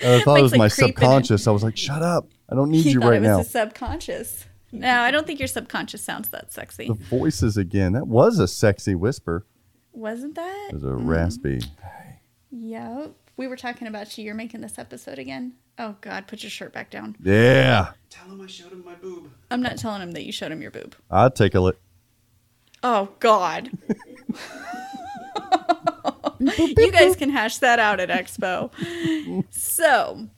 I 0.00 0.20
thought 0.20 0.38
it 0.38 0.42
was 0.42 0.52
like, 0.52 0.58
my 0.58 0.68
creeping 0.68 0.84
in. 0.88 0.94
subconscious. 0.94 1.46
I 1.46 1.50
was 1.50 1.62
like, 1.62 1.76
shut 1.76 2.02
up. 2.02 2.28
I 2.48 2.54
don't 2.54 2.70
need 2.70 2.82
he 2.84 2.92
you 2.92 3.00
thought 3.00 3.08
right 3.08 3.16
it 3.16 3.20
was 3.20 3.28
now. 3.28 3.38
his 3.38 3.50
subconscious. 3.50 4.44
No, 4.70 5.00
I 5.00 5.10
don't 5.10 5.26
think 5.26 5.40
your 5.40 5.48
subconscious 5.48 6.04
sounds 6.04 6.28
that 6.28 6.52
sexy. 6.52 6.88
The 6.88 6.94
voices 6.94 7.56
again. 7.56 7.92
That 7.94 8.06
was 8.06 8.38
a 8.38 8.46
sexy 8.46 8.94
whisper. 8.94 9.46
Wasn't 9.92 10.34
that? 10.34 10.68
It 10.70 10.74
was 10.74 10.84
a 10.84 10.92
raspy. 10.94 11.58
Mm-hmm. 11.58 12.68
Yep. 12.68 13.14
We 13.36 13.46
were 13.46 13.56
talking 13.56 13.88
about 13.88 14.16
you. 14.18 14.24
You're 14.24 14.34
making 14.34 14.60
this 14.60 14.78
episode 14.78 15.18
again. 15.18 15.54
Oh 15.78 15.96
God, 16.00 16.26
put 16.26 16.42
your 16.42 16.50
shirt 16.50 16.72
back 16.72 16.90
down. 16.90 17.16
Yeah. 17.22 17.92
Tell 18.10 18.26
him 18.26 18.40
I 18.40 18.46
showed 18.46 18.72
him 18.72 18.84
my 18.84 18.94
boob. 18.94 19.30
I'm 19.50 19.62
not 19.62 19.78
telling 19.78 20.02
him 20.02 20.12
that 20.12 20.24
you 20.24 20.32
showed 20.32 20.52
him 20.52 20.60
your 20.60 20.70
boob. 20.70 20.94
I'd 21.10 21.34
take 21.34 21.54
a 21.54 21.60
lick. 21.60 21.76
Oh 22.82 23.10
God. 23.18 23.70
you 26.40 26.92
guys 26.92 27.16
can 27.16 27.30
hash 27.30 27.58
that 27.58 27.78
out 27.78 28.00
at 28.00 28.08
Expo. 28.08 28.70
So, 29.50 30.28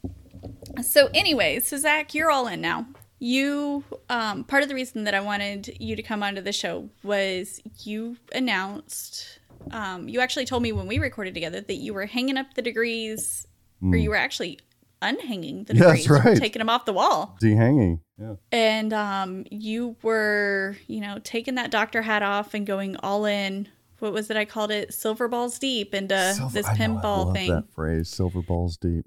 so 0.83 1.09
anyway, 1.15 1.61
so 1.61 1.77
Zach, 1.77 2.15
you're 2.15 2.31
all 2.31 2.47
in 2.47 2.61
now. 2.61 2.87
You, 3.19 3.85
um, 4.09 4.45
part 4.45 4.63
of 4.63 4.71
the 4.71 4.75
reason 4.75 5.05
that 5.05 5.15
I 5.15 5.21
wanted 5.21 5.77
you 5.79 5.95
to 5.95 6.03
come 6.03 6.23
onto 6.23 6.41
the 6.41 6.53
show 6.53 6.89
was 7.03 7.61
you 7.85 8.17
announced, 8.35 9.41
um, 9.73 10.09
you 10.09 10.21
actually 10.21 10.47
told 10.47 10.63
me 10.63 10.73
when 10.73 10.87
we 10.87 10.99
recorded 10.99 11.35
together 11.35 11.61
that 11.61 11.75
you 11.75 11.93
were 11.93 12.07
hanging 12.07 12.39
up 12.39 12.55
the 12.55 12.63
degrees, 12.63 13.47
or 13.83 13.97
you 13.97 14.09
were 14.11 14.17
actually 14.17 14.59
unhanging 15.03 15.67
the. 15.67 15.75
Yeah, 15.77 15.93
degrees, 15.97 16.09
right. 16.11 16.37
taking 16.37 16.61
them 16.61 16.69
off 16.69 16.85
the 16.85 16.93
wall 16.93 17.37
Dehanging. 17.43 18.01
Yeah. 18.19 18.35
and 18.53 18.93
um, 18.93 19.45
you 19.51 19.97
were, 20.03 20.77
you 20.87 21.01
know, 21.01 21.19
taking 21.25 21.55
that 21.57 21.71
doctor 21.71 22.03
hat 22.03 22.23
off 22.23 22.53
and 22.55 22.67
going 22.67 22.97
all 22.97 23.25
in. 23.25 23.69
What 24.01 24.13
was 24.13 24.31
it? 24.31 24.37
I 24.37 24.45
called 24.47 24.71
it 24.71 24.95
silver 24.95 25.29
balls 25.29 25.59
deep 25.59 25.95
into 25.95 26.33
Silver- 26.35 26.53
this 26.55 26.67
know, 26.67 26.73
pinball 26.73 27.35
thing. 27.35 27.51
that 27.51 27.71
phrase, 27.75 28.09
silver 28.09 28.41
balls 28.43 28.77
deep. 28.79 29.05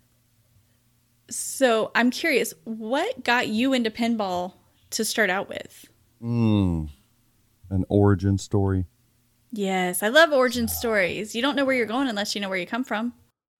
So 1.30 1.92
I'm 1.96 2.12
curious, 2.12 2.54
what 2.66 3.24
got 3.24 3.48
you 3.48 3.74
into 3.74 3.90
pinball 3.90 4.54
to 4.92 5.06
start 5.06 5.30
out 5.30 5.50
with? 5.50 5.88
Mm. 6.22 6.90
An 7.70 7.86
origin 7.90 8.38
story. 8.38 8.86
Yes, 9.52 10.04
I 10.04 10.10
love 10.10 10.32
origin 10.32 10.68
stories. 10.68 11.34
You 11.36 11.42
don't 11.42 11.56
know 11.56 11.66
where 11.66 11.76
you're 11.76 11.86
going 11.86 12.08
unless 12.08 12.36
you 12.36 12.42
know 12.42 12.50
where 12.50 12.58
you 12.58 12.68
come 12.68 12.84
from. 12.84 13.14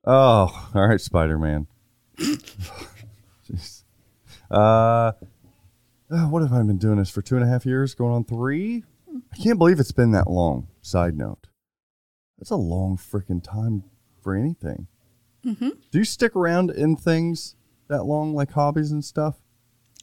Oh, 0.06 0.70
all 0.76 0.88
right, 0.88 1.00
Spider 1.02 1.38
Man. 1.40 1.68
Jeez. 3.50 3.84
Uh, 4.50 5.14
uh, 6.12 6.28
what 6.28 6.42
have 6.42 6.54
I 6.54 6.62
been 6.64 6.78
doing 6.78 6.98
this 6.98 7.10
for 7.10 7.22
two 7.22 7.36
and 7.36 7.44
a 7.44 7.48
half 7.48 7.66
years, 7.66 7.96
going 7.96 8.14
on 8.14 8.24
three? 8.24 8.84
I 9.32 9.38
can't 9.38 9.58
believe 9.58 9.80
it's 9.80 9.92
been 9.92 10.12
that 10.12 10.30
long. 10.30 10.68
Side 10.82 11.18
note, 11.18 11.48
that's 12.38 12.52
a 12.52 12.56
long 12.56 12.98
freaking 12.98 13.44
time 13.44 13.84
for 14.22 14.36
anything. 14.36 14.88
Mm-hmm. 15.46 15.70
Do 15.92 15.98
you 15.98 16.06
stick 16.06 16.36
around 16.36 16.72
in 16.72 16.96
things 16.96 17.56
that 17.88 18.04
long, 18.04 18.34
like 18.34 18.52
hobbies 18.52 18.92
and 18.92 19.04
stuff? 19.04 19.36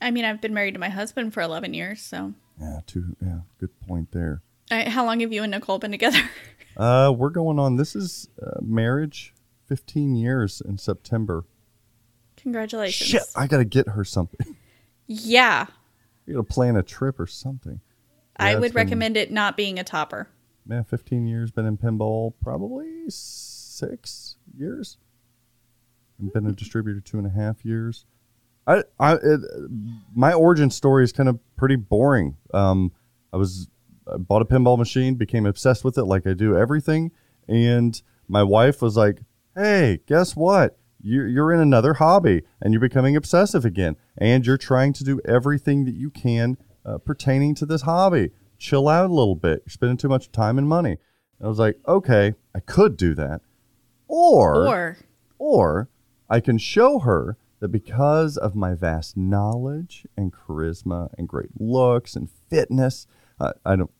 I 0.00 0.10
mean, 0.10 0.24
I've 0.24 0.40
been 0.40 0.54
married 0.54 0.74
to 0.74 0.80
my 0.80 0.88
husband 0.88 1.34
for 1.34 1.42
11 1.42 1.74
years, 1.74 2.00
so. 2.00 2.34
Yeah, 2.60 2.80
two. 2.86 3.16
Yeah, 3.22 3.40
good 3.58 3.78
point 3.80 4.12
there. 4.12 4.42
I, 4.70 4.88
how 4.88 5.04
long 5.04 5.20
have 5.20 5.32
you 5.32 5.42
and 5.42 5.50
Nicole 5.50 5.78
been 5.78 5.90
together? 5.90 6.20
Uh, 6.76 7.12
we're 7.14 7.30
going 7.30 7.58
on. 7.58 7.76
This 7.76 7.96
is 7.96 8.28
uh, 8.40 8.60
marriage, 8.62 9.34
fifteen 9.66 10.14
years 10.14 10.62
in 10.64 10.78
September. 10.78 11.44
Congratulations. 12.42 13.08
Shit, 13.10 13.22
I 13.36 13.46
gotta 13.46 13.64
get 13.64 13.88
her 13.88 14.04
something. 14.04 14.56
Yeah, 15.12 15.66
You 16.24 16.34
gotta 16.34 16.44
plan 16.46 16.76
a 16.76 16.84
trip 16.84 17.18
or 17.18 17.26
something. 17.26 17.80
I 18.36 18.54
would 18.54 18.72
been- 18.72 18.76
recommend 18.84 19.16
it 19.16 19.32
not 19.32 19.56
being 19.56 19.76
a 19.76 19.82
topper. 19.82 20.28
Man, 20.64 20.84
15 20.84 21.26
years, 21.26 21.50
been 21.50 21.66
in 21.66 21.76
pinball 21.76 22.34
probably 22.40 23.06
six 23.08 24.36
years. 24.56 24.98
And 26.20 26.32
been 26.32 26.46
a 26.46 26.52
distributor 26.52 27.00
two 27.00 27.18
and 27.18 27.26
a 27.26 27.30
half 27.30 27.64
years. 27.64 28.06
I, 28.68 28.84
I, 29.00 29.14
it, 29.14 29.40
my 30.14 30.32
origin 30.32 30.70
story 30.70 31.02
is 31.02 31.12
kind 31.12 31.28
of 31.28 31.40
pretty 31.56 31.74
boring. 31.76 32.36
Um, 32.54 32.92
I 33.32 33.36
was, 33.36 33.66
I 34.06 34.16
bought 34.18 34.42
a 34.42 34.44
pinball 34.44 34.78
machine, 34.78 35.16
became 35.16 35.44
obsessed 35.44 35.82
with 35.82 35.98
it 35.98 36.04
like 36.04 36.24
I 36.24 36.34
do 36.34 36.56
everything. 36.56 37.10
And 37.48 38.00
my 38.28 38.44
wife 38.44 38.80
was 38.80 38.96
like, 38.96 39.22
hey, 39.56 39.98
guess 40.06 40.36
what? 40.36 40.78
You're, 41.02 41.26
you're 41.26 41.52
in 41.52 41.60
another 41.60 41.94
hobby 41.94 42.42
and 42.60 42.72
you're 42.72 42.80
becoming 42.80 43.16
obsessive 43.16 43.64
again. 43.64 43.96
And 44.18 44.46
you're 44.46 44.58
trying 44.58 44.92
to 44.94 45.04
do 45.04 45.20
everything 45.24 45.84
that 45.84 45.94
you 45.94 46.10
can 46.10 46.56
uh, 46.84 46.98
pertaining 46.98 47.54
to 47.56 47.66
this 47.66 47.82
hobby. 47.82 48.30
Chill 48.58 48.88
out 48.88 49.10
a 49.10 49.14
little 49.14 49.36
bit. 49.36 49.62
You're 49.64 49.72
spending 49.72 49.96
too 49.96 50.08
much 50.08 50.30
time 50.32 50.58
and 50.58 50.68
money. 50.68 50.98
And 51.38 51.46
I 51.46 51.48
was 51.48 51.58
like, 51.58 51.78
okay, 51.88 52.34
I 52.54 52.60
could 52.60 52.96
do 52.96 53.14
that. 53.14 53.40
Or, 54.06 54.66
Or, 54.66 54.98
or 55.38 55.88
I 56.28 56.40
can 56.40 56.58
show 56.58 56.98
her 57.00 57.36
that 57.60 57.68
because 57.68 58.36
of 58.36 58.54
my 58.54 58.74
vast 58.74 59.16
knowledge 59.16 60.06
and 60.16 60.32
charisma 60.32 61.10
and 61.16 61.28
great 61.28 61.50
looks 61.58 62.16
and 62.16 62.28
fitness, 62.48 63.06
uh, 63.38 63.52
I 63.64 63.76
don't, 63.76 63.90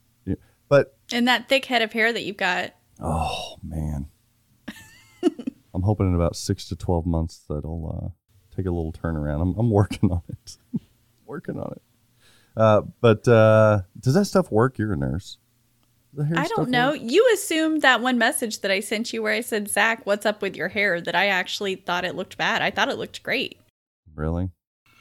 but 0.69 0.97
and 1.13 1.27
that 1.29 1.49
thick 1.49 1.67
head 1.67 1.83
of 1.83 1.93
hair 1.93 2.13
that 2.13 2.23
you've 2.25 2.37
got. 2.37 2.75
oh 3.01 3.57
man, 3.63 4.07
I'm 5.75 5.83
hoping 5.83 6.09
in 6.09 6.15
about 6.15 6.37
six 6.37 6.69
to 6.69 6.77
12 6.77 7.07
months 7.07 7.45
that 7.49 7.65
I'll 7.65 8.03
uh, 8.05 8.57
take 8.57 8.67
a 8.67 8.71
little 8.71 8.93
turnaround. 8.93 9.43
I'm, 9.43 9.55
I'm 9.59 9.71
working 9.71 10.11
on 10.11 10.23
it. 10.29 10.57
working 11.27 11.59
on 11.59 11.73
it. 11.73 11.83
Uh, 12.57 12.83
but 13.01 13.27
uh, 13.29 13.83
does 13.99 14.15
that 14.15 14.25
stuff 14.25 14.51
work? 14.51 14.79
You're 14.79 14.93
a 14.93 14.97
nurse. 14.97 15.39
Does 16.15 16.19
the 16.19 16.35
hair 16.35 16.39
I 16.45 16.49
don't 16.49 16.71
know. 16.71 16.91
work? 16.91 17.01
You 17.03 17.31
assumed 17.35 17.83
that 17.83 18.01
one 18.01 18.19
message 18.19 18.61
that 18.61 18.71
I 18.71 18.81
sent 18.81 19.13
you 19.13 19.23
where 19.23 19.33
I 19.33 19.41
said, 19.41 19.69
Zach, 19.69 20.05
what's 20.05 20.27
up 20.27 20.43
with 20.43 20.57
your 20.57 20.69
hair? 20.69 21.01
That 21.01 21.15
I 21.15 21.27
actually 21.27 21.77
thought 21.77 22.05
it 22.05 22.17
looked 22.17 22.37
bad. 22.37 22.63
I 22.63 22.71
thought 22.71 22.89
it 22.89 22.99
looked 22.99 23.23
great. 23.23 23.59
Really? 24.15 24.51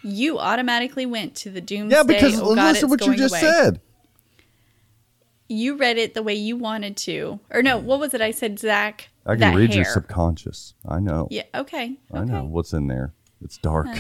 You 0.03 0.38
automatically 0.38 1.05
went 1.05 1.36
to 1.38 1.49
the 1.49 1.61
doomsday. 1.61 1.95
Yeah, 1.95 2.03
because 2.03 2.39
oh 2.39 2.55
God, 2.55 2.74
listen 2.74 2.89
what 2.89 3.05
you 3.05 3.15
just 3.15 3.34
away. 3.34 3.41
said. 3.41 3.82
You 5.49 5.78
read 5.78 5.97
it 5.97 6.13
the 6.13 6.22
way 6.22 6.36
you 6.36 6.55
wanted 6.55 6.95
to. 6.97 7.39
Or 7.49 7.63
no, 7.63 7.78
what 7.80 7.99
was 7.99 8.13
it? 8.13 8.22
I 8.22 8.32
said, 8.32 8.59
Zach, 8.59 9.09
I 9.26 9.32
can 9.34 9.39
that 9.39 9.55
read 9.55 9.70
hair. 9.70 9.84
your 9.84 9.86
subconscious. 9.86 10.74
I 10.88 10.99
know. 10.99 11.28
Yeah, 11.30 11.43
okay. 11.53 11.99
I 12.11 12.20
okay. 12.20 12.26
know 12.32 12.45
what's 12.45 12.74
in 12.74 12.88
there. 12.88 13.13
It's 13.41 13.57
dark. 13.57 13.88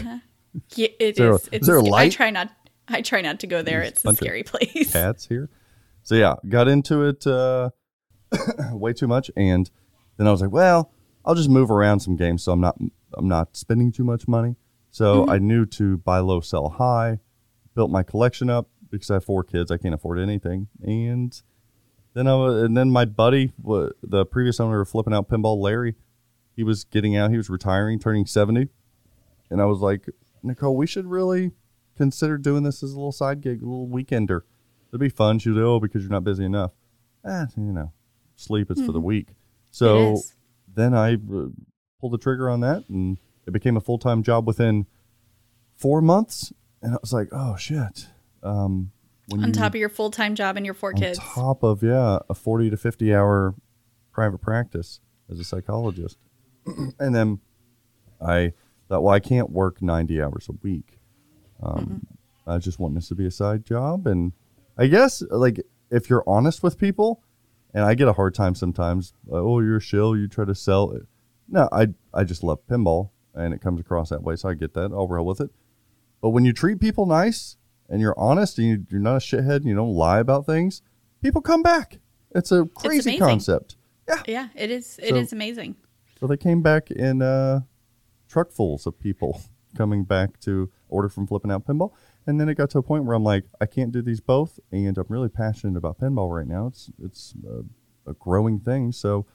Yeah, 0.75 0.87
it 0.99 1.15
there 1.15 1.31
a- 1.33 1.35
is. 1.35 1.41
is 1.43 1.49
It's 1.51 1.67
there 1.67 1.77
a 1.77 1.83
sca- 1.85 1.93
I 1.93 2.09
try 2.09 2.29
not 2.31 2.49
I 2.87 3.03
try 3.03 3.21
not 3.21 3.39
to 3.41 3.47
go 3.47 3.61
there. 3.61 3.83
It's 3.83 4.03
a 4.03 4.09
of 4.09 4.17
scary 4.17 4.41
place. 4.41 4.91
Cats 4.93 5.27
here. 5.27 5.47
So 6.01 6.15
yeah, 6.15 6.35
got 6.49 6.67
into 6.67 7.03
it 7.03 7.27
uh, 7.27 7.69
way 8.71 8.93
too 8.93 9.07
much, 9.07 9.29
and 9.37 9.69
then 10.17 10.25
I 10.27 10.31
was 10.31 10.41
like, 10.41 10.51
well, 10.51 10.91
I'll 11.23 11.35
just 11.35 11.49
move 11.49 11.69
around 11.69 11.99
some 11.99 12.15
games, 12.15 12.41
so 12.43 12.51
I'm 12.51 12.59
not 12.61 12.77
I'm 13.13 13.27
not 13.27 13.55
spending 13.55 13.91
too 13.91 14.03
much 14.03 14.27
money. 14.27 14.55
So 14.89 15.21
Mm-hmm. 15.21 15.29
I 15.29 15.37
knew 15.37 15.65
to 15.67 15.97
buy 15.99 16.17
low, 16.19 16.39
sell 16.41 16.69
high. 16.69 17.19
Built 17.75 17.91
my 17.91 18.01
collection 18.01 18.49
up 18.49 18.69
because 18.89 19.11
I 19.11 19.15
have 19.15 19.25
four 19.25 19.43
kids. 19.43 19.69
I 19.69 19.77
can't 19.77 19.93
afford 19.93 20.17
anything, 20.19 20.67
and 20.81 21.39
then 22.19 22.27
I 22.27 22.35
wa- 22.35 22.49
and 22.49 22.75
then 22.75 22.89
my 22.91 23.05
buddy, 23.05 23.53
the 23.63 24.25
previous 24.29 24.59
owner 24.59 24.81
of 24.81 24.89
Flipping 24.89 25.13
Out 25.13 25.29
Pinball, 25.29 25.59
Larry, 25.59 25.95
he 26.55 26.63
was 26.63 26.83
getting 26.83 27.15
out. 27.15 27.31
He 27.31 27.37
was 27.37 27.49
retiring, 27.49 27.99
turning 27.99 28.25
seventy, 28.25 28.67
and 29.49 29.61
I 29.61 29.65
was 29.65 29.79
like, 29.79 30.05
Nicole, 30.43 30.75
we 30.75 30.85
should 30.85 31.05
really 31.05 31.51
consider 31.97 32.37
doing 32.37 32.63
this 32.63 32.83
as 32.83 32.91
a 32.91 32.95
little 32.95 33.11
side 33.11 33.41
gig, 33.41 33.61
a 33.61 33.65
little 33.65 33.87
weekender. 33.87 34.41
It'd 34.89 34.99
be 34.99 35.09
fun. 35.09 35.39
She 35.39 35.49
was 35.49 35.57
like, 35.57 35.65
oh, 35.65 35.79
because 35.79 36.01
you're 36.01 36.11
not 36.11 36.23
busy 36.23 36.45
enough. 36.45 36.71
Ah, 37.25 37.47
you 37.55 37.71
know, 37.71 37.93
sleep 38.35 38.69
is 38.71 38.83
for 38.85 38.91
the 38.91 39.01
weak. 39.01 39.29
So 39.71 40.13
Mm-hmm. 40.13 40.35
Then 40.75 40.93
I 40.93 41.15
uh, 41.15 41.47
pulled 41.99 42.13
the 42.13 42.17
trigger 42.17 42.49
on 42.49 42.61
that, 42.61 42.87
and 42.89 43.17
it 43.45 43.51
became 43.51 43.75
a 43.75 43.81
full 43.81 43.97
time 43.97 44.23
job 44.23 44.47
within 44.47 44.85
four 45.75 46.01
months. 46.01 46.53
And 46.81 46.93
I 46.93 46.97
was 47.01 47.11
like, 47.11 47.29
oh 47.31 47.55
shit. 47.57 48.07
Um, 48.43 48.91
when 49.29 49.41
On 49.43 49.47
you- 49.49 49.53
top 49.53 49.73
of 49.73 49.79
your 49.79 49.89
full 49.89 50.11
time 50.11 50.35
job 50.35 50.57
and 50.57 50.65
your 50.65 50.73
four 50.75 50.91
on 50.93 50.99
kids. 50.99 51.19
top 51.19 51.63
of 51.63 51.81
yeah 51.83 52.19
a 52.29 52.33
40 52.33 52.69
to 52.71 52.77
50 52.77 53.13
hour 53.13 53.55
private 54.11 54.39
practice 54.41 54.99
as 55.29 55.39
a 55.39 55.43
psychologist. 55.43 56.17
And 56.99 57.13
then 57.15 57.39
i 58.21 58.53
thought 58.89 59.03
well 59.03 59.13
i 59.13 59.19
can't 59.19 59.49
work 59.49 59.81
90 59.81 60.21
hours 60.21 60.47
a 60.49 60.53
week. 60.63 60.99
Um, 61.61 62.05
i 62.47 62.57
just 62.57 62.79
want 62.79 62.95
this 62.95 63.07
to 63.09 63.15
be 63.15 63.25
a 63.25 63.31
side 63.31 63.63
job. 63.65 64.07
And 64.07 64.33
i 64.77 64.87
guess 64.87 65.21
like 65.29 65.61
if 65.91 66.09
you're 66.09 66.23
honest 66.27 66.61
with 66.63 66.77
people 66.77 67.23
and 67.73 67.83
i 67.85 67.93
get 67.95 68.07
a 68.07 68.13
hard 68.13 68.33
time 68.35 68.55
sometimes 68.55 69.13
oh 69.31 69.59
you're 69.59 69.77
a 69.77 69.81
shill 69.81 70.15
you 70.17 70.27
try 70.27 70.45
to 70.45 70.55
sell 70.55 70.91
it. 70.91 71.03
No 71.47 71.69
i 71.71 71.87
i 72.13 72.23
just 72.23 72.43
love 72.43 72.59
pinball 72.67 73.11
and 73.35 73.53
it 73.53 73.61
comes 73.61 73.79
across 73.79 74.09
that 74.09 74.23
way 74.23 74.35
so 74.35 74.49
i 74.49 74.53
get 74.53 74.73
that 74.73 74.91
i'll 74.91 75.07
roll 75.07 75.25
with 75.25 75.39
it. 75.41 75.51
But 76.21 76.29
when 76.31 76.43
you 76.45 76.51
treat 76.51 76.79
people 76.81 77.05
nice 77.05 77.55
and 77.89 77.99
you're 78.01 78.17
honest 78.17 78.57
and 78.59 78.67
you, 78.67 78.85
you're 78.89 79.01
not 79.01 79.15
a 79.15 79.19
shithead 79.19 79.57
and 79.57 79.65
you 79.65 79.75
don't 79.75 79.93
lie 79.93 80.19
about 80.19 80.45
things, 80.45 80.81
people 81.21 81.41
come 81.41 81.61
back. 81.63 81.99
It's 82.35 82.51
a 82.51 82.65
crazy 82.65 83.11
amazing. 83.11 83.19
concept. 83.19 83.75
Yeah. 84.07 84.21
Yeah, 84.27 84.47
it 84.55 84.71
is. 84.71 84.99
It 85.01 85.15
is 85.15 85.29
So- 85.31 85.35
amazing. 85.35 85.75
So 86.19 86.27
they 86.27 86.37
came 86.37 86.61
back 86.61 86.91
in 86.91 87.21
uh, 87.21 87.61
truckfuls 88.31 88.85
of 88.85 88.99
people 88.99 89.41
coming 89.77 90.03
back 90.03 90.39
to 90.41 90.69
order 90.89 91.09
from 91.09 91.27
Flipping 91.27 91.51
Out 91.51 91.65
Pinball. 91.65 91.93
And 92.27 92.39
then 92.39 92.49
it 92.49 92.55
got 92.55 92.69
to 92.71 92.77
a 92.79 92.83
point 92.83 93.05
where 93.05 93.15
I'm 93.15 93.23
like, 93.23 93.45
I 93.61 93.65
can't 93.65 93.91
do 93.91 94.01
these 94.01 94.19
both. 94.19 94.59
And 94.71 94.97
I'm 94.97 95.05
really 95.07 95.29
passionate 95.29 95.77
about 95.77 95.99
pinball 95.99 96.35
right 96.35 96.45
now. 96.47 96.67
It's, 96.67 96.91
it's 97.01 97.33
a, 97.47 98.09
a 98.09 98.13
growing 98.15 98.59
thing. 98.59 98.91
So 98.91 99.25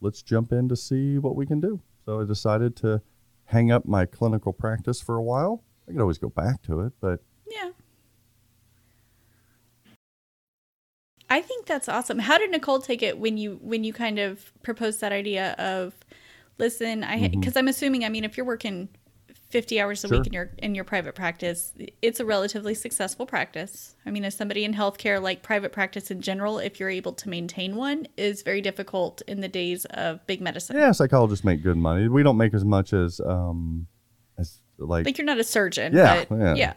let's 0.00 0.22
jump 0.22 0.50
in 0.52 0.68
to 0.70 0.76
see 0.76 1.18
what 1.18 1.36
we 1.36 1.44
can 1.46 1.60
do. 1.60 1.80
So 2.06 2.20
I 2.20 2.24
decided 2.24 2.74
to 2.76 3.02
hang 3.44 3.70
up 3.70 3.84
my 3.86 4.06
clinical 4.06 4.52
practice 4.52 5.00
for 5.00 5.16
a 5.16 5.22
while. 5.22 5.62
I 5.88 5.92
could 5.92 6.00
always 6.00 6.18
go 6.18 6.28
back 6.30 6.62
to 6.62 6.80
it, 6.80 6.92
but 7.00 7.20
Yeah. 7.48 7.70
I 11.30 11.40
think 11.40 11.66
that's 11.66 11.88
awesome. 11.88 12.18
How 12.18 12.38
did 12.38 12.50
Nicole 12.50 12.80
take 12.80 13.02
it 13.02 13.18
when 13.18 13.38
you 13.38 13.58
when 13.62 13.84
you 13.84 13.92
kind 13.92 14.18
of 14.18 14.52
proposed 14.62 15.00
that 15.00 15.12
idea 15.12 15.52
of 15.58 15.94
listen, 16.58 17.04
I 17.04 17.28
because 17.28 17.56
I'm 17.56 17.68
assuming, 17.68 18.04
I 18.04 18.08
mean, 18.08 18.24
if 18.24 18.36
you're 18.36 18.46
working 18.46 18.88
50 19.50 19.80
hours 19.80 20.04
a 20.04 20.08
Sure. 20.08 20.18
week 20.18 20.26
in 20.28 20.32
your 20.32 20.50
in 20.58 20.74
your 20.74 20.84
private 20.84 21.14
practice, 21.14 21.72
it's 22.02 22.20
a 22.20 22.24
relatively 22.24 22.74
successful 22.74 23.26
practice. 23.26 23.94
I 24.04 24.10
mean, 24.10 24.24
as 24.24 24.34
somebody 24.36 24.64
in 24.64 24.74
healthcare, 24.74 25.22
like 25.22 25.42
private 25.42 25.72
practice 25.72 26.10
in 26.10 26.20
general, 26.20 26.58
if 26.58 26.78
you're 26.80 26.90
able 26.90 27.12
to 27.14 27.28
maintain 27.28 27.76
one, 27.76 28.06
is 28.16 28.42
very 28.42 28.60
difficult 28.60 29.22
in 29.28 29.40
the 29.40 29.48
days 29.48 29.84
of 29.86 30.24
big 30.26 30.40
medicine. 30.40 30.76
Yeah, 30.76 30.92
psychologists 30.92 31.44
make 31.44 31.62
good 31.62 31.76
money. 31.76 32.08
We 32.08 32.22
don't 32.22 32.36
make 32.36 32.54
as 32.54 32.64
much 32.64 32.92
as 32.92 33.20
um 33.20 33.86
as 34.38 34.60
like, 34.78 35.04
Like 35.06 35.18
you're 35.18 35.24
not 35.26 35.38
a 35.38 35.44
surgeon, 35.44 35.94
Yeah, 35.94 36.24
yeah. 36.30 36.54
yeah. 36.54 36.72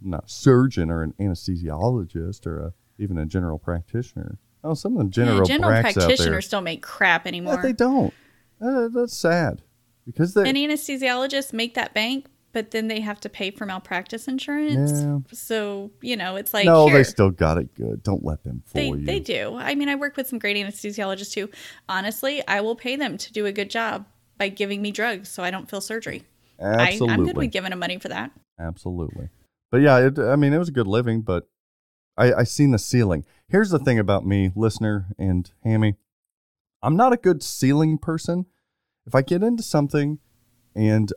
not 0.00 0.24
a 0.26 0.28
surgeon 0.28 0.90
or 0.90 1.02
an 1.02 1.14
anesthesiologist 1.20 2.46
or 2.46 2.58
a, 2.60 2.72
even 2.98 3.18
a 3.18 3.26
general 3.26 3.58
practitioner. 3.58 4.38
Oh, 4.64 4.74
some 4.74 4.96
of 4.96 5.06
the 5.06 5.10
general, 5.10 5.38
Yeah, 5.38 5.44
general 5.44 5.70
pracs 5.70 5.76
out 5.76 5.94
there. 5.94 6.06
practitioners 6.06 6.48
don't 6.48 6.64
make 6.64 6.82
crap 6.82 7.26
anymore. 7.26 7.54
Yeah, 7.54 7.62
they 7.62 7.72
don't. 7.72 8.12
Uh, 8.60 8.88
that's 8.88 9.16
sad 9.16 9.62
because 10.04 10.34
they. 10.34 10.48
and 10.48 10.56
anesthesiologists 10.56 11.52
make 11.52 11.74
that 11.74 11.94
bank, 11.94 12.26
but 12.52 12.72
then 12.72 12.88
they 12.88 13.00
have 13.00 13.20
to 13.20 13.28
pay 13.28 13.52
for 13.52 13.66
malpractice 13.66 14.26
insurance. 14.26 14.90
Yeah. 14.90 15.18
So 15.32 15.92
you 16.00 16.16
know, 16.16 16.34
it's 16.36 16.52
like 16.52 16.66
no, 16.66 16.88
here, 16.88 16.98
they 16.98 17.04
still 17.04 17.30
got 17.30 17.56
it 17.56 17.72
good. 17.74 18.02
Don't 18.02 18.24
let 18.24 18.42
them 18.42 18.62
fool 18.66 18.80
they, 18.80 18.88
you. 18.88 19.04
they 19.06 19.20
do. 19.20 19.56
I 19.56 19.76
mean, 19.76 19.88
I 19.88 19.94
work 19.94 20.16
with 20.16 20.26
some 20.26 20.40
great 20.40 20.56
anesthesiologists 20.56 21.32
too. 21.32 21.48
Honestly, 21.88 22.46
I 22.48 22.60
will 22.60 22.76
pay 22.76 22.96
them 22.96 23.16
to 23.16 23.32
do 23.32 23.46
a 23.46 23.52
good 23.52 23.70
job 23.70 24.06
by 24.38 24.48
giving 24.48 24.82
me 24.82 24.90
drugs 24.90 25.28
so 25.28 25.44
I 25.44 25.52
don't 25.52 25.70
feel 25.70 25.80
surgery. 25.80 26.24
Absolutely. 26.60 27.08
I, 27.08 27.12
I'm 27.12 27.24
good 27.24 27.36
with 27.36 27.52
giving 27.52 27.70
them 27.70 27.78
money 27.78 27.98
for 27.98 28.08
that. 28.08 28.32
Absolutely. 28.58 29.28
But 29.70 29.82
yeah, 29.82 29.98
it, 29.98 30.18
I 30.18 30.34
mean, 30.36 30.52
it 30.52 30.58
was 30.58 30.68
a 30.68 30.72
good 30.72 30.86
living, 30.88 31.22
but 31.22 31.46
I, 32.18 32.40
I 32.40 32.44
seen 32.44 32.72
the 32.72 32.78
ceiling. 32.78 33.24
Here's 33.48 33.70
the 33.70 33.78
thing 33.78 33.98
about 33.98 34.26
me, 34.26 34.50
listener 34.54 35.06
and 35.18 35.50
Hammy. 35.64 35.94
I'm 36.82 36.96
not 36.96 37.12
a 37.12 37.16
good 37.16 37.42
ceiling 37.42 37.96
person. 37.96 38.46
If 39.06 39.14
I 39.14 39.22
get 39.22 39.42
into 39.42 39.62
something 39.62 40.18
and 40.74 41.12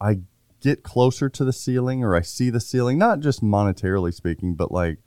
I 0.00 0.20
get 0.60 0.82
closer 0.82 1.28
to 1.28 1.44
the 1.44 1.52
ceiling 1.52 2.02
or 2.02 2.14
I 2.14 2.20
see 2.20 2.50
the 2.50 2.60
ceiling, 2.60 2.98
not 2.98 3.20
just 3.20 3.42
monetarily 3.42 4.12
speaking, 4.12 4.54
but 4.54 4.72
like 4.72 4.98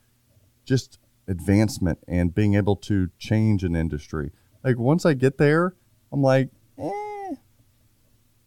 just 0.66 0.98
advancement 1.28 2.00
and 2.08 2.34
being 2.34 2.56
able 2.56 2.76
to 2.78 3.10
change 3.20 3.64
an 3.64 3.76
industry. 3.76 4.32
Like 4.64 4.78
once 4.78 5.06
I 5.06 5.14
get 5.14 5.38
there, 5.38 5.76
I'm 6.12 6.22
like, 6.22 6.50
eh, 6.80 6.84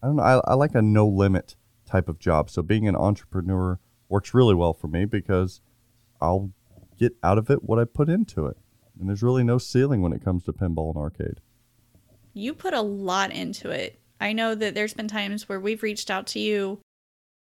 I 0.03 0.07
don't 0.07 0.17
know. 0.17 0.23
I, 0.23 0.41
I 0.45 0.55
like 0.55 0.75
a 0.75 0.83
no 0.83 1.07
limit 1.07 1.57
type 1.87 2.09
of 2.09 2.19
job. 2.19 2.49
So 2.49 2.63
being 2.63 2.89
an 2.89 2.97
entrepreneur 2.97 3.79
works 4.09 4.33
really 4.35 4.55
well 4.55 4.73
for 4.73 4.89
me 4.89 5.05
because 5.05 5.61
I'll 6.21 6.53
get 7.01 7.17
out 7.23 7.39
of 7.39 7.51
it 7.51 7.65
what 7.65 7.79
I 7.79 7.85
put 7.85 8.09
into 8.09 8.47
it. 8.47 8.57
And 8.99 9.09
there's 9.09 9.23
really 9.23 9.43
no 9.43 9.59
ceiling 9.59 10.03
when 10.03 10.13
it 10.13 10.23
comes 10.23 10.45
to 10.45 10.53
pinball 10.53 10.95
and 10.95 10.99
arcade. 10.99 11.41
You 12.35 12.55
put 12.55 12.75
a 12.75 12.83
lot 12.83 13.33
into 13.33 13.71
it. 13.71 13.99
I 14.21 14.35
know 14.35 14.55
that 14.55 14.75
there's 14.75 14.95
been 14.95 15.09
times 15.09 15.49
where 15.49 15.59
we've 15.59 15.83
reached 15.83 16.11
out 16.11 16.27
to 16.29 16.39
you 16.39 16.81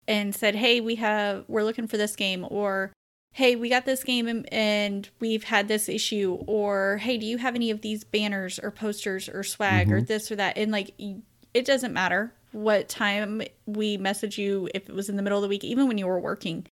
and 0.08 0.34
said, 0.34 0.54
"Hey, 0.54 0.80
we 0.80 0.96
have 0.96 1.44
we're 1.46 1.62
looking 1.62 1.86
for 1.86 1.98
this 1.98 2.16
game," 2.16 2.46
or 2.48 2.92
"Hey, 3.34 3.54
we 3.54 3.68
got 3.68 3.84
this 3.84 4.02
game 4.02 4.26
and, 4.26 4.52
and 4.52 5.08
we've 5.20 5.44
had 5.44 5.68
this 5.68 5.88
issue," 5.88 6.38
or 6.46 6.96
"Hey, 6.96 7.18
do 7.18 7.26
you 7.26 7.36
have 7.36 7.54
any 7.54 7.70
of 7.70 7.82
these 7.82 8.02
banners 8.02 8.58
or 8.58 8.70
posters 8.70 9.28
or 9.28 9.42
swag 9.42 9.92
or 9.92 9.96
mm-hmm. 9.96 10.06
this 10.06 10.32
or 10.32 10.36
that?" 10.36 10.56
And 10.56 10.72
like, 10.72 10.94
it 11.52 11.66
doesn't 11.66 11.92
matter 11.92 12.32
what 12.52 12.88
time 12.88 13.42
we 13.66 13.98
message 13.98 14.38
you 14.38 14.68
if 14.74 14.88
it 14.88 14.94
was 14.94 15.08
in 15.08 15.16
the 15.16 15.22
middle 15.22 15.38
of 15.38 15.42
the 15.42 15.48
week, 15.48 15.62
even 15.62 15.86
when 15.86 15.98
you 15.98 16.06
were 16.06 16.18
working. 16.18 16.66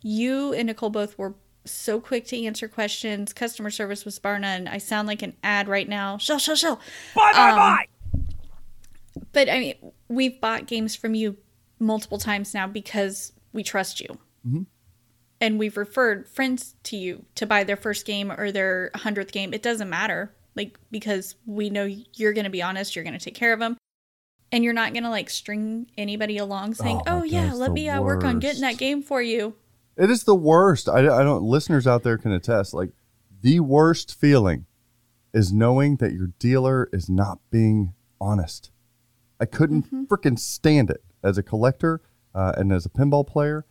You 0.00 0.52
and 0.52 0.66
Nicole 0.66 0.90
both 0.90 1.18
were 1.18 1.34
so 1.70 2.00
quick 2.00 2.26
to 2.28 2.44
answer 2.44 2.68
questions. 2.68 3.32
Customer 3.32 3.70
service 3.70 4.04
was 4.04 4.18
bar 4.18 4.38
none. 4.38 4.66
I 4.68 4.78
sound 4.78 5.08
like 5.08 5.22
an 5.22 5.34
ad 5.42 5.68
right 5.68 5.88
now. 5.88 6.18
Shell, 6.18 6.38
shell, 6.38 6.56
shell. 6.56 6.80
Bye, 7.14 7.32
bye, 7.32 7.50
Um, 7.50 7.56
bye. 7.56 7.86
But 9.32 9.48
I 9.48 9.58
mean, 9.58 9.74
we've 10.08 10.40
bought 10.40 10.66
games 10.66 10.94
from 10.96 11.14
you 11.14 11.36
multiple 11.78 12.18
times 12.18 12.54
now 12.54 12.66
because 12.66 13.32
we 13.52 13.62
trust 13.62 14.00
you. 14.00 14.18
And 15.40 15.58
we've 15.58 15.76
referred 15.76 16.28
friends 16.28 16.74
to 16.84 16.96
you 16.96 17.24
to 17.36 17.46
buy 17.46 17.62
their 17.62 17.76
first 17.76 18.04
game 18.06 18.32
or 18.32 18.50
their 18.50 18.90
100th 18.96 19.30
game. 19.30 19.52
It 19.54 19.62
doesn't 19.62 19.88
matter. 19.88 20.34
Like, 20.56 20.78
because 20.90 21.36
we 21.46 21.70
know 21.70 21.84
you're 22.14 22.32
going 22.32 22.44
to 22.44 22.50
be 22.50 22.62
honest, 22.62 22.96
you're 22.96 23.04
going 23.04 23.16
to 23.18 23.24
take 23.24 23.34
care 23.36 23.52
of 23.52 23.60
them. 23.60 23.76
And 24.50 24.64
you're 24.64 24.72
not 24.72 24.94
going 24.94 25.04
to 25.04 25.10
like 25.10 25.28
string 25.30 25.90
anybody 25.98 26.38
along 26.38 26.74
saying, 26.74 27.02
Oh, 27.06 27.20
oh, 27.20 27.22
yeah, 27.22 27.52
let 27.52 27.70
me 27.72 27.88
uh, 27.88 28.00
work 28.00 28.24
on 28.24 28.38
getting 28.40 28.62
that 28.62 28.78
game 28.78 29.02
for 29.02 29.20
you. 29.20 29.54
It 29.98 30.10
is 30.10 30.24
the 30.24 30.34
worst. 30.34 30.88
I, 30.88 31.00
I 31.00 31.22
don't, 31.24 31.42
listeners 31.42 31.86
out 31.86 32.04
there 32.04 32.16
can 32.16 32.32
attest. 32.32 32.72
Like, 32.72 32.90
the 33.42 33.60
worst 33.60 34.14
feeling 34.14 34.66
is 35.34 35.52
knowing 35.52 35.96
that 35.96 36.12
your 36.12 36.28
dealer 36.38 36.88
is 36.92 37.10
not 37.10 37.38
being 37.50 37.94
honest. 38.20 38.70
I 39.40 39.44
couldn't 39.44 40.08
freaking 40.08 40.38
stand 40.38 40.90
it 40.90 41.02
as 41.22 41.36
a 41.36 41.42
collector 41.42 42.00
uh, 42.34 42.52
and 42.56 42.72
as 42.72 42.86
a 42.86 42.88
pinball 42.88 43.26
player. 43.26 43.66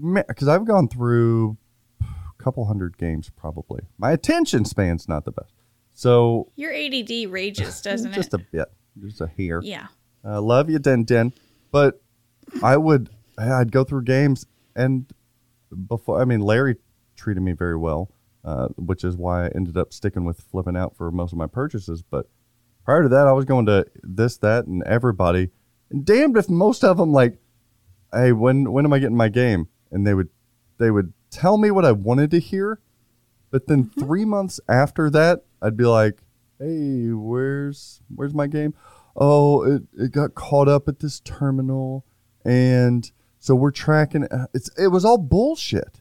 Because 0.00 0.48
I've 0.48 0.64
gone 0.64 0.88
through 0.88 1.56
a 2.02 2.42
couple 2.42 2.64
hundred 2.66 2.98
games 2.98 3.30
probably. 3.36 3.82
My 3.96 4.12
attention 4.12 4.64
span's 4.64 5.08
not 5.08 5.24
the 5.24 5.32
best. 5.32 5.54
So, 5.94 6.50
Your 6.56 6.72
ADD 6.74 7.30
rages, 7.30 7.80
doesn't 7.82 8.12
just 8.12 8.34
it? 8.34 8.38
Just 8.38 8.44
a 8.44 8.46
bit, 8.52 8.68
just 9.06 9.20
a 9.20 9.26
hair. 9.28 9.60
yeah. 9.62 9.86
Uh, 10.24 10.40
love 10.40 10.68
you, 10.70 10.78
Den 10.78 11.04
Den. 11.04 11.32
But 11.70 12.02
I 12.62 12.76
would, 12.76 13.10
I'd 13.38 13.70
go 13.70 13.84
through 13.84 14.04
games, 14.04 14.46
and 14.74 15.06
before, 15.88 16.20
I 16.20 16.24
mean, 16.24 16.40
Larry 16.40 16.76
treated 17.16 17.42
me 17.42 17.52
very 17.52 17.76
well, 17.76 18.10
uh, 18.44 18.68
which 18.76 19.04
is 19.04 19.16
why 19.16 19.46
I 19.46 19.50
ended 19.54 19.76
up 19.76 19.92
sticking 19.92 20.24
with 20.24 20.40
flipping 20.40 20.76
out 20.76 20.96
for 20.96 21.10
most 21.10 21.32
of 21.32 21.38
my 21.38 21.46
purchases. 21.46 22.02
But 22.02 22.28
prior 22.84 23.02
to 23.02 23.08
that, 23.08 23.26
I 23.26 23.32
was 23.32 23.44
going 23.44 23.66
to 23.66 23.86
this, 24.02 24.36
that, 24.38 24.66
and 24.66 24.82
everybody, 24.84 25.50
and 25.90 26.04
damned 26.04 26.36
if 26.36 26.48
most 26.48 26.84
of 26.84 26.96
them 26.96 27.12
like, 27.12 27.38
hey, 28.12 28.32
when 28.32 28.72
when 28.72 28.84
am 28.84 28.92
I 28.92 28.98
getting 28.98 29.16
my 29.16 29.28
game? 29.28 29.68
And 29.90 30.06
they 30.06 30.14
would, 30.14 30.28
they 30.78 30.90
would 30.90 31.12
tell 31.30 31.56
me 31.56 31.70
what 31.70 31.84
I 31.84 31.92
wanted 31.92 32.30
to 32.32 32.40
hear, 32.40 32.80
but 33.50 33.66
then 33.66 33.90
three 33.98 34.24
months 34.24 34.60
after 34.68 35.10
that, 35.10 35.44
I'd 35.62 35.76
be 35.76 35.84
like, 35.84 36.22
hey, 36.58 37.08
where's 37.10 38.02
where's 38.14 38.34
my 38.34 38.46
game? 38.46 38.74
Oh, 39.16 39.62
it, 39.62 39.82
it 39.96 40.12
got 40.12 40.34
caught 40.34 40.68
up 40.68 40.88
at 40.88 40.98
this 40.98 41.20
terminal, 41.20 42.04
and 42.44 43.10
so 43.44 43.54
we're 43.54 43.70
tracking. 43.72 44.24
uh, 44.24 44.46
It's 44.54 44.70
it 44.78 44.88
was 44.88 45.04
all 45.04 45.18
bullshit. 45.18 46.00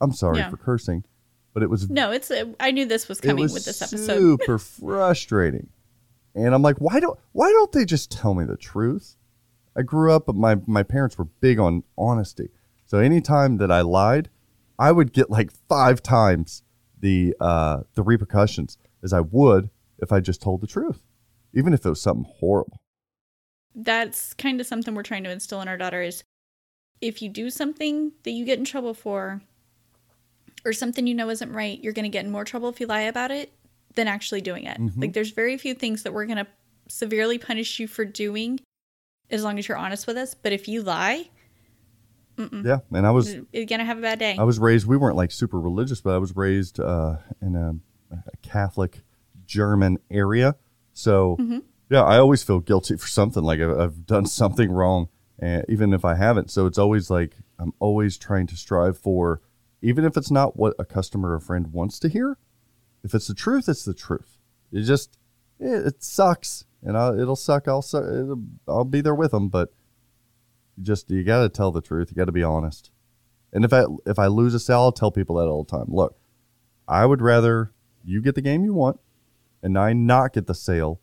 I'm 0.00 0.12
sorry 0.12 0.38
Yeah. 0.38 0.48
for 0.48 0.56
cursing, 0.56 1.04
but 1.52 1.62
it 1.62 1.68
was 1.68 1.90
No, 1.90 2.10
it's. 2.10 2.30
uh, 2.30 2.46
I 2.58 2.70
knew 2.70 2.86
this 2.86 3.06
was 3.06 3.20
coming 3.20 3.42
was 3.42 3.52
with 3.52 3.66
this 3.66 3.82
episode. 3.82 4.06
super 4.18 4.58
frustrating. 4.78 5.68
And 6.34 6.54
I'm 6.54 6.62
like, 6.62 6.78
why 6.78 7.00
don't 7.00 7.18
why 7.32 7.50
don't 7.50 7.70
they 7.72 7.84
just 7.84 8.10
tell 8.10 8.32
me 8.34 8.44
the 8.44 8.56
truth? 8.56 9.16
I 9.76 9.82
grew 9.82 10.12
up, 10.12 10.26
my 10.34 10.56
my 10.66 10.82
parents 10.82 11.18
were 11.18 11.26
big 11.26 11.58
on 11.58 11.82
honesty. 11.98 12.48
So 12.86 12.98
anytime 12.98 13.58
that 13.58 13.70
I 13.70 13.82
lied, 13.82 14.30
I 14.78 14.90
would 14.90 15.12
get 15.12 15.28
like 15.30 15.50
five 15.68 16.02
times 16.02 16.62
the 16.98 17.36
uh, 17.40 17.82
the 17.94 18.02
repercussions 18.02 18.78
as 19.02 19.12
I 19.12 19.20
would 19.20 19.68
if 19.98 20.12
I 20.12 20.20
just 20.20 20.40
told 20.40 20.62
the 20.62 20.66
truth, 20.66 21.02
even 21.52 21.74
if 21.74 21.84
it 21.84 21.88
was 21.90 22.00
something 22.00 22.24
horrible. 22.38 22.78
that's 23.74 24.34
kind 24.34 24.60
of 24.60 24.66
something 24.66 24.94
we're 24.94 25.02
trying 25.02 25.24
to 25.24 25.30
instill 25.30 25.60
in 25.60 25.68
our 25.68 25.76
daughter 25.76 26.02
is 26.02 26.24
if 27.00 27.22
you 27.22 27.28
do 27.28 27.50
something 27.50 28.12
that 28.24 28.32
you 28.32 28.44
get 28.44 28.58
in 28.58 28.64
trouble 28.64 28.94
for 28.94 29.40
or 30.64 30.72
something 30.72 31.06
you 31.06 31.14
know 31.14 31.30
isn't 31.30 31.52
right 31.52 31.82
you're 31.82 31.92
going 31.92 32.04
to 32.04 32.10
get 32.10 32.24
in 32.24 32.30
more 32.30 32.44
trouble 32.44 32.68
if 32.68 32.80
you 32.80 32.86
lie 32.86 33.00
about 33.00 33.30
it 33.30 33.52
than 33.94 34.06
actually 34.08 34.40
doing 34.40 34.64
it 34.64 34.78
like 35.00 35.12
there's 35.12 35.30
very 35.30 35.56
few 35.56 35.74
things 35.74 36.02
that 36.02 36.12
we're 36.12 36.26
going 36.26 36.36
to 36.36 36.46
severely 36.88 37.38
punish 37.38 37.78
you 37.78 37.86
for 37.88 38.04
doing 38.04 38.60
as 39.30 39.42
long 39.44 39.58
as 39.58 39.66
you're 39.68 39.76
honest 39.78 40.06
with 40.06 40.16
us 40.16 40.34
but 40.34 40.52
if 40.52 40.68
you 40.68 40.82
lie 40.82 41.28
Yeah, 42.64 42.78
and 42.92 43.06
I 43.06 43.10
was 43.10 43.34
you're 43.52 43.66
going 43.66 43.80
to 43.80 43.84
have 43.84 43.98
a 43.98 44.02
bad 44.02 44.18
day 44.18 44.36
I 44.38 44.44
was 44.44 44.58
raised. 44.58 44.86
We 44.86 44.96
weren't 44.96 45.16
like 45.16 45.30
super 45.30 45.60
religious, 45.60 46.00
but 46.00 46.14
I 46.14 46.18
was 46.18 46.34
raised 46.34 46.80
uh, 46.80 47.16
in 47.42 47.54
a, 47.54 47.74
a 48.14 48.36
Catholic 48.40 49.02
German 49.44 49.98
area. 50.10 50.56
So 50.94 51.36
yeah, 51.90 52.02
I 52.02 52.18
always 52.18 52.42
feel 52.42 52.60
guilty 52.60 52.96
for 52.96 53.08
something. 53.08 53.42
Like 53.42 53.60
I've, 53.60 53.78
I've 53.78 54.06
done 54.06 54.24
something 54.40 54.72
wrong, 54.72 55.08
and 55.40 55.64
even 55.68 55.92
if 55.92 56.04
I 56.04 56.14
haven't. 56.14 56.50
So 56.50 56.66
it's 56.66 56.78
always 56.78 57.10
like 57.10 57.36
I'm 57.58 57.72
always 57.80 58.16
trying 58.18 58.46
to 58.48 58.56
strive 58.56 58.98
for, 58.98 59.40
even 59.82 60.04
if 60.04 60.16
it's 60.16 60.30
not 60.30 60.56
what 60.56 60.74
a 60.78 60.84
customer 60.84 61.34
or 61.34 61.40
friend 61.40 61.72
wants 61.72 61.98
to 62.00 62.08
hear. 62.08 62.38
If 63.02 63.14
it's 63.14 63.26
the 63.26 63.34
truth, 63.34 63.68
it's 63.68 63.84
the 63.84 63.94
truth. 63.94 64.38
It 64.70 64.82
just 64.82 65.18
it, 65.58 65.86
it 65.86 66.04
sucks, 66.04 66.66
and 66.82 66.96
I, 66.96 67.14
it'll 67.18 67.36
suck. 67.36 67.66
I'll 67.66 67.82
su- 67.82 68.46
I'll 68.68 68.84
be 68.84 69.00
there 69.00 69.14
with 69.14 69.30
them, 69.30 69.48
but 69.48 69.72
just 70.80 71.10
you 71.10 71.24
got 71.24 71.42
to 71.42 71.48
tell 71.48 71.72
the 71.72 71.80
truth. 71.80 72.10
You 72.10 72.16
got 72.16 72.26
to 72.26 72.32
be 72.32 72.42
honest. 72.42 72.90
And 73.52 73.64
if 73.64 73.72
I 73.72 73.84
if 74.06 74.18
I 74.18 74.26
lose 74.26 74.54
a 74.54 74.60
sale, 74.60 74.80
I'll 74.80 74.92
tell 74.92 75.10
people 75.10 75.36
that 75.36 75.48
all 75.48 75.64
the 75.64 75.70
time. 75.70 75.86
Look, 75.88 76.18
I 76.86 77.06
would 77.06 77.22
rather 77.22 77.72
you 78.04 78.20
get 78.20 78.34
the 78.34 78.42
game 78.42 78.64
you 78.64 78.74
want, 78.74 79.00
and 79.62 79.78
I 79.78 79.94
not 79.94 80.34
get 80.34 80.46
the 80.46 80.54
sale, 80.54 81.00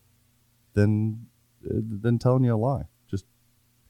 than 0.74 1.26
than 1.62 2.20
telling 2.20 2.44
you 2.44 2.54
a 2.54 2.58
lie. 2.58 2.86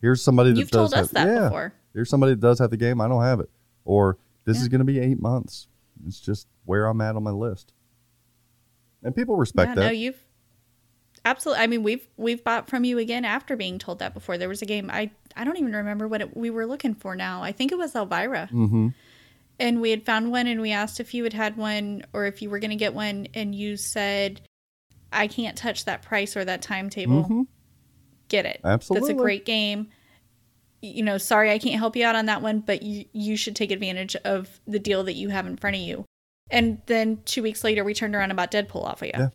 Here's 0.01 0.21
somebody 0.21 0.51
that 0.51 0.59
You've 0.59 0.71
does 0.71 0.91
told 0.91 0.93
us 0.93 1.11
have, 1.11 1.25
that 1.25 1.27
yeah, 1.27 1.43
before. 1.45 1.73
Here's 1.93 2.09
somebody 2.09 2.33
that 2.33 2.41
does 2.41 2.59
have 2.59 2.69
the 2.69 2.77
game. 2.77 3.01
I 3.01 3.07
don't 3.07 3.23
have 3.23 3.39
it, 3.39 3.49
or 3.85 4.17
this 4.45 4.61
is 4.61 4.67
going 4.67 4.79
to 4.79 4.85
be 4.85 4.99
eight 4.99 5.21
months. 5.21 5.67
It's 6.05 6.19
just 6.19 6.47
where 6.65 6.85
I'm 6.85 7.01
at 7.01 7.15
on 7.15 7.23
my 7.23 7.31
list, 7.31 7.73
and 9.03 9.15
people 9.15 9.35
respect 9.35 9.69
yeah, 9.69 9.75
that. 9.75 9.85
no 9.85 9.91
you've 9.91 10.23
absolutely. 11.25 11.63
I 11.63 11.67
mean, 11.67 11.83
we've 11.83 12.07
we've 12.17 12.43
bought 12.43 12.69
from 12.69 12.83
you 12.83 12.97
again 12.97 13.25
after 13.25 13.55
being 13.55 13.79
told 13.79 13.99
that 13.99 14.13
before. 14.13 14.37
There 14.37 14.49
was 14.49 14.61
a 14.61 14.65
game 14.65 14.89
I 14.91 15.11
I 15.35 15.43
don't 15.43 15.57
even 15.57 15.73
remember 15.73 16.07
what 16.07 16.21
it, 16.21 16.35
we 16.35 16.49
were 16.49 16.65
looking 16.65 16.95
for 16.95 17.15
now. 17.15 17.43
I 17.43 17.51
think 17.51 17.71
it 17.71 17.77
was 17.77 17.95
Elvira. 17.95 18.49
Mm-hmm. 18.51 18.89
And 19.59 19.81
we 19.81 19.89
had 19.89 20.05
found 20.05 20.31
one 20.31 20.45
and 20.45 20.61
we 20.61 20.71
asked 20.71 20.99
if 20.99 21.13
you 21.13 21.23
had 21.23 21.33
had 21.33 21.57
one 21.57 22.03
or 22.13 22.25
if 22.25 22.41
you 22.41 22.49
were 22.49 22.59
going 22.59 22.71
to 22.71 22.75
get 22.75 22.93
one 22.93 23.27
and 23.33 23.55
you 23.55 23.75
said 23.75 24.41
I 25.11 25.27
can't 25.27 25.57
touch 25.57 25.85
that 25.85 26.03
price 26.03 26.37
or 26.37 26.45
that 26.45 26.61
timetable. 26.61 27.23
Mm-hmm. 27.23 27.41
Get 28.29 28.45
it. 28.45 28.59
Absolutely. 28.63 29.09
That's 29.09 29.19
a 29.19 29.21
great 29.23 29.45
game. 29.45 29.87
You 30.81 31.03
know, 31.03 31.17
sorry 31.17 31.51
I 31.51 31.57
can't 31.57 31.75
help 31.79 31.95
you 31.95 32.05
out 32.05 32.15
on 32.15 32.27
that 32.27 32.41
one, 32.41 32.59
but 32.59 32.83
you 32.83 33.05
you 33.13 33.35
should 33.37 33.55
take 33.55 33.71
advantage 33.71 34.15
of 34.17 34.59
the 34.67 34.79
deal 34.79 35.03
that 35.05 35.13
you 35.13 35.29
have 35.29 35.47
in 35.47 35.57
front 35.57 35.75
of 35.75 35.81
you. 35.81 36.05
And 36.49 36.81
then 36.85 37.19
2 37.25 37.41
weeks 37.43 37.63
later 37.63 37.83
we 37.83 37.93
turned 37.93 38.15
around 38.15 38.29
and 38.31 38.37
bought 38.37 38.51
Deadpool 38.51 38.83
off 38.83 39.01
of 39.01 39.07
you. 39.07 39.13
Yeah. 39.15 39.29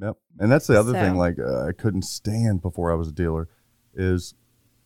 Yep. 0.00 0.16
And 0.38 0.52
that's 0.52 0.66
the 0.68 0.78
other 0.78 0.92
So- 0.92 1.00
thing. 1.00 1.16
Like 1.16 1.38
uh, 1.38 1.66
I 1.66 1.72
couldn't 1.72 2.02
stand 2.04 2.62
before 2.62 2.92
I 2.92 2.94
was 2.94 3.08
a 3.08 3.12
dealer, 3.12 3.48
is 3.94 4.34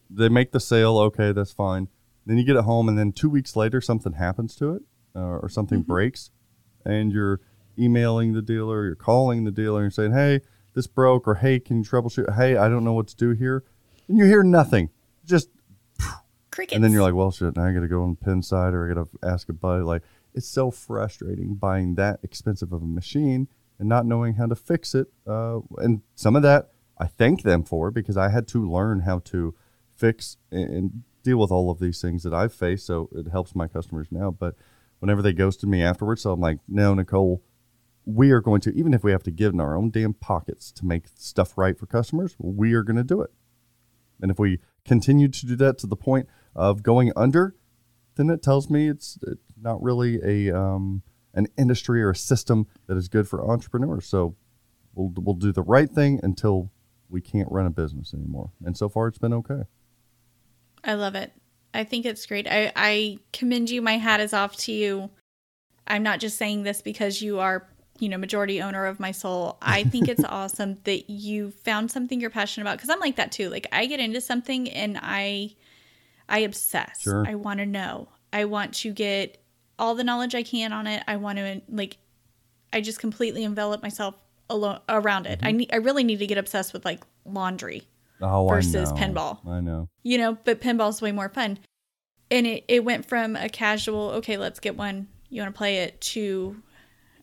they 0.09 0.29
make 0.29 0.53
the 0.53 0.61
sale. 0.61 0.97
Okay, 0.99 1.33
that's 1.33 1.53
fine. 1.53 1.89
Then 2.25 2.39
you 2.39 2.45
get 2.45 2.57
it 2.57 2.63
home, 2.65 2.89
and 2.89 2.97
then 2.97 3.13
two 3.13 3.29
weeks 3.29 3.57
later, 3.57 3.81
something 3.81 4.13
happens 4.15 4.55
to 4.57 4.75
it, 4.77 4.83
uh, 5.17 5.21
or 5.43 5.49
something 5.49 5.81
Mm-hmm. 5.81 5.93
breaks, 5.93 6.31
and 6.85 7.13
you're 7.13 7.41
emailing 7.79 8.33
the 8.33 8.43
dealer, 8.43 8.85
you're 8.87 8.95
calling 8.95 9.45
the 9.45 9.51
dealer, 9.51 9.83
and 9.83 9.93
saying, 9.93 10.13
"Hey, 10.13 10.41
this 10.75 10.87
broke," 10.87 11.27
or 11.27 11.37
"Hey, 11.37 11.61
can 11.61 11.79
you 11.79 11.85
troubleshoot?" 11.85 12.35
"Hey, 12.35 12.57
I 12.57 12.69
don't 12.69 12.85
know 12.85 12.93
what 12.93 13.09
to 13.09 13.17
do 13.17 13.31
here," 13.31 13.65
and 14.09 14.19
you 14.19 14.25
hear 14.25 14.43
nothing. 14.43 14.91
Just 15.25 15.49
Crickets. 16.53 16.75
and 16.75 16.85
then 16.85 16.93
you're 16.93 17.03
like, 17.03 17.15
well, 17.15 17.31
shit, 17.31 17.57
now 17.57 17.65
I 17.65 17.73
got 17.73 17.81
to 17.81 17.89
go 17.89 18.03
on 18.03 18.17
Pinside 18.17 18.75
or 18.75 18.85
I 18.85 18.95
got 18.95 19.11
to 19.11 19.27
ask 19.27 19.49
a 19.49 19.55
buddy. 19.55 19.83
Like, 19.83 20.03
it's 20.35 20.47
so 20.47 20.71
frustrating 20.71 21.55
buying 21.55 21.95
that 21.95 22.21
expensive 22.23 22.73
of 22.73 22.83
a 22.83 22.87
machine 22.87 23.49
and 23.79 23.89
not 23.89 24.05
knowing 24.05 24.35
how 24.35 24.47
to 24.47 24.55
fix 24.55 24.95
it. 24.95 25.07
Uh, 25.27 25.61
and 25.79 26.03
some 26.15 26.37
of 26.37 26.43
that 26.43 26.73
I 26.99 27.07
thank 27.07 27.43
them 27.43 27.65
for 27.65 27.91
because 27.91 28.19
I 28.19 28.29
had 28.29 28.47
to 28.49 28.71
learn 28.71 29.01
how 29.01 29.21
to 29.21 29.55
fix 29.97 30.37
and, 30.51 30.71
and 30.71 31.03
deal 31.23 31.39
with 31.39 31.51
all 31.51 31.71
of 31.71 31.79
these 31.79 32.03
things 32.03 32.23
that 32.23 32.35
I've 32.35 32.53
faced. 32.53 32.87
So 32.87 33.09
it 33.13 33.29
helps 33.29 33.55
my 33.55 33.67
customers 33.67 34.09
now. 34.11 34.31
But 34.31 34.55
whenever 34.99 35.23
they 35.23 35.33
ghosted 35.33 35.71
me 35.71 35.83
afterwards, 35.83 36.23
so 36.23 36.33
I'm 36.33 36.41
like, 36.41 36.59
no, 36.69 36.93
Nicole, 36.93 37.43
we 38.05 38.31
are 38.31 38.41
going 38.41 38.61
to, 38.63 38.71
even 38.75 38.95
if 38.95 39.05
we 39.05 39.13
have 39.13 39.23
to 39.23 39.31
give 39.31 39.53
in 39.53 39.61
our 39.61 39.77
own 39.77 39.91
damn 39.91 40.15
pockets 40.15 40.73
to 40.73 40.85
make 40.85 41.05
stuff 41.17 41.57
right 41.57 41.79
for 41.79 41.87
customers, 41.87 42.35
we 42.39 42.73
are 42.75 42.83
going 42.83 42.97
to 42.97 43.05
do 43.05 43.21
it. 43.21 43.31
And 44.21 44.31
if 44.31 44.39
we 44.39 44.59
continue 44.85 45.29
to 45.29 45.47
do 45.47 45.57
that 45.57 45.79
to 45.79 45.87
the 45.87 45.97
point 45.97 46.29
of 46.55 46.83
going 46.83 47.13
under, 47.17 47.55
then 48.17 48.31
it 48.31 48.43
tells 48.43 48.69
me 48.69 48.89
it's, 48.89 49.19
it's 49.23 49.41
not 49.61 49.83
really 49.83 50.21
a 50.23 50.57
um, 50.57 51.03
an 51.35 51.47
industry 51.57 52.03
or 52.03 52.11
a 52.11 52.17
system 52.17 52.67
that 52.87 52.97
is 52.97 53.09
good 53.09 53.27
for 53.27 53.49
entrepreneurs. 53.49 54.07
So 54.07 54.37
we'll 54.95 55.13
we'll 55.17 55.35
do 55.35 55.53
the 55.53 55.63
right 55.63 55.91
thing 55.91 56.21
until 56.23 56.71
we 57.09 57.21
can't 57.21 57.51
run 57.51 57.67
a 57.67 57.71
business 57.71 58.13
anymore. 58.15 58.51
And 58.65 58.77
so 58.77 58.89
far, 58.89 59.09
it's 59.09 59.19
been 59.19 59.33
okay. 59.35 59.63
I 60.85 60.95
love 60.95 61.15
it. 61.15 61.33
I 61.75 61.85
think 61.85 62.05
it's 62.05 62.27
great. 62.27 62.47
I, 62.49 62.73
I 62.77 63.19
commend 63.33 63.71
you. 63.71 63.81
My 63.81 63.97
hat 63.99 64.21
is 64.21 64.33
off 64.33 64.57
to 64.59 64.73
you. 64.73 65.11
I'm 65.87 66.03
not 66.03 66.21
just 66.21 66.37
saying 66.37 66.63
this 66.63 66.83
because 66.83 67.23
you 67.23 67.39
are, 67.39 67.67
you 68.03 68.09
know, 68.09 68.19
majority 68.19 68.61
owner 68.61 68.85
of 68.87 68.99
my 68.99 69.13
soul. 69.13 69.59
I 69.63 69.85
think 69.93 70.09
it's 70.09 70.25
awesome 70.25 70.79
that 70.85 71.09
you 71.09 71.53
found 71.53 71.91
something 71.91 72.21
you're 72.21 72.31
passionate 72.31 72.65
about. 72.65 72.79
Because 72.79 72.91
I'm 72.91 73.01
like 73.01 73.17
that 73.17 73.31
too. 73.31 73.49
Like 73.49 73.69
I 73.71 73.87
get 73.87 74.01
into 74.01 74.21
something 74.21 74.69
and 74.69 74.99
I, 75.01 75.55
I 76.29 76.41
obsess. 76.41 77.03
Sure. 77.03 77.25
I 77.27 77.37
want 77.37 77.61
to 77.61 77.67
know. 77.67 78.09
I 78.33 78.47
want 78.47 78.75
to 78.75 78.93
get 78.93 79.43
all 79.79 79.95
the 79.95 80.05
knowledge 80.05 80.35
I 80.35 80.43
can 80.43 80.73
on 80.73 80.87
it. 80.87 81.03
I 81.07 81.17
want 81.17 81.39
to 81.39 81.63
like, 81.69 81.99
I 82.73 82.81
just 82.81 82.99
completely 82.99 83.45
envelop 83.45 83.83
myself 83.83 84.17
alone 84.51 84.81
around 84.89 85.27
it. 85.27 85.39
I 85.43 85.49
mm-hmm. 85.49 85.57
need. 85.59 85.71
I 85.73 85.77
really 85.77 86.05
need 86.05 86.19
to 86.19 86.27
get 86.27 86.39
obsessed 86.39 86.73
with 86.73 86.85
like 86.85 87.05
laundry 87.25 87.87
Oh, 88.23 88.49
Versus 88.49 88.91
I 88.91 88.97
pinball. 88.97 89.47
I 89.47 89.61
know. 89.61 89.89
you 90.05 90.17
know, 90.17 90.39
but 90.45 90.61
pinball's 90.61 91.03
way 91.03 91.13
more 91.13 91.29
fun. 91.29 91.59
And 92.31 92.47
it, 92.47 92.65
it 92.69 92.85
went 92.85 93.05
from 93.05 93.37
a 93.37 93.49
casual, 93.49 94.11
okay, 94.11 94.37
let's 94.37 94.61
get 94.61 94.77
one, 94.77 95.09
you 95.29 95.43
want 95.43 95.53
to 95.53 95.59
play 95.59 95.79
it, 95.79 96.01
to, 96.01 96.63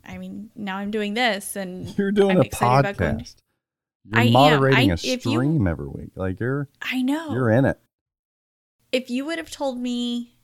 I 0.09 0.17
mean, 0.17 0.49
now 0.55 0.77
I'm 0.77 0.91
doing 0.91 1.13
this. 1.13 1.55
And 1.55 1.87
You're 1.97 2.11
doing 2.11 2.31
I'm 2.31 2.37
a 2.37 2.45
excited 2.45 2.89
about 2.89 2.97
going- 2.97 3.19
podcast. 3.19 3.35
You're 4.05 4.19
I 4.19 4.23
am. 4.25 4.31
moderating 4.33 4.91
I- 4.91 4.93
a 4.93 4.97
if 5.03 5.25
you- 5.25 5.31
stream 5.33 5.67
every 5.67 5.87
week. 5.87 6.11
Like 6.15 6.39
you're 6.39 6.67
I 6.81 7.01
know. 7.01 7.31
you're 7.33 7.49
in 7.51 7.65
it. 7.65 7.79
if 8.91 9.09
you 9.09 9.25
would 9.25 9.37
have 9.37 9.51
told 9.51 9.77
me 9.77 10.35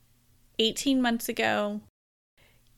18 0.59 1.01
months 1.01 1.28
ago, 1.30 1.82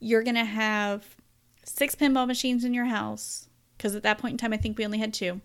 you're 0.00 0.22
going 0.22 0.34
to 0.36 0.44
have 0.44 1.16
six 1.64 1.94
pinball 1.94 2.26
machines 2.26 2.64
in 2.64 2.72
your 2.72 2.86
house, 2.86 3.48
because 3.76 3.94
at 3.94 4.02
that 4.04 4.18
point 4.18 4.32
in 4.32 4.38
time, 4.38 4.52
I 4.52 4.56
think 4.56 4.78
we 4.78 4.84
only 4.84 4.98
had 4.98 5.12
two. 5.12 5.40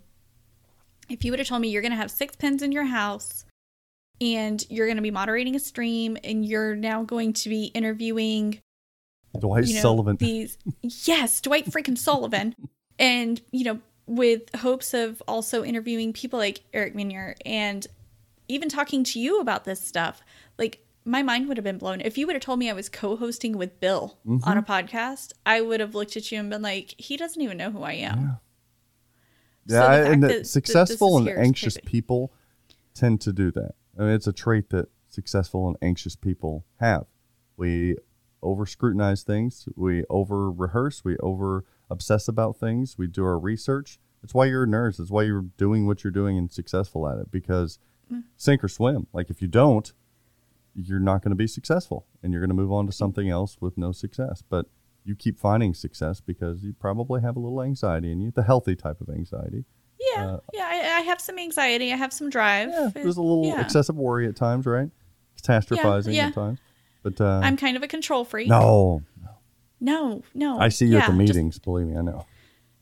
If 1.09 1.25
you 1.25 1.31
would 1.31 1.39
have 1.39 1.47
told 1.47 1.61
me 1.61 1.67
you're 1.69 1.81
going 1.81 1.91
to 1.91 1.97
have 1.97 2.09
six 2.11 2.35
pins 2.35 2.61
in 2.61 2.71
your 2.71 2.85
house 2.85 3.43
and 4.21 4.63
you're 4.69 4.87
going 4.87 4.95
to 4.95 5.03
be 5.03 5.11
moderating 5.11 5.55
a 5.55 5.59
stream 5.59 6.17
and 6.23 6.45
you're 6.45 6.75
now 6.75 7.03
going 7.03 7.33
to 7.33 7.49
be 7.49 7.65
interviewing 7.65 8.59
Dwight 9.39 9.65
you 9.65 9.75
know, 9.75 9.81
Sullivan. 9.81 10.15
These 10.19 10.57
yes, 10.81 11.41
Dwight 11.41 11.65
freaking 11.65 11.97
Sullivan, 11.97 12.55
and 12.99 13.41
you 13.51 13.63
know, 13.65 13.79
with 14.05 14.53
hopes 14.55 14.93
of 14.93 15.21
also 15.27 15.63
interviewing 15.63 16.13
people 16.13 16.37
like 16.39 16.61
Eric 16.73 16.93
Meunier 16.95 17.35
and 17.45 17.87
even 18.47 18.69
talking 18.69 19.03
to 19.05 19.19
you 19.19 19.39
about 19.39 19.63
this 19.65 19.79
stuff. 19.79 20.21
Like 20.57 20.85
my 21.05 21.23
mind 21.23 21.47
would 21.47 21.57
have 21.57 21.63
been 21.63 21.77
blown 21.77 21.99
if 22.01 22.17
you 22.17 22.27
would 22.27 22.35
have 22.35 22.43
told 22.43 22.59
me 22.59 22.69
I 22.69 22.73
was 22.73 22.87
co-hosting 22.89 23.57
with 23.57 23.79
Bill 23.79 24.17
Mm-hmm. 24.27 24.47
on 24.47 24.57
a 24.57 24.61
podcast. 24.63 25.31
I 25.45 25.61
would 25.61 25.79
have 25.79 25.95
looked 25.95 26.15
at 26.15 26.31
you 26.31 26.39
and 26.39 26.49
been 26.49 26.61
like, 26.61 26.93
he 26.97 27.17
doesn't 27.17 27.41
even 27.41 27.57
know 27.57 27.71
who 27.71 27.81
I 27.83 27.93
am. 27.93 28.37
So 29.67 29.75
yeah, 29.75 30.11
and 30.11 30.23
that- 30.23 30.47
successful 30.47 31.17
and 31.17 31.29
anxious 31.29 31.77
people 31.85 32.33
tend 32.93 33.21
to 33.21 33.31
do 33.33 33.49
that. 33.51 33.71
I 33.97 34.01
mean, 34.03 34.11
it's 34.11 34.27
a 34.27 34.33
trait 34.33 34.69
that 34.71 34.89
successful 35.09 35.67
and 35.67 35.77
anxious 35.81 36.15
people 36.15 36.65
have. 36.79 37.05
We 37.57 37.95
over 38.43 38.65
scrutinize 38.65 39.23
things, 39.23 39.67
we 39.75 40.03
over 40.09 40.51
rehearse, 40.51 41.03
we 41.03 41.17
over 41.17 41.63
obsess 41.89 42.27
about 42.27 42.57
things, 42.57 42.97
we 42.97 43.07
do 43.07 43.23
our 43.23 43.39
research. 43.39 43.99
That's 44.21 44.33
why 44.33 44.45
you're 44.45 44.63
a 44.63 44.67
nurse. 44.67 44.97
That's 44.97 45.09
why 45.09 45.23
you're 45.23 45.45
doing 45.57 45.85
what 45.87 46.03
you're 46.03 46.11
doing 46.11 46.37
and 46.37 46.51
successful 46.51 47.07
at 47.07 47.17
it 47.17 47.31
because 47.31 47.79
Mm. 48.11 48.23
sink 48.35 48.63
or 48.63 48.67
swim. 48.67 49.07
Like 49.13 49.29
if 49.29 49.41
you 49.41 49.47
don't, 49.47 49.91
you're 50.75 50.99
not 50.99 51.21
going 51.23 51.29
to 51.31 51.35
be 51.35 51.47
successful 51.47 52.05
and 52.21 52.33
you're 52.33 52.41
going 52.41 52.49
to 52.49 52.55
move 52.55 52.71
on 52.71 52.85
to 52.85 52.91
something 52.91 53.29
else 53.29 53.57
with 53.61 53.77
no 53.77 53.91
success. 53.91 54.43
But 54.47 54.65
you 55.05 55.15
keep 55.15 55.39
finding 55.39 55.73
success 55.73 56.19
because 56.21 56.63
you 56.63 56.73
probably 56.73 57.21
have 57.21 57.35
a 57.35 57.39
little 57.39 57.61
anxiety 57.61 58.11
in 58.11 58.19
you, 58.21 58.31
the 58.31 58.43
healthy 58.43 58.75
type 58.75 58.99
of 59.01 59.09
anxiety. 59.09 59.65
Yeah, 59.99 60.37
yeah. 60.53 60.65
I, 60.65 60.97
I 60.97 61.01
have 61.01 61.21
some 61.21 61.37
anxiety. 61.39 61.93
I 61.93 61.95
have 61.95 62.11
some 62.13 62.29
drive. 62.29 62.69
Uh, 62.69 62.71
Yeah, 62.71 62.89
there's 62.93 63.17
a 63.17 63.21
little 63.21 63.45
Yeah. 63.45 63.61
excessive 63.61 63.95
worry 63.95 64.27
at 64.27 64.35
times, 64.35 64.65
right? 64.65 64.89
Catastrophizing 65.41 66.13
yeah. 66.13 66.27
at 66.27 66.33
times. 66.33 66.59
But 67.03 67.19
uh, 67.21 67.41
I'm 67.43 67.57
kind 67.57 67.77
of 67.77 67.83
a 67.83 67.87
control 67.87 68.23
freak. 68.25 68.47
no, 68.47 69.03
no, 69.79 70.23
no. 70.33 70.59
I 70.59 70.69
see 70.69 70.85
you 70.87 70.97
at 70.97 71.07
the 71.07 71.13
Yeah, 71.13 71.25
just- 71.25 71.35
meetings. 71.35 71.59
Believe 71.59 71.87
me, 71.87 71.97
I 71.97 72.01
know. 72.01 72.25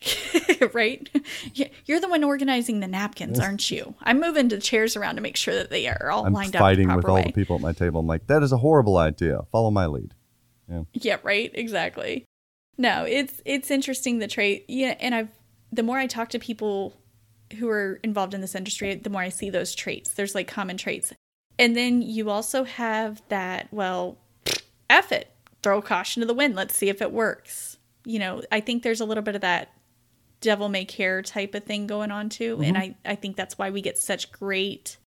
right? 0.74 1.08
You're 1.86 2.00
the 2.00 2.10
one 2.10 2.24
organizing 2.24 2.80
the 2.80 2.88
napkins, 2.88 3.40
aren't 3.40 3.70
you? 3.70 3.94
I'm 4.02 4.20
moving 4.20 4.48
the 4.48 4.58
chairs 4.60 4.96
around 4.96 5.16
to 5.18 5.22
make 5.22 5.36
sure 5.38 5.54
that 5.54 5.70
they 5.70 5.88
are 5.88 6.10
all 6.10 6.24
lined 6.30 6.56
up. 6.56 6.62
I'm 6.62 6.68
fighting 6.68 6.96
with 6.96 7.06
all 7.06 7.16
way. 7.16 7.24
the 7.24 7.32
people 7.34 7.56
at 7.56 7.62
my 7.62 7.74
table. 7.74 8.00
I'm 8.00 8.08
like, 8.08 8.26
that 8.28 8.42
is 8.42 8.52
a 8.52 8.58
horrible 8.58 8.98
idea. 8.98 9.42
Follow 9.52 9.70
my 9.72 9.86
lead. 9.86 10.14
Yeah. 10.70 10.84
Yeah, 10.94 11.18
right. 11.24 11.52
Exactly. 11.54 12.26
No, 12.78 13.04
it's 13.04 13.42
it's 13.46 13.70
interesting 13.70 14.20
the 14.20 14.28
trait. 14.28 14.66
Yeah, 14.68 14.96
and 15.00 15.14
I've 15.14 15.30
the 15.72 15.84
more 15.84 15.98
I 16.00 16.08
talk 16.08 16.30
to 16.30 16.40
people 16.40 16.94
who 17.60 17.70
are 17.70 18.00
involved 18.04 18.34
in 18.34 18.42
this 18.42 18.56
industry, 18.56 18.96
the 18.96 19.10
more 19.10 19.22
I 19.22 19.30
see 19.30 19.50
those 19.50 19.76
traits. 19.76 20.14
There's 20.14 20.34
like 20.34 20.48
common 20.48 20.78
traits, 20.78 21.14
and 21.62 21.76
then 21.76 22.02
you 22.02 22.30
also 22.30 22.64
have 22.66 23.22
that. 23.30 23.68
Well, 23.72 24.18
F 24.90 25.12
it, 25.12 25.32
throw 25.64 25.82
caution 25.82 26.20
to 26.22 26.26
the 26.26 26.34
wind. 26.34 26.56
Let's 26.56 26.76
see 26.76 26.90
if 26.90 27.02
it 27.02 27.12
works. 27.12 27.78
You 28.04 28.20
know, 28.20 28.42
I 28.52 28.60
think 28.60 28.84
there's 28.84 29.00
a 29.00 29.06
little 29.06 29.24
bit 29.24 29.36
of 29.36 29.42
that 29.42 29.72
devil 30.42 30.70
may 30.70 30.84
care 30.86 31.22
type 31.22 31.54
of 31.54 31.64
thing 31.64 31.86
going 31.88 32.10
on 32.12 32.28
too, 32.28 32.60
and 32.64 32.78
I 32.78 32.96
I 33.06 33.16
think 33.16 33.36
that's 33.36 33.58
why 33.58 33.70
we 33.70 33.80
get 33.82 33.98
such 33.98 34.32
great 34.32 34.98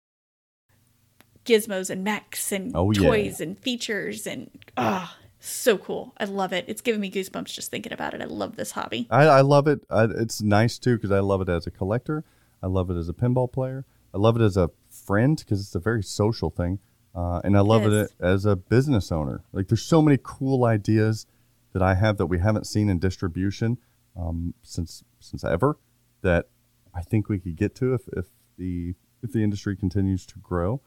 gizmos 1.44 1.90
and 1.90 2.02
mechs 2.04 2.52
and 2.52 2.72
Oh, 2.74 2.90
yeah. 2.92 3.02
toys 3.02 3.40
and 3.40 3.58
features 3.58 4.26
and 4.26 4.50
ah 4.78 5.18
so 5.40 5.76
cool 5.76 6.14
i 6.16 6.24
love 6.24 6.54
it 6.54 6.64
it's 6.68 6.80
giving 6.80 7.02
me 7.02 7.10
goosebumps 7.10 7.52
just 7.52 7.70
thinking 7.70 7.92
about 7.92 8.14
it 8.14 8.22
i 8.22 8.24
love 8.24 8.56
this 8.56 8.70
hobby 8.70 9.06
I, 9.10 9.24
I 9.24 9.40
love 9.42 9.66
it. 9.68 9.80
I, 9.90 10.04
it's 10.04 10.40
nice 10.40 10.78
too 10.78 10.96
because 10.96 11.10
I 11.10 11.20
love 11.20 11.42
it 11.42 11.50
as 11.50 11.66
a 11.66 11.70
collector. 11.70 12.24
I 12.62 12.66
love 12.68 12.88
it 12.88 12.96
as 12.96 13.10
a 13.10 13.12
pinball 13.12 13.52
player. 13.52 13.84
I 14.14 14.16
love 14.18 14.40
it 14.40 14.42
as 14.42 14.56
a 14.56 14.70
friend 15.04 15.36
because 15.38 15.60
it's 15.60 15.74
a 15.74 15.80
very 15.80 16.02
social 16.02 16.50
thing. 16.50 16.78
Uh, 17.14 17.40
and 17.44 17.56
I 17.56 17.60
love 17.60 17.86
is. 17.86 18.10
it 18.10 18.12
as 18.20 18.44
a 18.44 18.56
business 18.56 19.12
owner. 19.12 19.44
Like 19.52 19.68
there's 19.68 19.82
so 19.82 20.02
many 20.02 20.18
cool 20.20 20.64
ideas 20.64 21.26
that 21.72 21.82
I 21.82 21.94
have 21.94 22.16
that 22.16 22.26
we 22.26 22.38
haven't 22.38 22.66
seen 22.66 22.88
in 22.88 22.98
distribution 22.98 23.78
um, 24.16 24.54
since 24.62 25.04
since 25.20 25.44
ever 25.44 25.78
that 26.22 26.48
I 26.94 27.02
think 27.02 27.28
we 27.28 27.38
could 27.38 27.56
get 27.56 27.74
to 27.76 27.94
if, 27.94 28.02
if 28.16 28.26
the 28.56 28.94
if 29.22 29.32
the 29.32 29.44
industry 29.44 29.76
continues 29.76 30.26
to 30.26 30.38
grow. 30.38 30.80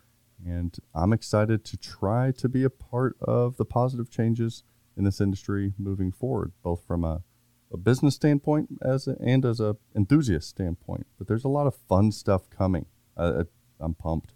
And 0.45 0.77
I'm 0.93 1.13
excited 1.13 1.65
to 1.65 1.77
try 1.77 2.31
to 2.31 2.47
be 2.47 2.63
a 2.63 2.69
part 2.69 3.17
of 3.21 3.57
the 3.57 3.65
positive 3.65 4.09
changes 4.09 4.63
in 4.95 5.03
this 5.03 5.19
industry 5.19 5.73
moving 5.77 6.11
forward, 6.11 6.51
both 6.63 6.83
from 6.85 7.03
a 7.03 7.23
a 7.71 7.77
business 7.77 8.15
standpoint 8.15 8.69
as 8.81 9.07
a, 9.07 9.17
and 9.19 9.43
as 9.45 9.59
a 9.59 9.75
enthusiast 9.95 10.47
standpoint. 10.49 11.05
But 11.17 11.27
there's 11.27 11.43
a 11.43 11.49
lot 11.49 11.67
of 11.67 11.75
fun 11.75 12.11
stuff 12.11 12.49
coming. 12.49 12.85
Uh, 13.15 13.43
I'm 13.79 13.93
pumped. 13.93 14.33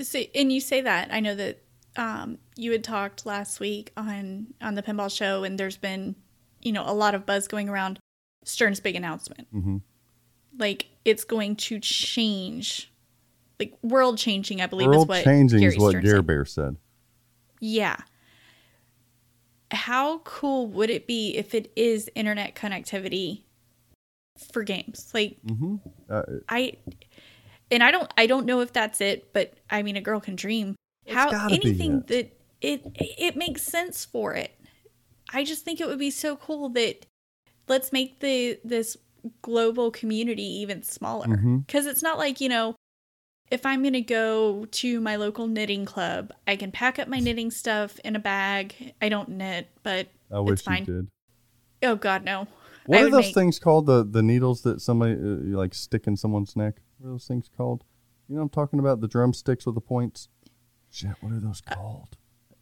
So, 0.00 0.20
and 0.34 0.52
you 0.52 0.60
say 0.60 0.80
that 0.80 1.08
I 1.12 1.20
know 1.20 1.34
that 1.34 1.62
um, 1.96 2.38
you 2.56 2.70
had 2.72 2.84
talked 2.84 3.26
last 3.26 3.58
week 3.60 3.92
on 3.96 4.48
on 4.60 4.74
the 4.74 4.82
pinball 4.82 5.14
show, 5.14 5.44
and 5.44 5.58
there's 5.58 5.76
been 5.76 6.14
you 6.62 6.72
know 6.72 6.84
a 6.86 6.94
lot 6.94 7.14
of 7.14 7.26
buzz 7.26 7.48
going 7.48 7.68
around 7.68 7.98
Stern's 8.44 8.80
big 8.80 8.94
announcement. 8.96 9.52
Mhm. 9.52 9.82
Like 10.56 10.86
it's 11.04 11.24
going 11.24 11.56
to 11.56 11.80
change, 11.80 12.92
like 13.58 13.76
world 13.82 14.18
changing. 14.18 14.60
I 14.60 14.66
believe 14.66 14.88
is 14.88 14.96
World 14.96 15.08
what 15.08 15.24
changing 15.24 15.60
Gary 15.60 15.74
is 15.74 15.78
what 15.78 15.90
Stern 15.90 16.06
said. 16.06 16.26
Bear 16.26 16.44
said. 16.44 16.76
Yeah. 17.60 17.96
How 19.70 20.18
cool 20.18 20.68
would 20.68 20.88
it 20.90 21.06
be 21.06 21.36
if 21.36 21.54
it 21.54 21.70
is 21.76 22.08
internet 22.14 22.54
connectivity 22.54 23.42
for 24.52 24.62
games? 24.62 25.10
Like 25.12 25.38
hmm 25.46 25.76
Uh, 26.08 26.22
I 26.48 26.74
and 27.70 27.82
I 27.82 27.90
don't 27.90 28.12
I 28.16 28.26
don't 28.26 28.46
know 28.46 28.60
if 28.60 28.72
that's 28.72 29.00
it, 29.00 29.32
but 29.32 29.54
I 29.70 29.82
mean 29.82 29.96
a 29.96 30.00
girl 30.00 30.20
can 30.20 30.36
dream. 30.36 30.74
How 31.08 31.30
gotta 31.30 31.48
be 31.48 31.54
anything 31.68 32.02
that 32.08 32.36
it 32.60 32.82
it 32.94 33.36
makes 33.36 33.62
sense 33.62 34.04
for 34.04 34.34
it. 34.34 34.52
I 35.32 35.44
just 35.44 35.64
think 35.64 35.80
it 35.80 35.86
would 35.86 35.98
be 35.98 36.10
so 36.10 36.36
cool 36.36 36.68
that 36.70 37.06
let's 37.68 37.92
make 37.92 38.20
the 38.20 38.58
this 38.64 38.96
global 39.42 39.90
community 39.90 40.42
even 40.60 40.82
smaller 40.82 41.26
Mhm. 41.26 41.66
because 41.66 41.86
it's 41.86 42.02
not 42.02 42.18
like 42.18 42.40
you 42.40 42.48
know 42.48 42.76
if 43.50 43.66
i'm 43.66 43.82
going 43.82 43.92
to 43.94 44.00
go 44.00 44.64
to 44.70 45.00
my 45.00 45.16
local 45.16 45.48
knitting 45.48 45.84
club 45.84 46.32
i 46.46 46.54
can 46.54 46.70
pack 46.70 46.98
up 47.00 47.08
my 47.08 47.18
knitting 47.18 47.50
stuff 47.50 47.98
in 48.04 48.14
a 48.14 48.18
bag 48.20 48.94
i 49.02 49.08
don't 49.08 49.28
knit 49.28 49.68
but 49.82 50.06
I 50.32 50.38
wish 50.38 50.52
it's 50.54 50.62
fine 50.62 50.84
you 50.86 50.94
did. 51.02 51.08
oh 51.82 51.96
god 51.96 52.24
no 52.24 52.46
What 52.86 53.00
I 53.00 53.02
are 53.02 53.10
those 53.10 53.24
make- 53.26 53.34
things 53.34 53.58
called? 53.58 53.86
The 53.86 54.04
the 54.04 54.22
needles 54.22 54.62
that 54.62 54.80
somebody 54.80 55.14
uh, 55.14 55.58
like 55.58 55.74
stick 55.74 56.06
in 56.06 56.16
someone's 56.16 56.54
neck. 56.56 56.76
What 56.98 57.08
are 57.08 57.12
those 57.12 57.26
things 57.26 57.48
called? 57.56 57.84
You 58.28 58.36
know, 58.36 58.42
I'm 58.42 58.48
talking 58.48 58.78
about 58.78 59.00
the 59.00 59.08
drumsticks 59.08 59.64
with 59.66 59.74
the 59.74 59.80
points. 59.80 60.28
Shit, 60.90 61.12
what 61.20 61.32
are 61.32 61.40
those 61.40 61.60
called? 61.60 62.16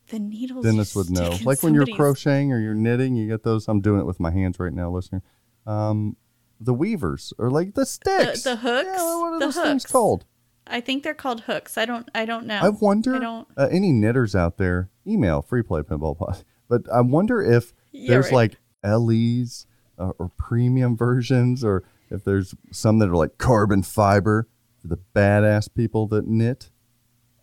the 0.09 0.20
needles 0.20 0.64
Dennis 0.64 0.95
would 0.95 1.11
know. 1.11 1.37
Like 1.45 1.64
when 1.64 1.74
you're 1.74 1.87
crocheting 1.87 2.53
or 2.53 2.61
you're 2.61 2.74
knitting, 2.74 3.16
you 3.16 3.26
get 3.26 3.43
those. 3.43 3.66
I'm 3.66 3.80
doing 3.80 4.01
it 4.01 4.07
with 4.07 4.20
my 4.20 4.30
hands 4.30 4.61
right 4.61 4.72
now, 4.72 4.89
listener. 4.89 5.20
Um, 5.66 6.16
the 6.61 6.72
weavers 6.72 7.32
or 7.39 7.51
like 7.51 7.74
the 7.74 7.84
sticks. 7.84 8.43
the 8.45 8.55
hooks? 8.57 8.87
Yeah, 8.87 9.16
what 9.20 9.32
are 9.34 9.39
The 9.41 9.47
those 9.47 9.57
things 9.57 9.84
called? 9.84 10.24
i 10.68 10.80
think 10.80 11.05
they're 11.05 11.14
called 11.14 11.43
hooks 11.43 11.78
i 11.78 11.84
don't 11.84 12.09
i 12.12 12.24
don't 12.24 12.45
know 12.45 12.59
I 12.61 12.70
wonder. 12.70 13.14
i 13.14 13.18
don't 13.20 13.47
Uh, 13.57 13.68
any 13.70 13.93
knitters 13.93 14.34
out 14.34 14.59
there, 14.59 14.91
email 15.07 15.41
free 15.43 15.62
play 15.62 15.82
pinball 15.82 16.16
pod. 16.18 16.43
But 16.68 16.82
I 16.93 17.03
wonder 17.03 17.41
if 17.41 17.72
Yeah, 17.93 18.11
there's 18.11 18.26
right. 18.32 18.32
like 18.32 18.57
LEs 18.84 19.66
uh, 19.99 20.11
or 20.18 20.30
premium 20.37 20.97
versions, 20.97 21.62
or 21.62 21.84
if 22.11 22.24
there's 22.24 22.54
some 22.70 22.98
that 22.98 23.09
are 23.09 23.16
like 23.16 23.38
carbon 23.38 23.82
fiber 23.82 24.48
for 24.80 24.88
the 24.88 24.98
badass 25.14 25.68
people 25.72 26.07
that 26.09 26.26
knit. 26.26 26.70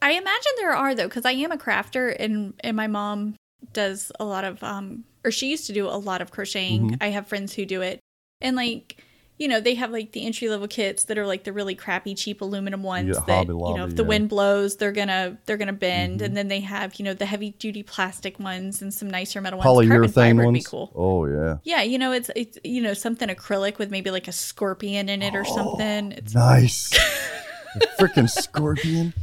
I 0.02 0.12
imagine 0.12 0.52
there 0.58 0.76
are 0.76 0.94
though, 0.96 1.08
because 1.08 1.26
I 1.26 1.32
am 1.32 1.52
a 1.52 1.58
crafter 1.58 2.16
and 2.20 2.54
and 2.60 2.76
my 2.76 2.88
mom 2.88 3.36
does 3.72 4.12
a 4.20 4.26
lot 4.26 4.44
of 4.44 4.62
um 4.64 5.06
or 5.24 5.32
she 5.32 5.50
used 5.50 5.68
to 5.68 5.74
do 5.74 5.88
a 5.88 5.96
lot 5.96 6.22
of 6.22 6.32
crocheting. 6.32 6.88
Mm-hmm. 6.88 6.96
I 7.02 7.08
have 7.08 7.28
friends 7.28 7.54
who 7.54 7.66
do 7.66 7.82
it. 7.82 8.00
And 8.42 8.56
like, 8.58 9.04
you 9.38 9.48
know, 9.48 9.60
they 9.60 9.76
have 9.76 9.92
like 9.92 10.12
the 10.12 10.26
entry 10.26 10.48
level 10.48 10.68
kits 10.68 11.06
that 11.06 11.18
are 11.18 11.26
like 11.26 11.44
the 11.44 11.52
really 11.52 11.76
crappy 11.76 12.14
cheap 12.14 12.42
aluminum 12.42 12.84
ones 12.84 13.16
get 13.18 13.26
that 13.26 13.48
Hobby 13.48 13.54
you 13.54 13.76
know, 13.76 13.86
if 13.86 13.96
the 13.96 13.96
yeah. 13.96 14.02
Mm-hmm. 14.02 14.08
wind 14.08 14.30
blows, 14.30 14.78
they're 14.78 14.92
gonna 14.92 15.38
they're 15.46 15.58
gonna 15.58 15.74
bend. 15.74 16.22
And 16.22 16.38
then 16.38 16.48
they 16.48 16.60
have, 16.62 16.96
you 16.96 17.06
know, 17.06 17.14
the 17.14 17.26
heavy 17.26 17.52
duty 17.52 17.84
plastic 17.84 18.40
ones 18.40 18.82
and 18.82 18.94
some 18.94 19.10
nicer 19.10 19.42
metal 19.42 19.60
ones. 19.60 19.68
Polyurethane 19.68 20.44
ones. 20.44 20.58
be 20.60 20.64
cool. 20.64 20.92
Oh 20.96 21.26
yeah. 21.26 21.58
Yeah, 21.64 21.82
you 21.82 21.98
know, 21.98 22.12
it's 22.12 22.30
it's 22.36 22.58
you 22.64 22.82
know, 22.82 22.94
something 22.94 23.30
acrylic 23.30 23.80
with 23.80 23.90
maybe 23.90 24.12
like 24.12 24.28
a 24.28 24.32
scorpion 24.32 25.10
in 25.10 25.22
it 25.22 25.36
or 25.36 25.46
something. 25.46 26.12
It's 26.12 26.34
Nice. 26.34 26.94
Freaking 28.00 28.30
scorpion. 28.30 29.14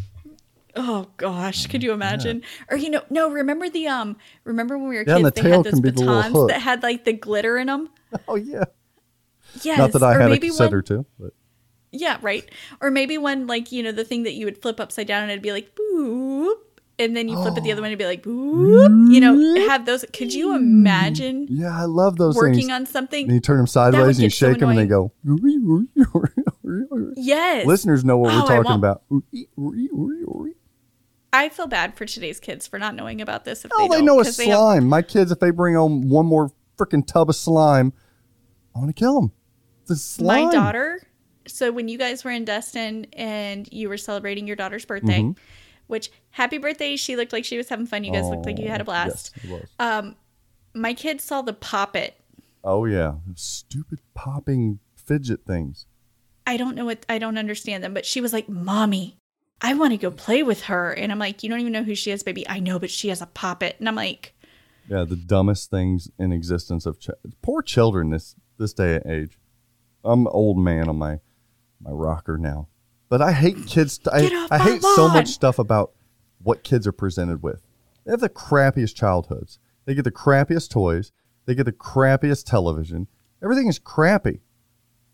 Oh 0.76 1.08
gosh, 1.16 1.66
could 1.66 1.82
you 1.82 1.92
imagine? 1.92 2.42
Or 2.68 2.76
you 2.76 2.90
know, 2.90 3.02
no, 3.10 3.30
remember 3.30 3.68
the 3.68 3.86
um 3.88 4.16
remember 4.44 4.76
when 4.76 4.88
we 4.88 4.96
were 4.96 5.04
Yeah, 5.06 5.16
kids 5.16 5.32
the 5.32 5.42
they 5.42 5.50
had 5.50 5.64
those 5.64 5.72
can 5.74 5.82
be 5.82 5.90
batons 5.90 6.46
that 6.48 6.60
had 6.60 6.82
like 6.82 7.04
the 7.04 7.12
glitter 7.12 7.58
in 7.58 7.68
them? 7.68 7.90
Oh 8.26 8.34
yeah. 8.34 8.64
Yes. 9.62 9.78
Not 9.78 9.92
that 9.92 10.02
I 10.02 10.12
had 10.12 10.30
a 10.32 10.50
one, 10.50 10.74
or 10.74 10.82
two, 10.82 11.06
but 11.18 11.32
Yeah, 11.92 12.18
right. 12.22 12.48
Or 12.80 12.90
maybe 12.90 13.18
one 13.18 13.46
like, 13.46 13.72
you 13.72 13.82
know, 13.82 13.92
the 13.92 14.04
thing 14.04 14.24
that 14.24 14.34
you 14.34 14.46
would 14.46 14.60
flip 14.60 14.80
upside 14.80 15.06
down 15.06 15.22
and 15.22 15.30
it'd 15.30 15.42
be 15.42 15.52
like 15.52 15.74
boop 15.74 16.54
and 16.98 17.16
then 17.16 17.28
you 17.28 17.34
flip 17.36 17.56
it 17.56 17.64
the 17.64 17.72
other 17.72 17.82
way 17.82 17.92
and 17.92 17.92
it'd 17.92 17.98
be 17.98 18.04
like 18.06 18.22
boop. 18.22 19.12
You 19.12 19.20
know, 19.20 19.66
have 19.68 19.86
those 19.86 20.04
could 20.12 20.32
you 20.32 20.54
imagine 20.54 21.46
mm. 21.46 21.50
yeah, 21.50 21.76
I 21.76 21.84
love 21.84 22.16
those 22.16 22.36
working 22.36 22.54
things. 22.54 22.70
on 22.70 22.86
something, 22.86 23.24
and 23.24 23.34
you 23.34 23.40
turn 23.40 23.56
them 23.56 23.66
sideways 23.66 24.18
and 24.18 24.24
you 24.24 24.28
get 24.28 24.34
so 24.36 24.50
shake 24.50 24.60
them 24.60 24.70
and 24.70 24.78
they 24.78 24.86
go. 24.86 25.12
Yes. 27.16 27.66
Listeners 27.66 28.04
know 28.04 28.18
what 28.18 28.32
Oh, 28.32 28.40
we're 28.40 28.62
talking 28.62 28.72
about. 28.72 29.02
I 31.32 31.48
feel 31.48 31.66
bad 31.66 31.94
for 31.96 32.06
today's 32.06 32.40
kids 32.40 32.66
for 32.66 32.78
not 32.78 32.94
knowing 32.94 33.20
about 33.20 33.44
this 33.44 33.64
if 33.64 33.70
All 33.72 33.88
they 33.88 33.98
they 33.98 34.02
know 34.02 34.20
is 34.20 34.36
they 34.36 34.46
have- 34.46 34.56
slime. 34.56 34.86
My 34.86 35.02
kids, 35.02 35.30
if 35.30 35.38
they 35.38 35.50
bring 35.50 35.74
home 35.74 36.08
one 36.08 36.26
more 36.26 36.50
freaking 36.76 37.06
tub 37.06 37.28
of 37.28 37.36
slime, 37.36 37.92
I 38.74 38.80
want 38.80 38.94
to 38.94 38.98
kill 38.98 39.20
them. 39.20 39.32
The 39.90 39.96
slime. 39.96 40.44
my 40.46 40.52
daughter 40.52 41.00
so 41.46 41.72
when 41.72 41.88
you 41.88 41.98
guys 41.98 42.22
were 42.22 42.30
in 42.30 42.44
destin 42.44 43.06
and 43.12 43.68
you 43.72 43.88
were 43.88 43.96
celebrating 43.96 44.46
your 44.46 44.54
daughter's 44.56 44.84
birthday 44.84 45.20
Mm-hmm. 45.20 45.32
which 45.88 46.10
happy 46.30 46.58
birthday 46.58 46.94
she 46.96 47.16
looked 47.16 47.32
like 47.32 47.44
she 47.44 47.56
was 47.56 47.68
having 47.68 47.86
fun 47.86 48.04
you 48.04 48.12
guys 48.12 48.28
looked 48.28 48.46
like 48.46 48.58
you 48.60 48.68
had 48.68 48.80
a 48.80 48.84
Oh, 48.84 48.86
blast 48.86 49.32
Yes, 49.42 49.60
um 49.80 50.14
my 50.74 50.94
kids 50.94 51.24
saw 51.24 51.42
the 51.42 51.52
pop 51.52 51.96
it 51.96 52.14
oh 52.62 52.84
yeah, 52.84 53.14
stupid 53.34 53.98
popping 54.14 54.78
fidget 54.94 55.40
things. 55.46 55.86
i 56.46 56.56
don't 56.56 56.76
know 56.76 56.84
what 56.84 57.04
i 57.08 57.18
don't 57.18 57.36
understand 57.38 57.82
them 57.82 57.92
but 57.94 58.06
she 58.06 58.20
was 58.20 58.32
like 58.32 58.48
mommy 58.48 59.16
i 59.60 59.74
want 59.74 59.92
to 59.92 59.96
go 59.96 60.10
play 60.12 60.42
with 60.44 60.62
her 60.64 60.92
and 60.92 61.10
i'm 61.10 61.18
like 61.18 61.42
you 61.42 61.48
don't 61.50 61.58
even 61.60 61.72
know 61.72 61.82
who 61.82 61.96
she 61.96 62.12
is 62.12 62.22
baby 62.22 62.46
i 62.48 62.60
know 62.60 62.78
but 62.78 62.90
she 62.90 63.08
has 63.08 63.20
a 63.20 63.26
pop 63.26 63.62
it 63.62 63.74
and 63.80 63.88
i'm 63.88 63.96
like 63.96 64.34
Yeah, 64.88 65.04
the 65.04 65.16
dumbest 65.16 65.68
things 65.70 66.08
in 66.18 66.30
existence 66.32 66.86
of 66.86 67.00
ch- 67.00 67.10
poor 67.42 67.60
children 67.62 68.10
this 68.10 68.36
this 68.58 68.72
day 68.74 68.96
and 68.96 69.06
age. 69.10 69.38
I'm 70.04 70.22
an 70.26 70.32
old 70.32 70.58
man 70.58 70.88
on 70.88 70.96
my 70.96 71.20
my 71.80 71.90
rocker 71.90 72.36
now, 72.38 72.68
but 73.08 73.22
I 73.22 73.32
hate 73.32 73.66
kids. 73.66 74.00
I, 74.10 74.26
off 74.26 74.52
I 74.52 74.58
my 74.58 74.64
hate 74.64 74.82
so 74.82 75.08
much 75.08 75.28
stuff 75.28 75.58
about 75.58 75.92
what 76.42 76.62
kids 76.62 76.86
are 76.86 76.92
presented 76.92 77.42
with. 77.42 77.62
They 78.04 78.12
have 78.12 78.20
the 78.20 78.28
crappiest 78.28 78.94
childhoods. 78.94 79.58
They 79.84 79.94
get 79.94 80.04
the 80.04 80.10
crappiest 80.12 80.70
toys. 80.70 81.12
They 81.46 81.54
get 81.54 81.64
the 81.64 81.72
crappiest 81.72 82.46
television. 82.46 83.08
Everything 83.42 83.68
is 83.68 83.78
crappy. 83.78 84.40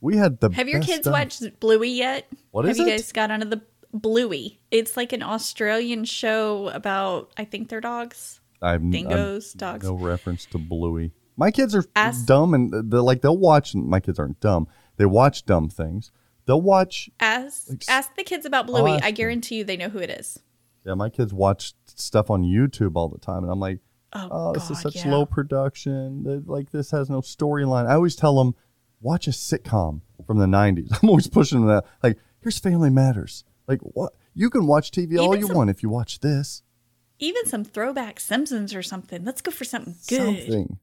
We 0.00 0.16
had 0.16 0.40
the 0.40 0.50
have 0.50 0.68
your 0.68 0.80
kids 0.80 1.02
stuff. 1.02 1.12
watched 1.12 1.60
bluey 1.60 1.88
yet 1.88 2.28
What 2.50 2.64
have 2.64 2.72
is 2.72 2.78
you 2.78 2.86
guys 2.86 3.10
got 3.12 3.30
onto 3.30 3.48
the 3.48 3.62
bluey 3.92 4.60
it's 4.70 4.94
like 4.94 5.14
an 5.14 5.22
australian 5.22 6.04
show 6.04 6.68
about 6.68 7.32
i 7.38 7.44
think 7.44 7.70
they're 7.70 7.80
dogs 7.80 8.40
I've 8.60 8.88
dingoes 8.90 9.52
dogs 9.54 9.86
No 9.86 9.94
reference 9.94 10.44
to 10.46 10.58
Bluey. 10.58 11.12
My 11.36 11.50
kids 11.50 11.74
are 11.74 11.84
Ask- 11.94 12.26
dumb 12.26 12.54
and 12.54 12.90
they're 12.90 13.00
like 13.00 13.20
they'll 13.22 13.36
watch. 13.36 13.74
My 13.74 14.00
kids 14.00 14.18
aren't 14.18 14.40
dumb. 14.40 14.68
They 14.96 15.06
watch 15.06 15.44
dumb 15.44 15.68
things. 15.68 16.10
They'll 16.46 16.62
watch. 16.62 17.10
Ask 17.20 17.68
Like 17.68 17.84
ask 17.88 18.14
the 18.16 18.22
kids 18.24 18.46
about 18.46 18.66
Bluey. 18.66 18.92
I 18.92 19.00
them. 19.00 19.14
guarantee 19.14 19.56
you 19.56 19.64
they 19.64 19.76
know 19.76 19.88
who 19.88 19.98
it 19.98 20.10
is. 20.10 20.38
Yeah, 20.84 20.94
my 20.94 21.08
kids 21.10 21.34
watch 21.34 21.74
stuff 21.86 22.30
on 22.30 22.42
YouTube 22.44 22.92
all 22.94 23.08
the 23.08 23.18
time, 23.18 23.42
and 23.42 23.50
I'm 23.52 23.58
like, 23.60 23.80
Oh, 24.12 24.28
oh, 24.30 24.52
this 24.52 24.70
is 24.70 24.80
such 24.80 24.96
yeah. 25.04 25.10
low 25.10 25.26
production. 25.26 26.22
That- 26.22 26.48
Like 26.48 26.70
this 26.70 26.90
has 26.92 27.10
no 27.10 27.20
storyline. 27.20 27.86
I 27.86 27.94
always 27.94 28.14
tell 28.16 28.36
them, 28.38 28.54
watch 29.00 29.26
a 29.26 29.30
sitcom 29.32 30.00
from 30.26 30.38
the 30.38 30.46
'90s. 30.46 30.88
I'm 31.02 31.08
always 31.10 31.26
pushing 31.26 31.58
them 31.60 31.68
that. 31.68 31.84
Like, 32.02 32.18
here's 32.40 32.58
Family 32.58 32.88
Matters. 32.88 33.44
Like, 33.66 33.80
what? 33.82 34.12
You 34.32 34.48
can 34.48 34.66
watch 34.66 34.90
TV 34.92 35.18
all 35.18 35.36
you 35.36 35.48
some- 35.48 35.56
want 35.56 35.70
if 35.70 35.82
you 35.82 35.88
watch 35.90 36.20
this. 36.20 36.62
Even 37.18 37.46
some 37.46 37.64
throwback 37.64 38.20
Simpsons 38.20 38.74
or 38.74 38.82
something. 38.82 39.24
Let's 39.24 39.40
go 39.40 39.50
for 39.50 39.64
something 39.64 39.96
good. 40.08 40.18
Something. 40.44 40.78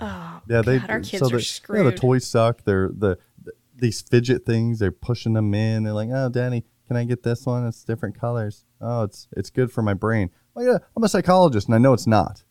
Oh, 0.00 0.40
Yeah, 0.48 0.62
they. 0.62 0.78
God, 0.78 0.90
our 0.90 1.00
kids 1.00 1.20
so 1.20 1.26
are 1.26 1.38
the, 1.38 1.42
screwed. 1.42 1.84
Yeah, 1.84 1.90
the 1.90 1.96
toys 1.96 2.26
suck. 2.26 2.64
They're 2.64 2.88
the, 2.88 3.18
the 3.42 3.52
these 3.76 4.00
fidget 4.00 4.44
things. 4.44 4.78
They're 4.78 4.92
pushing 4.92 5.32
them 5.34 5.52
in. 5.54 5.84
They're 5.84 5.92
like, 5.92 6.10
oh, 6.12 6.28
Danny, 6.28 6.64
can 6.88 6.96
I 6.96 7.04
get 7.04 7.22
this 7.22 7.46
one? 7.46 7.66
It's 7.66 7.84
different 7.84 8.18
colors. 8.18 8.64
Oh, 8.80 9.02
it's 9.02 9.28
it's 9.36 9.50
good 9.50 9.70
for 9.70 9.82
my 9.82 9.94
brain. 9.94 10.30
Oh 10.56 10.62
yeah, 10.62 10.78
I'm 10.96 11.04
a 11.04 11.08
psychologist, 11.08 11.68
and 11.68 11.74
I 11.74 11.78
know 11.78 11.92
it's 11.92 12.06
not. 12.06 12.44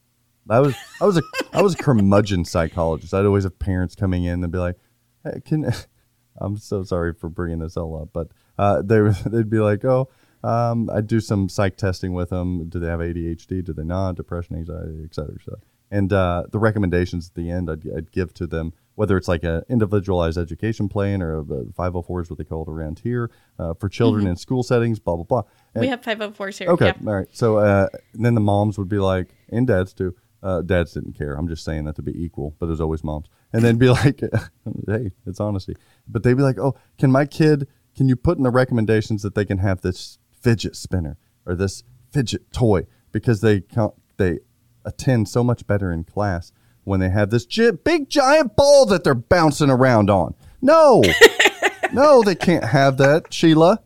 I 0.50 0.60
was 0.60 0.76
I 1.02 1.06
was 1.06 1.18
a 1.18 1.22
I 1.54 1.62
was 1.62 1.74
a 1.74 1.78
curmudgeon 1.78 2.46
psychologist. 2.46 3.14
I'd 3.14 3.26
always 3.26 3.44
have 3.44 3.60
parents 3.60 3.96
coming 3.96 4.24
in 4.24 4.44
and 4.44 4.52
be 4.52 4.58
like, 4.58 4.78
hey, 5.24 5.42
"Can 5.46 5.72
I'm 6.38 6.58
so 6.58 6.84
sorry 6.84 7.14
for 7.14 7.30
bringing 7.30 7.60
this 7.60 7.78
all 7.78 8.02
up, 8.02 8.10
but 8.14 8.30
uh, 8.58 8.82
they 8.82 9.02
they'd 9.26 9.50
be 9.50 9.60
like, 9.60 9.84
oh, 9.86 10.10
um, 10.44 10.90
I'd 10.90 11.08
do 11.08 11.20
some 11.20 11.50
psych 11.50 11.78
testing 11.78 12.14
with 12.14 12.30
them. 12.30 12.70
Do 12.70 12.80
they 12.80 12.88
have 12.88 13.00
ADHD? 13.00 13.64
Do 13.64 13.74
they 13.74 13.84
not? 13.84 14.16
Depression, 14.16 14.56
anxiety, 14.56 15.02
et 15.04 15.14
cetera, 15.14 15.36
et 15.36 15.44
cetera. 15.44 15.60
And 15.92 16.14
uh, 16.14 16.44
the 16.52 16.60
recommendations 16.60 17.30
at 17.30 17.36
the 17.36 17.50
end 17.50 17.70
I'd, 17.70 17.84
I'd 17.96 18.12
give 18.12 18.34
to 18.36 18.46
them, 18.48 18.74
whether 18.96 19.18
it's 19.18 19.28
like 19.28 19.44
an 19.44 19.64
individualized 19.70 20.38
education 20.38 20.88
plan 20.90 21.22
or 21.22 21.38
a, 21.38 21.40
a 21.42 21.64
504 21.76 22.22
is 22.22 22.30
what 22.30 22.38
they 22.38 22.44
call 22.44 22.64
it 22.64 22.70
around 22.70 23.00
here 23.00 23.32
uh, 23.58 23.74
for 23.74 23.90
children 23.90 24.28
in 24.28 24.36
school 24.36 24.62
settings, 24.64 25.00
blah 25.00 25.16
blah 25.16 25.24
blah. 25.24 25.44
we 25.76 25.88
have 25.88 26.02
504s 26.02 26.60
here. 26.60 26.70
Okay, 26.70 26.88
Yeah. 26.88 26.94
all 27.08 27.16
right. 27.16 27.28
So 27.32 27.58
uh, 27.58 27.88
and 28.14 28.24
then 28.26 28.36
the 28.36 28.42
moms 28.42 28.78
would 28.78 28.90
be 28.90 29.00
like, 29.00 29.30
and 29.50 29.66
dads 29.66 29.94
too. 29.94 30.16
Uh, 30.42 30.62
dads 30.62 30.94
didn't 30.94 31.14
care. 31.18 31.34
I'm 31.34 31.50
just 31.50 31.66
saying 31.66 31.84
that 31.86 31.96
to 31.98 32.02
be 32.02 32.14
equal, 32.24 32.56
but 32.60 32.68
there's 32.68 32.80
always 32.80 33.04
moms. 33.04 33.28
And 33.52 33.62
then 33.64 33.78
be 33.78 33.90
like, 34.02 34.22
hey, 34.88 35.12
it's 35.26 35.40
honesty. 35.40 35.76
But 36.08 36.24
they'd 36.24 36.36
be 36.36 36.44
like, 36.44 36.58
oh, 36.60 36.76
can 36.98 37.12
my 37.12 37.26
kid, 37.26 37.68
can 37.96 38.08
you 38.08 38.16
put 38.16 38.38
in 38.38 38.44
the 38.44 38.50
recommendations 38.52 39.22
that 39.24 39.36
they 39.36 39.44
can 39.44 39.58
have 39.58 39.82
this 39.82 40.18
fidget 40.32 40.76
spinner 40.78 41.18
or 41.46 41.56
this 41.56 41.84
fidget 42.14 42.54
toy 42.54 42.86
because 43.12 43.42
they 43.42 43.60
can't, 43.60 43.94
they 44.16 44.40
attend 44.86 45.28
so 45.30 45.44
much 45.44 45.66
better 45.68 45.92
in 45.92 46.04
class 46.04 46.52
when 46.84 47.00
they 47.00 47.10
have 47.10 47.30
this 47.30 47.46
gi- 47.46 47.72
big 47.72 48.10
giant 48.10 48.56
ball 48.56 48.86
that 48.88 49.04
they're 49.04 49.14
bouncing 49.14 49.70
around 49.70 50.10
on. 50.10 50.34
No, 50.62 51.04
no, 51.94 52.22
they 52.24 52.36
can't 52.36 52.64
have 52.66 52.98
that, 52.98 53.34
Sheila. 53.34 53.82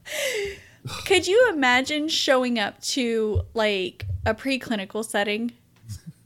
Could 1.05 1.27
you 1.27 1.49
imagine 1.53 2.07
showing 2.09 2.59
up 2.59 2.79
to 2.81 3.41
like 3.53 4.05
a 4.25 4.33
preclinical 4.33 5.05
setting 5.05 5.51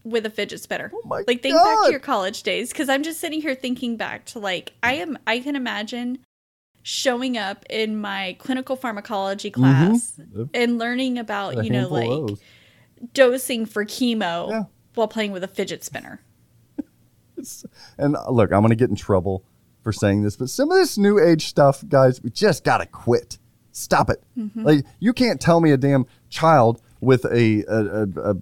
with 0.04 0.26
a 0.26 0.30
fidget 0.30 0.62
spinner? 0.62 0.92
Oh 0.94 1.02
my 1.06 1.24
like 1.28 1.42
think 1.44 1.56
back 1.56 1.86
to 1.86 1.92
your 1.92 2.00
college 2.00 2.44
days 2.44 2.70
because 2.70 2.90
I'm 2.90 3.04
just 3.04 3.20
sitting 3.20 3.42
here 3.42 3.54
thinking 3.56 3.98
back 3.98 4.26
to 4.28 4.40
like 4.40 4.74
I 4.82 4.94
am 4.94 5.18
I 5.28 5.40
can 5.40 5.56
imagine 5.56 6.20
showing 6.82 7.38
up 7.38 7.66
in 7.70 8.00
my 8.00 8.36
clinical 8.40 8.76
pharmacology 8.78 9.52
class 9.52 10.20
and 10.54 10.78
learning 10.78 11.18
about 11.20 11.52
Mm-hmm. 11.54 11.62
A 11.62 11.64
you 11.64 11.70
know 11.70 11.88
like. 11.90 12.38
Dosing 13.14 13.66
for 13.66 13.86
chemo 13.86 14.50
Yeah. 14.50 14.64
while 14.96 15.08
playing 15.08 15.32
with 15.32 15.44
a 15.44 15.48
fidget 15.48 15.84
spinner. 15.84 16.22
And 17.98 18.16
uh, 18.16 18.30
look, 18.32 18.52
I'm 18.52 18.62
going 18.62 18.70
to 18.70 18.76
get 18.76 18.90
in 18.90 18.96
trouble 18.96 19.44
for 19.84 19.92
saying 19.94 20.24
this, 20.24 20.36
but 20.36 20.50
some 20.50 20.72
of 20.72 20.78
this 20.78 20.98
new 20.98 21.20
age 21.20 21.46
stuff, 21.48 21.84
guys, 21.88 22.22
we 22.22 22.30
just 22.32 22.64
got 22.64 22.80
to 22.80 22.86
quit. 22.88 23.38
Stop 23.72 24.10
it. 24.10 24.24
Like, 24.56 24.86
you 25.00 25.14
can't 25.14 25.40
tell 25.40 25.62
me 25.62 25.72
a 25.72 25.78
damn 25.78 26.08
child 26.30 26.82
with 27.00 27.26
a, 27.26 27.64
a, 27.70 28.04
a, 28.04 28.32
a 28.32 28.36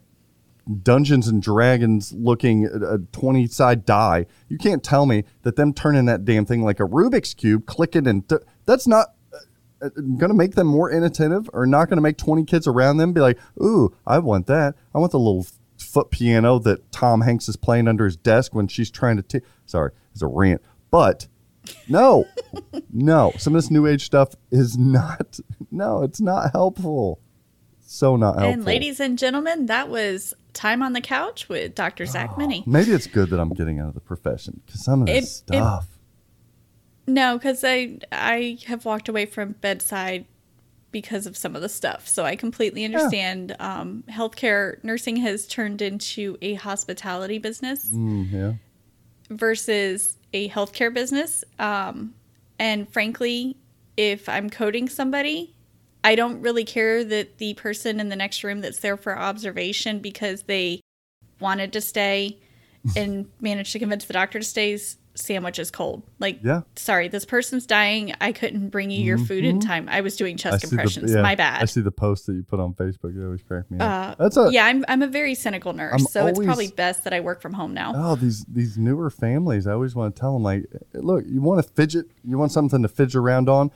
Dungeons 0.82 1.28
and 1.28 1.41
Dragons 1.41 2.14
looking 2.14 2.66
a 2.66 2.99
20 3.12 3.47
side 3.47 3.86
die. 3.86 4.28
You 4.47 4.58
can't 4.58 4.82
tell 4.82 5.06
me 5.06 5.26
that 5.41 5.58
them 5.58 5.74
turning 5.74 6.06
that 6.06 6.24
damn 6.24 6.45
thing 6.45 6.64
like 6.64 6.80
a 6.80 6.84
Rubik's 6.84 7.34
Cube, 7.34 7.66
clicking 7.66 8.08
and 8.08 8.28
th- 8.30 8.41
that's 8.66 8.88
not 8.88 9.14
Uh, 9.82 9.89
going 9.89 10.30
to 10.30 10.34
make 10.34 10.55
them 10.55 10.67
more 10.67 10.89
inattentive 10.89 11.49
or 11.53 11.65
not 11.65 11.89
going 11.89 11.97
to 11.97 12.01
make 12.01 12.17
20 12.17 12.45
kids 12.45 12.65
around 12.65 12.97
them 12.97 13.11
be 13.11 13.19
like, 13.21 13.38
ooh, 13.61 13.93
I 14.07 14.19
want 14.19 14.47
that. 14.47 14.76
I 14.93 14.99
want 14.99 15.11
the 15.11 15.19
little 15.19 15.45
foot 15.78 16.11
piano 16.11 16.59
that 16.59 16.91
Tom 16.91 17.21
Hanks 17.21 17.49
is 17.49 17.57
playing 17.57 17.88
under 17.88 18.05
his 18.05 18.15
desk 18.15 18.55
when 18.55 18.67
she's 18.67 18.89
trying 18.89 19.17
to. 19.17 19.21
T- 19.23 19.41
Sorry, 19.65 19.91
it's 20.13 20.21
a 20.21 20.28
rant. 20.28 20.61
But 20.91 21.28
no, 21.89 22.26
no, 22.93 23.34
some 23.38 23.55
of 23.55 23.61
this 23.61 23.71
new 23.71 23.86
age 23.86 24.05
stuff 24.05 24.34
is 24.51 24.78
not, 24.78 25.39
no, 25.71 26.03
it's 26.03 26.21
not 26.21 26.51
helpful. 26.53 27.19
So 27.82 28.15
not 28.15 28.36
helpful. 28.36 28.53
And 28.53 28.65
ladies 28.65 28.99
and 28.99 29.17
gentlemen, 29.17 29.67
that 29.67 29.89
was 29.89 30.34
time 30.53 30.82
on 30.82 30.93
the 30.93 31.01
couch 31.01 31.47
with 31.49 31.76
Dr. 31.76 32.05
Zach 32.05 32.32
oh, 32.34 32.38
Meny. 32.38 32.63
Maybe 32.65 32.91
it's 32.91 33.07
good 33.07 33.30
that 33.30 33.39
I'm 33.39 33.53
getting 33.53 33.80
out 33.80 33.89
of 33.89 33.93
the 33.93 33.99
profession 34.01 34.61
because 34.65 34.84
some 34.84 35.01
of 35.01 35.07
this 35.07 35.15
It- 35.17 35.21
it- 35.55 35.57
stuff. 35.57 35.88
No, 37.08 37.38
because 37.38 37.64
I 37.64 37.99
I 38.12 38.58
have 38.68 38.86
walked 38.86 39.10
away 39.10 39.26
from 39.26 39.53
bedside 39.62 40.26
because 40.91 41.26
of 41.28 41.36
some 41.36 41.56
of 41.56 41.62
the 41.62 41.70
stuff. 41.70 42.08
So 42.08 42.24
I 42.24 42.36
completely 42.36 42.86
understand. 42.86 43.56
Um, 43.60 44.03
healthcare 44.10 44.82
nursing 44.84 45.18
has 45.18 45.45
turned 45.45 45.82
into 45.82 46.38
a 46.41 46.53
hospitality 46.53 47.38
business 47.38 47.91
Mm, 47.91 48.32
yeah. 48.32 48.53
versus 49.30 50.18
a 50.34 50.49
healthcare 50.49 50.93
business. 50.93 51.43
Um, 51.60 52.14
and 52.60 52.91
frankly, 52.91 53.58
if 53.97 54.28
I'm 54.30 54.49
coding 54.49 54.88
somebody, 54.89 55.53
I 56.03 56.16
don't 56.16 56.41
really 56.41 56.64
care 56.64 57.03
that 57.03 57.39
the 57.39 57.53
person 57.56 57.99
in 57.99 58.10
the 58.10 58.16
next 58.16 58.43
room 58.43 58.62
that's 58.62 58.80
there 58.80 58.97
for 58.97 59.18
observation 59.18 59.99
because 59.99 60.43
they 60.43 60.80
wanted 61.39 61.74
to 61.74 61.82
stay 61.82 62.38
and 62.95 63.30
managed 63.41 63.74
to 63.74 63.80
convince 63.80 64.06
the 64.06 64.14
doctor 64.14 64.39
to 64.39 64.45
stay's 64.45 64.97
sandwich 65.16 65.59
is 65.59 65.72
cold. 65.72 66.03
Like, 66.20 66.39
Yeah. 66.43 66.61
sorry, 66.76 67.07
this 67.07 67.26
person's 67.26 67.66
dying. 67.66 68.13
I 68.22 68.32
couldn't 68.32 68.70
bring 68.70 68.91
you 68.91 69.01
your 69.03 69.18
food 69.18 69.43
in 69.45 69.59
time. 69.59 69.88
I 69.89 70.01
was 70.01 70.16
doing 70.16 70.38
chest 70.38 70.63
Mm-hmm. 70.63 70.70
Compressions. 70.76 71.11
the, 71.11 71.18
yeah, 71.18 71.24
My 71.24 71.36
bad. 71.36 71.61
I 71.61 71.66
see 71.66 71.82
the 71.82 71.91
post 71.91 72.26
that 72.28 72.34
you 72.34 72.43
put 72.43 72.59
on 72.59 72.74
Facebook. 72.74 73.18
It 73.20 73.24
always 73.26 73.41
cracked 73.41 73.72
me 73.72 73.80
up. 73.80 74.20
Uh, 74.20 74.24
That's 74.24 74.38
a 74.38 74.49
yeah, 74.51 74.66
I'm 74.66 74.84
I'm 74.88 75.01
a 75.01 75.07
very 75.07 75.36
cynical 75.36 75.74
nurse, 75.74 75.93
I'm 75.93 75.99
so 75.99 76.28
it's 76.28 76.39
probably 76.39 76.68
best 76.68 77.03
that 77.05 77.13
I 77.13 77.20
work 77.22 77.41
from 77.41 77.53
home 77.53 77.74
now. 77.74 77.93
Oh, 77.95 78.16
these 78.16 78.45
these 78.45 78.78
newer 78.78 79.09
families. 79.09 79.68
I 79.68 79.74
always 79.74 79.95
want 79.95 80.16
to 80.16 80.20
tell 80.20 80.34
them 80.34 80.43
like, 80.43 80.66
look, 80.93 81.24
you 81.28 81.41
want 81.41 81.66
to 81.66 81.72
fidget, 81.74 82.05
you 82.24 82.38
want 82.38 82.51
something 82.51 82.82
to 82.82 82.88
fidget 82.88 83.16
around 83.16 83.49
on. 83.49 83.72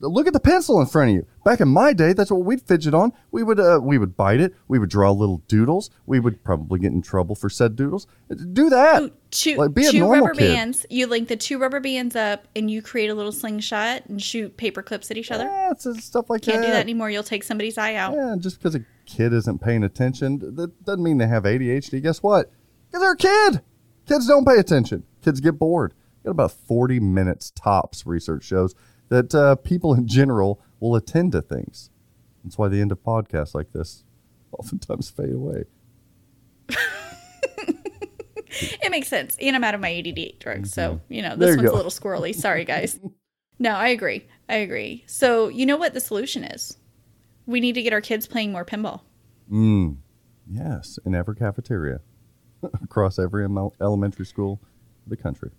Look 0.00 0.26
at 0.26 0.32
the 0.32 0.40
pencil 0.40 0.80
in 0.80 0.86
front 0.86 1.10
of 1.10 1.16
you. 1.16 1.26
Back 1.44 1.60
in 1.60 1.68
my 1.68 1.92
day, 1.92 2.12
that's 2.12 2.30
what 2.30 2.44
we'd 2.44 2.60
fidget 2.62 2.92
on. 2.94 3.12
We 3.30 3.42
would 3.42 3.58
uh, 3.60 3.80
we 3.82 3.98
would 3.98 4.16
bite 4.16 4.40
it. 4.40 4.54
We 4.68 4.78
would 4.78 4.90
draw 4.90 5.10
little 5.12 5.38
doodles. 5.48 5.90
We 6.06 6.20
would 6.20 6.42
probably 6.44 6.78
get 6.80 6.92
in 6.92 7.02
trouble 7.02 7.34
for 7.34 7.48
said 7.48 7.76
doodles. 7.76 8.06
Do 8.52 8.68
that. 8.70 9.12
Two, 9.30 9.56
Like, 9.56 9.74
be 9.74 9.86
a 9.86 9.90
two 9.90 9.98
normal 10.00 10.26
rubber 10.26 10.38
kid. 10.38 10.54
bands. 10.54 10.86
You 10.90 11.06
link 11.06 11.28
the 11.28 11.36
two 11.36 11.58
rubber 11.58 11.80
bands 11.80 12.16
up, 12.16 12.46
and 12.56 12.70
you 12.70 12.82
create 12.82 13.10
a 13.10 13.14
little 13.14 13.32
slingshot 13.32 14.06
and 14.06 14.22
shoot 14.22 14.56
paper 14.56 14.82
clips 14.82 15.10
at 15.10 15.16
each 15.16 15.30
other. 15.30 15.44
Yeah, 15.44 15.72
stuff 15.74 16.30
like 16.30 16.42
Can't 16.42 16.60
that. 16.60 16.66
do 16.66 16.72
that 16.72 16.80
anymore. 16.80 17.10
You'll 17.10 17.22
take 17.22 17.44
somebody's 17.44 17.78
eye 17.78 17.94
out. 17.94 18.14
Yeah, 18.14 18.36
just 18.38 18.58
because 18.58 18.74
a 18.74 18.80
kid 19.04 19.32
isn't 19.32 19.60
paying 19.60 19.82
attention, 19.84 20.38
that 20.56 20.84
doesn't 20.84 21.02
mean 21.02 21.18
they 21.18 21.26
have 21.26 21.44
ADHD. 21.44 22.02
Guess 22.02 22.22
what? 22.22 22.50
Because 22.88 23.02
they're 23.02 23.12
a 23.12 23.16
kid. 23.52 23.62
Kids 24.06 24.26
don't 24.26 24.46
pay 24.46 24.58
attention. 24.58 25.04
Kids 25.22 25.40
get 25.40 25.58
bored. 25.58 25.92
Got 26.24 26.30
about 26.32 26.52
40 26.52 26.98
minutes 27.00 27.52
tops, 27.54 28.04
research 28.06 28.44
shows, 28.44 28.74
that 29.08 29.34
uh, 29.34 29.56
people 29.56 29.94
in 29.94 30.06
general 30.06 30.60
will 30.80 30.94
attend 30.96 31.32
to 31.32 31.42
things. 31.42 31.90
That's 32.44 32.58
why 32.58 32.68
the 32.68 32.80
end 32.80 32.92
of 32.92 33.02
podcasts 33.02 33.54
like 33.54 33.72
this 33.72 34.04
oftentimes 34.52 35.10
fade 35.10 35.32
away. 35.32 35.64
It 38.82 38.90
makes 38.90 39.08
sense. 39.08 39.36
And 39.40 39.54
I'm 39.54 39.64
out 39.64 39.74
of 39.74 39.80
my 39.80 39.92
ADD 39.94 40.38
drugs, 40.38 40.72
so 40.72 41.00
you 41.08 41.20
know 41.20 41.30
Mm-hmm. 41.30 41.40
This 41.40 41.50
you 41.50 41.56
one's 41.58 41.68
go. 41.70 41.74
a 41.74 41.76
little 41.76 41.90
squirrely. 41.90 42.34
Sorry, 42.34 42.64
guys. 42.64 42.98
no, 43.58 43.70
I 43.72 43.88
agree. 43.88 44.26
I 44.48 44.56
agree. 44.56 45.04
So 45.06 45.48
you 45.48 45.66
know 45.66 45.76
what 45.76 45.92
the 45.92 46.00
solution 46.00 46.44
is? 46.44 46.78
We 47.44 47.60
need 47.60 47.74
to 47.74 47.82
get 47.82 47.92
our 47.92 48.00
kids 48.00 48.26
playing 48.26 48.52
more 48.52 48.64
pinball. 48.64 49.02
Mm. 49.52 49.96
Yes, 50.50 50.98
in 51.04 51.14
every 51.14 51.36
cafeteria 51.36 52.00
across 52.82 53.18
every 53.18 53.44
elementary 53.44 54.24
school 54.26 54.60
in 55.04 55.10
the 55.10 55.16
country. 55.16 55.50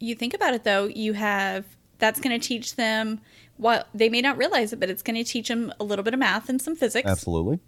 You 0.00 0.14
think 0.14 0.34
about 0.34 0.52
it 0.54 0.64
though, 0.64 0.86
you 0.86 1.14
have 1.14 1.64
that's 2.04 2.20
going 2.20 2.38
to 2.38 2.46
teach 2.46 2.76
them 2.76 3.18
what 3.56 3.88
they 3.94 4.10
may 4.10 4.20
not 4.20 4.36
realize 4.36 4.74
it, 4.74 4.78
but 4.78 4.90
it's 4.90 5.02
going 5.02 5.16
to 5.16 5.24
teach 5.24 5.48
them 5.48 5.72
a 5.80 5.84
little 5.84 6.02
bit 6.02 6.12
of 6.12 6.20
math 6.20 6.50
and 6.50 6.60
some 6.60 6.76
physics. 6.76 7.08
Absolutely. 7.08 7.60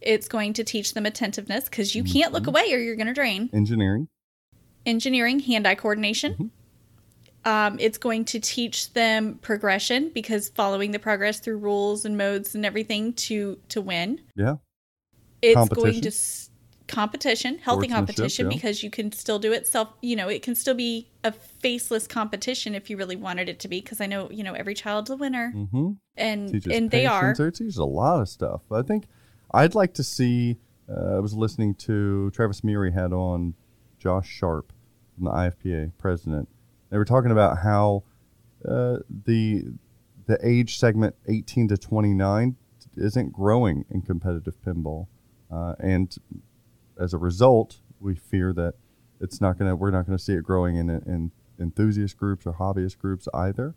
It's 0.00 0.26
going 0.26 0.54
to 0.54 0.64
teach 0.64 0.94
them 0.94 1.06
attentiveness 1.06 1.66
because 1.66 1.94
you 1.94 2.02
Mm-hmm. 2.02 2.12
can't 2.12 2.32
look 2.32 2.48
away 2.48 2.72
or 2.72 2.78
you're 2.78 2.96
going 2.96 3.06
to 3.06 3.14
drain. 3.14 3.48
Engineering. 3.52 4.08
Engineering, 4.84 5.38
hand-eye 5.38 5.76
coordination. 5.76 6.32
Mm-hmm. 6.32 7.48
Um, 7.48 7.76
it's 7.78 7.96
going 7.96 8.24
to 8.26 8.40
teach 8.40 8.92
them 8.92 9.38
progression 9.40 10.10
because 10.12 10.48
following 10.48 10.90
the 10.90 10.98
progress 10.98 11.38
through 11.38 11.58
rules 11.58 12.04
and 12.04 12.18
modes 12.18 12.56
and 12.56 12.66
everything 12.66 13.12
to 13.14 13.56
to 13.68 13.80
win. 13.80 14.20
Yeah. 14.34 14.56
It's 15.42 15.68
going 15.68 16.00
to 16.00 16.10
competition, 16.90 17.58
healthy 17.58 17.88
competition 17.88 18.46
yeah. 18.50 18.56
because 18.56 18.82
you 18.82 18.90
can 18.90 19.12
still 19.12 19.38
do 19.38 19.52
it 19.52 19.66
self. 19.66 19.88
You 20.02 20.16
know, 20.16 20.28
it 20.28 20.42
can 20.42 20.54
still 20.54 20.74
be 20.74 21.08
a 21.24 21.32
faceless 21.32 22.06
competition 22.06 22.74
if 22.74 22.90
you 22.90 22.96
really 22.96 23.16
wanted 23.16 23.48
it 23.48 23.60
to 23.60 23.68
be. 23.68 23.80
Because 23.80 24.00
I 24.00 24.06
know 24.06 24.30
you 24.30 24.42
know 24.42 24.52
every 24.52 24.74
child's 24.74 25.10
a 25.10 25.16
winner, 25.16 25.52
Mm-hmm. 25.56 25.92
and 26.16 26.52
teaches 26.52 26.72
and 26.72 26.90
they 26.90 27.06
are. 27.06 27.30
It 27.30 27.36
teaches 27.36 27.76
a 27.78 27.84
lot 27.84 28.20
of 28.20 28.28
stuff. 28.28 28.62
I 28.70 28.82
think 28.82 29.06
I'd 29.52 29.74
like 29.74 29.94
to 29.94 30.04
see. 30.04 30.58
Uh, 30.88 31.16
I 31.16 31.20
was 31.20 31.34
listening 31.34 31.74
to 31.76 32.30
Travis 32.32 32.64
Murray 32.64 32.92
had 32.92 33.12
on 33.12 33.54
Josh 33.98 34.28
Sharpe 34.28 34.72
from 35.14 35.24
the 35.26 35.30
IFPA 35.30 35.92
president. 35.98 36.48
They 36.90 36.98
were 36.98 37.04
talking 37.04 37.30
about 37.30 37.58
how 37.58 38.02
uh, 38.68 38.98
the 39.26 39.64
the 40.26 40.38
age 40.42 40.78
segment 40.78 41.14
18 41.28 41.68
to 41.68 41.76
29 41.78 42.56
isn't 42.96 43.32
growing 43.32 43.84
in 43.90 44.02
competitive 44.02 44.60
pinball, 44.66 45.06
uh, 45.50 45.74
and 45.78 46.16
as 47.00 47.14
a 47.14 47.18
result, 47.18 47.78
we 47.98 48.14
fear 48.14 48.52
that 48.52 48.74
it's 49.20 49.40
not 49.40 49.58
gonna. 49.58 49.74
We're 49.74 49.90
not 49.90 50.06
gonna 50.06 50.18
see 50.18 50.34
it 50.34 50.44
growing 50.44 50.76
in 50.76 50.88
in 50.90 51.32
enthusiast 51.58 52.16
groups 52.16 52.46
or 52.46 52.54
hobbyist 52.54 52.98
groups 52.98 53.28
either. 53.34 53.74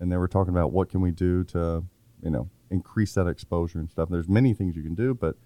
And 0.00 0.12
they 0.12 0.16
were 0.16 0.28
talking 0.28 0.52
about 0.52 0.72
what 0.72 0.90
can 0.90 1.00
we 1.00 1.10
do 1.10 1.44
to 1.44 1.84
you 2.22 2.30
know 2.30 2.50
increase 2.70 3.14
that 3.14 3.26
exposure 3.26 3.78
and 3.78 3.90
stuff. 3.90 4.08
There's 4.10 4.28
many 4.28 4.52
things 4.54 4.76
you 4.76 4.82
can 4.82 4.94
do 4.94 5.14
but 5.14 5.36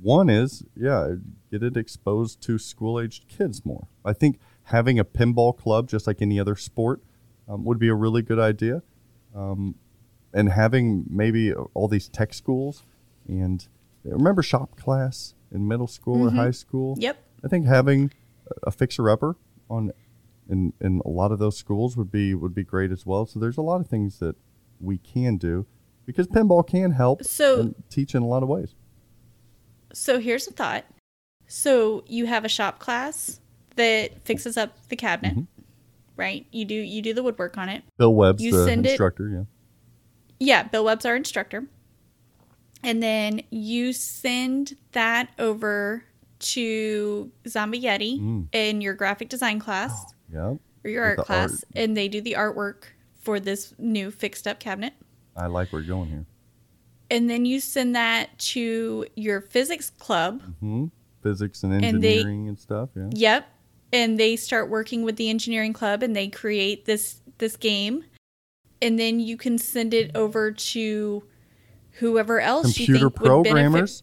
one 0.00 0.28
is 0.28 0.64
yeah 0.76 1.14
get 1.50 1.62
it 1.62 1.76
exposed 1.76 2.40
to 2.42 2.58
school 2.58 3.00
aged 3.00 3.28
kids 3.28 3.64
more. 3.64 3.88
I 4.04 4.12
think 4.12 4.38
having 4.64 4.98
a 4.98 5.04
pinball 5.04 5.56
club 5.56 5.88
just 5.88 6.06
like 6.06 6.22
any 6.22 6.40
other 6.40 6.56
sport 6.56 7.02
um, 7.48 7.64
would 7.64 7.78
be 7.78 7.88
a 7.88 7.94
really 7.94 8.22
good 8.22 8.38
idea. 8.38 8.82
Um, 9.34 9.74
and 10.34 10.48
having 10.48 11.04
maybe 11.10 11.52
all 11.52 11.88
these 11.88 12.08
tech 12.08 12.32
schools 12.32 12.84
and 13.28 13.66
remember 14.04 14.42
shop 14.42 14.76
class 14.76 15.34
in 15.52 15.68
middle 15.68 15.86
school 15.86 16.22
or 16.22 16.28
mm-hmm. 16.28 16.38
high 16.38 16.50
school 16.50 16.96
Yep. 16.98 17.22
I 17.44 17.48
think 17.48 17.66
having 17.66 18.12
a 18.62 18.70
fixer 18.70 19.08
upper 19.10 19.36
on 19.68 19.92
in 20.48 20.72
in 20.80 21.00
a 21.04 21.08
lot 21.08 21.32
of 21.32 21.38
those 21.38 21.56
schools 21.56 21.96
would 21.96 22.10
be 22.10 22.34
would 22.34 22.54
be 22.54 22.64
great 22.64 22.90
as 22.90 23.06
well. 23.06 23.26
So 23.26 23.38
there's 23.38 23.56
a 23.56 23.62
lot 23.62 23.80
of 23.80 23.88
things 23.88 24.18
that 24.18 24.36
we 24.80 24.98
can 24.98 25.36
do 25.36 25.66
because 26.06 26.26
pinball 26.26 26.66
can 26.66 26.92
help 26.92 27.24
So- 27.24 27.60
and 27.60 27.74
teach 27.88 28.14
in 28.14 28.22
a 28.22 28.26
lot 28.26 28.42
of 28.42 28.48
ways. 28.48 28.74
So 29.92 30.18
here's 30.18 30.46
a 30.48 30.52
thought. 30.52 30.84
So 31.46 32.02
you 32.06 32.26
have 32.26 32.44
a 32.44 32.48
shop 32.48 32.78
class 32.78 33.40
that 33.76 34.22
fixes 34.22 34.56
up 34.56 34.88
the 34.88 34.96
cabinet, 34.96 35.34
mm-hmm. 35.34 35.62
right? 36.16 36.46
You 36.50 36.64
do 36.64 36.74
you 36.74 37.02
do 37.02 37.14
the 37.14 37.22
woodwork 37.22 37.58
on 37.58 37.68
it. 37.68 37.82
Bill 37.98 38.14
Webb's 38.14 38.42
You 38.42 38.52
the 38.52 38.64
send 38.64 38.86
it- 38.86 38.90
instructor. 38.90 39.28
Yeah. 39.28 39.44
Yeah, 40.40 40.62
Bill 40.64 40.84
Webb's 40.84 41.06
our 41.06 41.14
instructor. 41.14 41.68
And 42.82 43.02
then 43.02 43.42
you 43.50 43.92
send 43.92 44.76
that 44.92 45.30
over 45.38 46.04
to 46.40 47.30
Zombie 47.46 47.80
Yeti 47.82 48.46
in 48.52 48.80
your 48.80 48.94
graphic 48.94 49.28
design 49.28 49.60
class 49.60 50.12
Yeah. 50.32 50.54
or 50.84 50.90
your 50.90 51.10
With 51.10 51.18
art 51.20 51.26
class, 51.26 51.50
art. 51.52 51.62
and 51.76 51.96
they 51.96 52.08
do 52.08 52.20
the 52.20 52.32
artwork 52.32 52.84
for 53.20 53.38
this 53.38 53.72
new 53.78 54.10
fixed 54.10 54.48
up 54.48 54.58
cabinet. 54.58 54.94
I 55.36 55.46
like 55.46 55.72
where 55.72 55.80
you're 55.80 55.96
going 55.96 56.08
here. 56.10 56.26
And 57.10 57.30
then 57.30 57.44
you 57.44 57.60
send 57.60 57.94
that 57.94 58.36
to 58.38 59.06
your 59.14 59.40
physics 59.40 59.90
club. 59.90 60.42
hmm 60.60 60.86
Physics 61.22 61.62
and 61.62 61.72
And 61.84 62.02
they- 62.02 62.14
engineering 62.14 62.48
and, 62.48 62.58
stuff. 62.58 62.88
Yeah. 62.96 63.10
Yep. 63.12 63.48
And 63.92 64.18
they 64.18 64.34
start 64.34 64.68
working 64.70 65.02
with 65.04 65.16
the 65.16 65.28
engineering 65.30 65.72
club 65.72 66.02
and 66.02 66.16
they 66.16 66.26
create 66.28 66.84
this 66.86 67.20
this 67.38 67.56
game. 67.56 68.04
And 68.80 68.98
then 68.98 69.20
you 69.20 69.36
can 69.36 69.58
send 69.58 69.94
it 69.94 70.10
over 70.16 70.50
to 70.50 71.22
whoever 71.92 72.40
else 72.40 72.78
you 72.78 72.86
Computer 72.86 73.10
think 73.10 73.30
would 73.30 73.44
benefit 73.44 74.02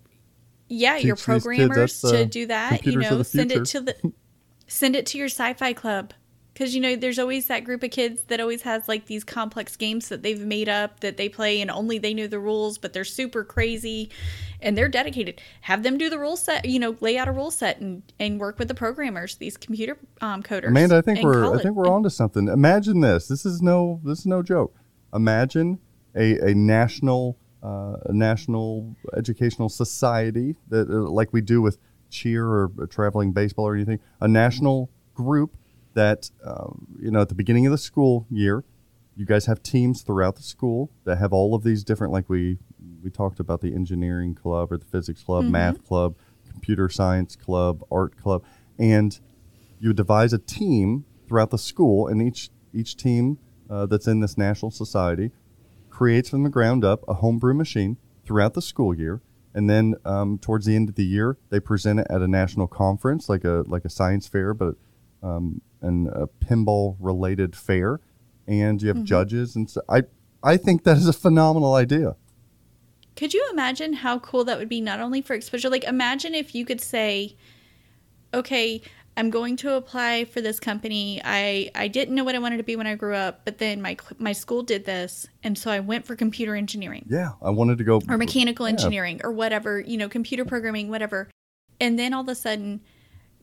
yeah 0.67 0.97
your 0.97 1.15
Teach 1.15 1.25
these 1.25 1.35
kids 1.35 1.43
programmers 1.43 2.01
to 2.01 2.25
do 2.25 2.45
that 2.47 2.85
you 2.85 2.97
know 2.97 3.23
send 3.23 3.51
it 3.51 3.65
to 3.65 3.81
the 3.81 4.13
send 4.67 4.95
it 4.95 5.05
to 5.07 5.17
your 5.17 5.29
sci-fi 5.29 5.73
club 5.73 6.13
because 6.53 6.75
you 6.75 6.81
know 6.81 6.95
there's 6.95 7.17
always 7.17 7.47
that 7.47 7.63
group 7.63 7.81
of 7.83 7.89
kids 7.89 8.23
that 8.23 8.39
always 8.39 8.61
has 8.63 8.87
like 8.87 9.05
these 9.05 9.23
complex 9.23 9.75
games 9.75 10.09
that 10.09 10.21
they've 10.23 10.41
made 10.41 10.67
up 10.67 10.99
that 10.99 11.17
they 11.17 11.29
play 11.29 11.61
and 11.61 11.71
only 11.71 11.97
they 11.97 12.13
know 12.13 12.27
the 12.27 12.39
rules 12.39 12.77
but 12.77 12.93
they're 12.93 13.03
super 13.03 13.43
crazy 13.43 14.09
and 14.61 14.77
they're 14.77 14.89
dedicated 14.89 15.41
have 15.61 15.83
them 15.83 15.97
do 15.97 16.09
the 16.09 16.19
rule 16.19 16.35
set 16.35 16.65
you 16.65 16.77
know 16.77 16.95
lay 16.99 17.17
out 17.17 17.27
a 17.27 17.31
rule 17.31 17.49
set 17.49 17.79
and 17.79 18.03
and 18.19 18.39
work 18.39 18.59
with 18.59 18.67
the 18.67 18.75
programmers 18.75 19.37
these 19.37 19.57
computer 19.57 19.97
um, 20.21 20.43
coders 20.43 20.67
Amanda, 20.67 20.97
I 20.97 21.01
think 21.01 21.23
we're 21.23 21.55
I 21.55 21.61
think 21.61 21.75
we're 21.75 21.89
onto 21.89 22.09
something. 22.09 22.47
Imagine 22.47 23.01
this. 23.01 23.27
This 23.27 23.45
is 23.45 23.61
no 23.61 24.01
this 24.03 24.19
is 24.19 24.25
no 24.25 24.43
joke. 24.43 24.75
Imagine 25.13 25.79
a, 26.15 26.51
a 26.51 26.53
national 26.53 27.37
uh, 27.63 27.97
a 28.05 28.13
national 28.13 28.95
educational 29.15 29.69
society 29.69 30.55
that 30.69 30.89
uh, 30.89 31.09
like 31.09 31.33
we 31.33 31.41
do 31.41 31.61
with 31.61 31.77
cheer 32.09 32.45
or 32.45 32.71
traveling 32.89 33.31
baseball 33.31 33.67
or 33.67 33.75
anything. 33.75 33.99
A 34.19 34.27
national 34.27 34.89
group 35.13 35.55
that 35.93 36.29
um, 36.45 36.87
you 37.01 37.11
know 37.11 37.21
at 37.21 37.29
the 37.29 37.35
beginning 37.35 37.65
of 37.65 37.71
the 37.71 37.77
school 37.77 38.25
year, 38.29 38.63
you 39.15 39.25
guys 39.25 39.45
have 39.45 39.61
teams 39.61 40.01
throughout 40.01 40.35
the 40.35 40.43
school 40.43 40.89
that 41.03 41.17
have 41.17 41.33
all 41.33 41.53
of 41.55 41.63
these 41.63 41.83
different 41.83 42.13
like 42.13 42.29
we 42.29 42.57
we 43.03 43.09
talked 43.09 43.39
about 43.39 43.61
the 43.61 43.73
engineering 43.73 44.35
club 44.35 44.71
or 44.71 44.77
the 44.77 44.85
physics 44.85 45.23
club, 45.23 45.45
math 45.45 45.85
club, 45.85 46.15
computer 46.49 46.89
science 46.89 47.35
club, 47.35 47.83
art 47.91 48.17
club, 48.17 48.43
and 48.77 49.19
you 49.79 49.93
devise 49.93 50.33
a 50.33 50.37
team 50.37 51.05
throughout 51.27 51.49
the 51.51 51.57
school, 51.57 52.07
and 52.07 52.21
each 52.21 52.49
each 52.73 52.95
team 52.95 53.37
uh, 53.69 53.85
that's 53.85 54.07
in 54.07 54.19
this 54.19 54.37
national 54.37 54.71
society 54.71 55.31
creates 55.99 56.29
from 56.29 56.43
the 56.43 56.49
ground 56.49 56.85
up 56.85 57.03
a 57.09 57.15
homebrew 57.15 57.53
machine 57.53 57.97
throughout 58.23 58.53
the 58.53 58.61
school 58.61 58.97
year, 58.97 59.21
and 59.53 59.69
then 59.69 59.95
um, 60.05 60.37
towards 60.37 60.65
the 60.65 60.73
end 60.73 60.87
of 60.87 60.95
the 60.95 61.03
year, 61.03 61.37
they 61.49 61.59
present 61.59 61.99
it 61.99 62.07
at 62.09 62.21
a 62.21 62.27
national 62.27 62.67
conference, 62.67 63.27
like 63.27 63.43
a 63.43 63.65
like 63.67 63.83
a 63.83 63.89
science 63.89 64.25
fair, 64.25 64.53
but 64.53 64.75
um, 65.21 65.59
and 65.81 66.07
a 66.07 66.29
pinball 66.45 66.95
related 67.01 67.53
fair, 67.53 67.99
and 68.47 68.81
you 68.81 68.87
have 68.87 69.03
judges, 69.03 69.57
and 69.57 69.69
so 69.69 69.81
I 69.89 70.03
I 70.41 70.55
think 70.55 70.85
that 70.85 70.95
is 70.95 71.05
a 71.09 71.11
phenomenal 71.11 71.73
idea. 71.73 72.15
Could 73.17 73.33
you 73.33 73.45
imagine 73.51 73.91
how 73.91 74.19
cool 74.19 74.45
that 74.45 74.57
would 74.57 74.69
be 74.69 74.79
not 74.79 75.01
only 75.01 75.21
for 75.21 75.33
exposure 75.33 75.69
like 75.69 75.83
imagine 75.83 76.33
if 76.33 76.55
you 76.55 76.63
could 76.63 76.79
say 76.79 77.35
okay, 78.33 78.81
I'm 79.19 79.29
going 79.29 79.57
to 79.57 79.73
apply 79.75 80.23
for 80.25 80.39
this 80.39 80.61
company. 80.61 81.21
I 81.23 81.69
I 81.75 81.89
didn't 81.89 82.15
know 82.15 82.23
what 82.23 82.35
I 82.35 82.39
wanted 82.39 82.55
to 82.57 82.63
be 82.63 82.77
when 82.77 82.87
I 82.87 82.95
grew 82.95 83.13
up, 83.15 83.41
but 83.43 83.57
then 83.57 83.81
my 83.81 83.97
my 84.17 84.31
school 84.31 84.63
did 84.63 84.85
this, 84.85 85.27
and 85.43 85.57
so 85.57 85.69
I 85.69 85.81
went 85.81 86.05
for 86.05 86.15
computer 86.15 86.55
engineering 86.55 87.05
Yeah, 87.09 87.31
I 87.41 87.49
wanted 87.49 87.77
to 87.79 87.83
go 87.83 88.01
or 88.07 88.17
mechanical 88.17 88.65
Yeah. 88.65 88.71
engineering 88.73 89.19
or 89.25 89.33
whatever, 89.33 89.81
you 89.81 89.97
know, 89.97 90.07
computer 90.07 90.45
programming, 90.45 90.87
whatever. 90.89 91.29
And 91.81 91.99
then 91.99 92.13
all 92.13 92.21
of 92.21 92.29
a 92.29 92.35
sudden 92.35 92.79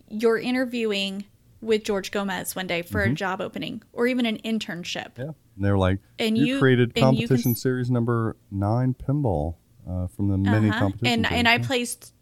you're 0.08 0.38
interviewing 0.38 1.24
with 1.60 1.84
George 1.84 2.10
Gomez 2.10 2.56
one 2.56 2.66
day 2.66 2.80
for 2.80 3.02
a 3.02 3.12
job 3.12 3.40
opening 3.42 3.82
or 3.92 4.06
even 4.06 4.24
an 4.24 4.38
internship. 4.38 5.12
Mm-hmm. 5.14 5.20
Yeah, 5.22 5.28
and 5.56 5.64
they're 5.64 5.76
like, 5.78 5.98
And 6.18 6.38
you, 6.38 6.46
you- 6.54 6.58
created 6.58 6.92
and 6.96 7.14
you 7.18 7.26
can 7.26 7.36
competition 7.36 7.54
series 7.54 7.90
number 7.90 8.36
nine 8.50 8.94
pinball 8.94 9.56
uh, 9.86 10.06
from 10.06 10.28
the 10.28 10.38
many 10.38 10.70
Uh-huh. 10.70 10.78
competitions. 10.78 11.12
and 11.16 11.24
there." 11.26 11.32
and 11.32 11.46
I 11.48 11.58
placed 11.58 12.14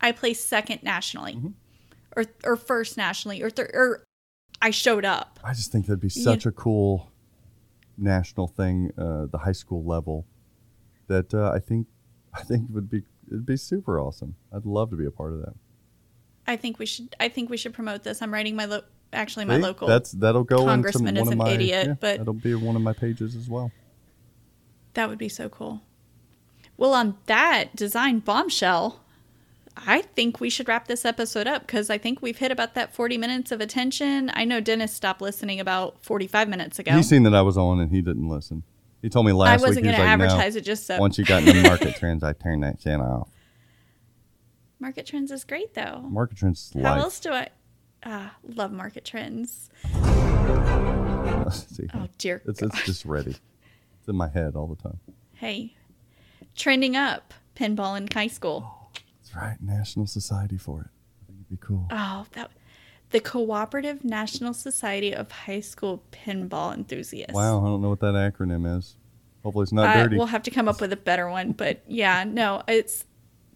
I 0.00 0.12
placed 0.12 0.48
second 0.48 0.84
nationally, 0.84 1.34
Mm-hmm. 1.34 1.48
Or 2.16 2.24
or 2.44 2.56
first 2.56 2.96
nationally, 2.96 3.42
or 3.42 3.50
or 3.72 4.04
I 4.62 4.70
showed 4.70 5.04
up. 5.04 5.38
I 5.44 5.52
just 5.54 5.72
think 5.72 5.86
that'd 5.86 6.00
be 6.00 6.06
You- 6.12 6.22
such 6.22 6.46
a 6.46 6.52
cool 6.52 7.10
national 7.96 8.46
thing, 8.48 8.90
uh, 8.98 9.26
the 9.26 9.38
high 9.38 9.52
school 9.52 9.84
level. 9.84 10.26
That 11.08 11.32
uh, 11.34 11.50
I 11.54 11.58
think, 11.58 11.86
I 12.34 12.42
think 12.42 12.68
would 12.70 12.88
be 12.90 13.02
it'd 13.28 13.46
be 13.46 13.56
super 13.56 14.00
awesome. 14.00 14.36
I'd 14.52 14.66
love 14.66 14.90
to 14.90 14.96
be 14.96 15.06
a 15.06 15.10
part 15.10 15.32
of 15.32 15.40
that. 15.40 15.54
I 16.46 16.56
think 16.56 16.78
we 16.78 16.86
should 16.86 17.14
I 17.20 17.28
think 17.28 17.50
we 17.50 17.56
should 17.56 17.74
promote 17.74 18.02
this. 18.02 18.22
I'm 18.22 18.32
writing 18.32 18.56
my 18.56 18.64
lo- 18.64 18.82
actually 19.12 19.44
my 19.44 19.56
See? 19.56 19.62
local. 19.62 19.88
That's 19.88 20.12
that'll 20.12 20.44
go 20.44 20.64
congressman 20.64 21.16
into 21.16 21.22
is 21.30 21.36
one 21.36 21.40
of 21.40 21.46
an 21.46 21.60
idiot, 21.60 21.86
yeah, 21.88 21.94
but- 22.00 22.18
that'll 22.18 22.32
be 22.34 22.54
one 22.54 22.76
of 22.76 22.82
my 22.82 22.92
pages 22.92 23.36
as 23.36 23.48
well. 23.48 23.70
that 24.94 25.08
would 25.08 25.18
be 25.18 25.28
so 25.28 25.48
cool. 25.48 25.82
Well, 26.76 26.94
on 26.94 27.16
that 27.26 27.76
design 27.76 28.20
bombshell, 28.20 28.99
I 29.86 30.02
think 30.02 30.40
we 30.40 30.50
should 30.50 30.68
wrap 30.68 30.88
this 30.88 31.04
episode 31.04 31.46
up 31.46 31.62
because 31.62 31.90
I 31.90 31.98
think 31.98 32.20
we've 32.20 32.36
hit 32.36 32.50
about 32.52 32.74
that 32.74 32.94
40 32.94 33.18
minutes 33.18 33.52
of 33.52 33.60
attention. 33.60 34.30
I 34.34 34.44
know 34.44 34.60
Dennis 34.60 34.92
stopped 34.92 35.20
listening 35.20 35.60
about 35.60 36.04
45 36.04 36.48
minutes 36.48 36.78
ago. 36.78 36.92
He's 36.92 37.08
seen 37.08 37.22
that 37.24 37.34
I 37.34 37.42
was 37.42 37.56
on 37.56 37.80
and 37.80 37.90
he 37.90 38.02
didn't 38.02 38.28
listen. 38.28 38.62
He 39.02 39.08
told 39.08 39.26
me 39.26 39.32
last 39.32 39.60
week. 39.60 39.66
I 39.66 39.68
wasn't 39.68 39.84
going 39.84 39.96
to 39.96 40.02
like, 40.02 40.10
advertise 40.10 40.54
no, 40.54 40.58
it 40.58 40.64
just 40.64 40.86
so. 40.86 40.98
Once 40.98 41.16
you 41.16 41.24
got 41.24 41.42
into 41.42 41.62
market 41.62 41.96
trends, 41.96 42.22
I 42.22 42.34
turned 42.34 42.62
that 42.62 42.78
channel 42.80 43.22
off. 43.22 43.28
Market 44.80 45.04
Trends 45.06 45.30
is 45.30 45.44
great 45.44 45.74
though. 45.74 46.00
Market 46.08 46.38
trends 46.38 46.72
is 46.74 46.82
How 46.82 46.94
life. 46.94 47.02
else 47.02 47.20
do 47.20 47.32
I 47.32 47.48
ah, 48.02 48.34
love 48.54 48.72
Market 48.72 49.04
Trends? 49.04 49.68
See, 51.52 51.86
Oh 51.92 52.08
dear. 52.16 52.40
it's 52.46 52.62
it's 52.62 52.84
just 52.84 53.04
ready. 53.04 53.32
It's 53.32 54.08
in 54.08 54.16
my 54.16 54.28
head 54.28 54.56
all 54.56 54.66
the 54.66 54.82
time. 54.82 54.98
Hey, 55.34 55.76
trending 56.56 56.96
up 56.96 57.34
pinball 57.54 57.94
in 57.96 58.08
high 58.10 58.28
school. 58.28 58.74
Right. 59.34 59.56
National 59.60 60.06
Society 60.06 60.56
for 60.58 60.80
it. 60.82 60.86
I 61.22 61.26
think 61.26 61.38
it'd 61.40 61.60
be 61.60 61.66
cool. 61.66 61.86
Oh, 61.90 62.26
that 62.32 62.50
the 63.10 63.20
Cooperative 63.20 64.04
National 64.04 64.54
Society 64.54 65.12
of 65.14 65.30
High 65.32 65.60
School 65.60 66.02
Pinball 66.12 66.74
Enthusiasts. 66.74 67.34
Wow, 67.34 67.60
I 67.60 67.66
don't 67.66 67.82
know 67.82 67.88
what 67.90 68.00
that 68.00 68.14
acronym 68.14 68.78
is. 68.78 68.96
Hopefully, 69.42 69.64
it's 69.64 69.72
not 69.72 69.96
Uh, 69.96 70.02
dirty. 70.04 70.16
we'll 70.16 70.26
have 70.26 70.42
to 70.44 70.50
come 70.50 70.68
up 70.68 70.80
with 70.80 70.92
a 70.92 70.96
better 70.96 71.28
one, 71.28 71.52
but 71.52 71.82
yeah, 71.88 72.24
no, 72.24 72.62
it's 72.68 73.04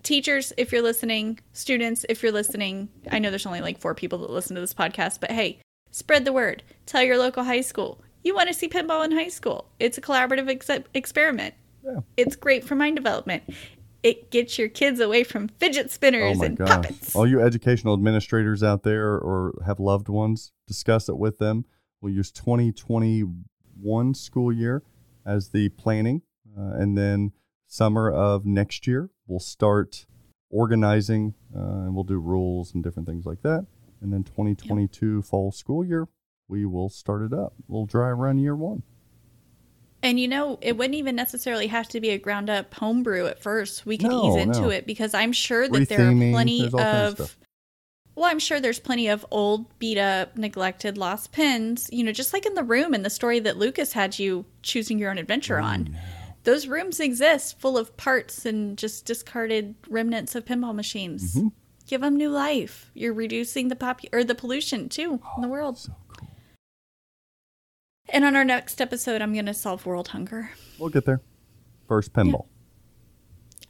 teachers 0.02 0.52
if 0.56 0.72
you're 0.72 0.82
listening, 0.82 1.38
students 1.52 2.04
if 2.08 2.22
you're 2.22 2.32
listening. 2.32 2.88
I 3.10 3.18
know 3.18 3.30
there's 3.30 3.46
only 3.46 3.60
like 3.60 3.78
four 3.78 3.94
people 3.94 4.18
that 4.20 4.30
listen 4.30 4.54
to 4.54 4.60
this 4.60 4.74
podcast, 4.74 5.20
but 5.20 5.30
hey, 5.30 5.60
spread 5.90 6.24
the 6.24 6.32
word. 6.32 6.62
Tell 6.86 7.02
your 7.02 7.18
local 7.18 7.44
high 7.44 7.60
school 7.60 8.00
you 8.24 8.34
want 8.34 8.48
to 8.48 8.54
see 8.54 8.68
pinball 8.68 9.04
in 9.04 9.12
high 9.12 9.28
school. 9.28 9.66
It's 9.78 9.98
a 9.98 10.00
collaborative 10.00 10.48
ex- 10.48 10.84
experiment. 10.94 11.54
Yeah. 11.84 12.00
It's 12.16 12.34
great 12.36 12.64
for 12.64 12.74
mind 12.74 12.96
development. 12.96 13.42
It 14.04 14.30
gets 14.30 14.58
your 14.58 14.68
kids 14.68 15.00
away 15.00 15.24
from 15.24 15.48
fidget 15.48 15.86
oh 15.86 15.88
spinners 15.88 16.38
my 16.38 16.44
and 16.44 16.58
gosh! 16.58 16.68
puppets. 16.68 17.16
All 17.16 17.26
you 17.26 17.40
educational 17.40 17.94
administrators 17.94 18.62
out 18.62 18.82
there 18.82 19.14
or 19.14 19.54
have 19.64 19.80
loved 19.80 20.10
ones, 20.10 20.52
discuss 20.68 21.08
it 21.08 21.16
with 21.16 21.38
them. 21.38 21.64
We'll 22.02 22.12
use 22.12 22.30
2021 22.30 24.14
school 24.14 24.52
year 24.52 24.82
as 25.24 25.48
the 25.48 25.70
planning, 25.70 26.20
uh, 26.56 26.74
and 26.74 26.98
then 26.98 27.32
summer 27.66 28.10
of 28.12 28.44
next 28.44 28.86
year 28.86 29.08
we'll 29.26 29.40
start 29.40 30.04
organizing, 30.50 31.32
uh, 31.56 31.58
and 31.58 31.94
we'll 31.94 32.04
do 32.04 32.18
rules 32.18 32.74
and 32.74 32.84
different 32.84 33.08
things 33.08 33.24
like 33.24 33.40
that. 33.40 33.66
And 34.02 34.12
then 34.12 34.22
2022 34.22 35.22
fall 35.22 35.50
school 35.50 35.82
year, 35.82 36.08
we 36.46 36.66
will 36.66 36.90
start 36.90 37.22
it 37.22 37.32
up. 37.32 37.54
We'll 37.66 37.86
dry 37.86 38.10
run 38.10 38.38
year 38.38 38.54
one. 38.54 38.82
And 40.04 40.20
you 40.20 40.28
know, 40.28 40.58
it 40.60 40.76
wouldn't 40.76 40.94
even 40.96 41.16
necessarily 41.16 41.66
have 41.68 41.88
to 41.88 42.00
be 42.00 42.10
a 42.10 42.18
ground 42.18 42.50
up 42.50 42.74
homebrew 42.74 43.26
at 43.26 43.42
first. 43.42 43.86
We 43.86 43.96
could 43.96 44.10
No, 44.10 44.28
ease 44.36 44.42
into 44.42 44.60
no. 44.60 44.68
it 44.68 44.86
because 44.86 45.14
I'm 45.14 45.32
sure 45.32 45.66
that 45.66 45.88
there 45.88 46.06
are 46.08 46.12
plenty 46.12 46.60
there's 46.60 46.74
all 46.74 46.80
kinds 46.80 47.20
of. 47.20 47.20
of 47.20 47.36
well, 48.14 48.26
I'm 48.30 48.38
sure 48.38 48.60
there's 48.60 48.78
plenty 48.78 49.08
of 49.08 49.26
old, 49.32 49.76
beat 49.80 49.98
up, 49.98 50.36
neglected, 50.36 50.96
lost 50.98 51.32
pins. 51.32 51.88
You 51.90 52.04
know, 52.04 52.12
just 52.12 52.32
like 52.34 52.44
in 52.46 52.54
the 52.54 52.62
room 52.62 52.94
in 52.94 53.02
the 53.02 53.10
story 53.10 53.40
that 53.40 53.56
Lucas 53.56 53.92
had 53.94 54.18
you 54.18 54.44
choosing 54.62 54.98
your 54.98 55.10
own 55.10 55.18
adventure 55.18 55.58
Oh, 55.58 55.64
on. 55.64 55.96
Those 56.44 56.66
rooms 56.68 57.00
exist 57.00 57.58
full 57.58 57.78
of 57.78 57.96
parts 57.96 58.44
and 58.44 58.76
just 58.76 59.06
discarded 59.06 59.74
remnants 59.88 60.34
of 60.34 60.44
pinball 60.44 60.74
machines. 60.74 61.34
Mm-hmm. 61.34 61.48
Give 61.86 62.02
them 62.02 62.16
new 62.16 62.28
life. 62.28 62.90
You're 62.92 63.14
reducing 63.14 63.68
the 63.68 63.76
pop 63.76 64.02
or 64.12 64.22
the 64.22 64.34
pollution 64.34 64.90
too 64.90 65.20
in 65.36 65.42
the 65.42 65.48
world. 65.48 65.78
So. 65.78 65.92
And 68.10 68.24
on 68.24 68.36
our 68.36 68.44
next 68.44 68.80
episode, 68.80 69.22
I'm 69.22 69.32
going 69.32 69.46
to 69.46 69.54
solve 69.54 69.86
world 69.86 70.08
hunger. 70.08 70.50
We'll 70.78 70.90
get 70.90 71.04
there. 71.06 71.20
First 71.88 72.12
pinball. 72.12 72.46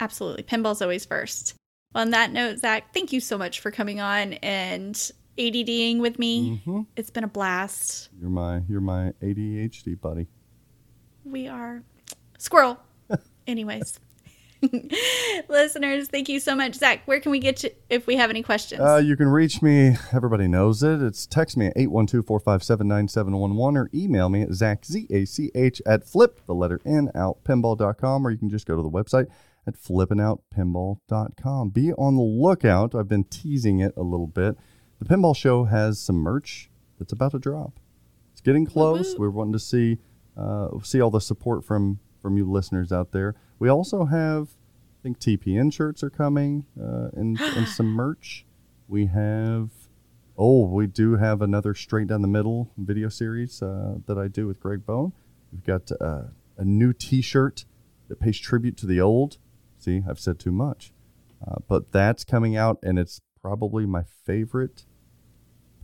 Absolutely. 0.00 0.42
Pinball's 0.42 0.82
always 0.82 1.04
first. 1.04 1.54
On 1.94 2.10
that 2.10 2.32
note, 2.32 2.58
Zach, 2.58 2.92
thank 2.92 3.12
you 3.12 3.20
so 3.20 3.38
much 3.38 3.60
for 3.60 3.70
coming 3.70 4.00
on 4.00 4.34
and 4.34 4.94
ADDing 5.38 5.98
with 6.00 6.18
me. 6.18 6.56
hmm 6.64 6.82
It's 6.96 7.10
been 7.10 7.24
a 7.24 7.28
blast. 7.28 8.08
You're 8.20 8.30
my 8.30 8.62
you're 8.68 8.80
my 8.80 9.12
ADHD 9.22 10.00
buddy. 10.00 10.26
We 11.24 11.46
are 11.46 11.82
squirrel. 12.38 12.78
Anyways. 13.46 14.00
Listeners, 15.48 16.08
thank 16.08 16.28
you 16.28 16.40
so 16.40 16.54
much. 16.54 16.74
Zach, 16.74 17.02
where 17.06 17.20
can 17.20 17.30
we 17.30 17.38
get 17.38 17.56
to 17.58 17.72
if 17.88 18.06
we 18.06 18.16
have 18.16 18.30
any 18.30 18.42
questions? 18.42 18.80
Uh, 18.80 18.96
you 18.96 19.16
can 19.16 19.28
reach 19.28 19.62
me. 19.62 19.96
Everybody 20.12 20.48
knows 20.48 20.82
it. 20.82 21.02
It's 21.02 21.26
text 21.26 21.56
me 21.56 21.66
at 21.66 21.76
812-457-9711 21.76 23.76
or 23.76 23.90
email 23.94 24.28
me 24.28 24.42
at 24.42 24.52
zach, 24.52 24.84
Z-A-C-H, 24.84 25.82
at 25.86 26.04
flip, 26.04 26.40
the 26.46 26.54
letter 26.54 26.80
N, 26.84 27.10
out, 27.14 27.44
pinball.com, 27.44 28.26
or 28.26 28.30
you 28.30 28.38
can 28.38 28.50
just 28.50 28.66
go 28.66 28.76
to 28.76 28.82
the 28.82 28.90
website 28.90 29.28
at 29.66 29.74
flippingoutpinball.com. 29.74 31.70
Be 31.70 31.92
on 31.92 32.16
the 32.16 32.22
lookout. 32.22 32.94
I've 32.94 33.08
been 33.08 33.24
teasing 33.24 33.80
it 33.80 33.92
a 33.96 34.02
little 34.02 34.26
bit. 34.26 34.56
The 34.98 35.04
Pinball 35.04 35.36
Show 35.36 35.64
has 35.64 35.98
some 35.98 36.16
merch 36.16 36.70
that's 36.98 37.12
about 37.12 37.32
to 37.32 37.38
drop. 37.38 37.80
It's 38.32 38.40
getting 38.40 38.66
close. 38.66 39.14
Woo-woo. 39.14 39.26
We're 39.26 39.30
wanting 39.30 39.54
to 39.54 39.58
see 39.58 39.98
uh, 40.36 40.68
see 40.82 41.00
all 41.00 41.10
the 41.10 41.20
support 41.20 41.64
from 41.64 42.00
from 42.20 42.36
you 42.36 42.50
listeners 42.50 42.92
out 42.92 43.12
there. 43.12 43.34
We 43.58 43.68
also 43.68 44.06
have, 44.06 44.48
I 45.00 45.02
think 45.02 45.18
TPN 45.18 45.72
shirts 45.72 46.02
are 46.02 46.10
coming 46.10 46.66
uh, 46.80 47.08
and 47.14 47.40
and 47.40 47.68
some 47.68 47.86
merch. 47.94 48.44
We 48.88 49.06
have, 49.06 49.70
oh, 50.36 50.66
we 50.66 50.86
do 50.86 51.16
have 51.16 51.40
another 51.40 51.74
straight 51.74 52.08
down 52.08 52.22
the 52.22 52.28
middle 52.28 52.70
video 52.76 53.08
series 53.08 53.62
uh, 53.62 53.96
that 54.06 54.18
I 54.18 54.28
do 54.28 54.46
with 54.46 54.60
Greg 54.60 54.84
Bone. 54.84 55.12
We've 55.52 55.64
got 55.64 55.90
uh, 56.00 56.24
a 56.58 56.64
new 56.64 56.92
T-shirt 56.92 57.64
that 58.08 58.20
pays 58.20 58.38
tribute 58.38 58.76
to 58.78 58.86
the 58.86 59.00
old. 59.00 59.38
See, 59.78 60.02
I've 60.08 60.20
said 60.20 60.38
too 60.38 60.52
much, 60.52 60.92
uh, 61.46 61.56
but 61.68 61.92
that's 61.92 62.24
coming 62.24 62.56
out, 62.56 62.78
and 62.82 62.98
it's 62.98 63.20
probably 63.40 63.86
my 63.86 64.02
favorite 64.24 64.84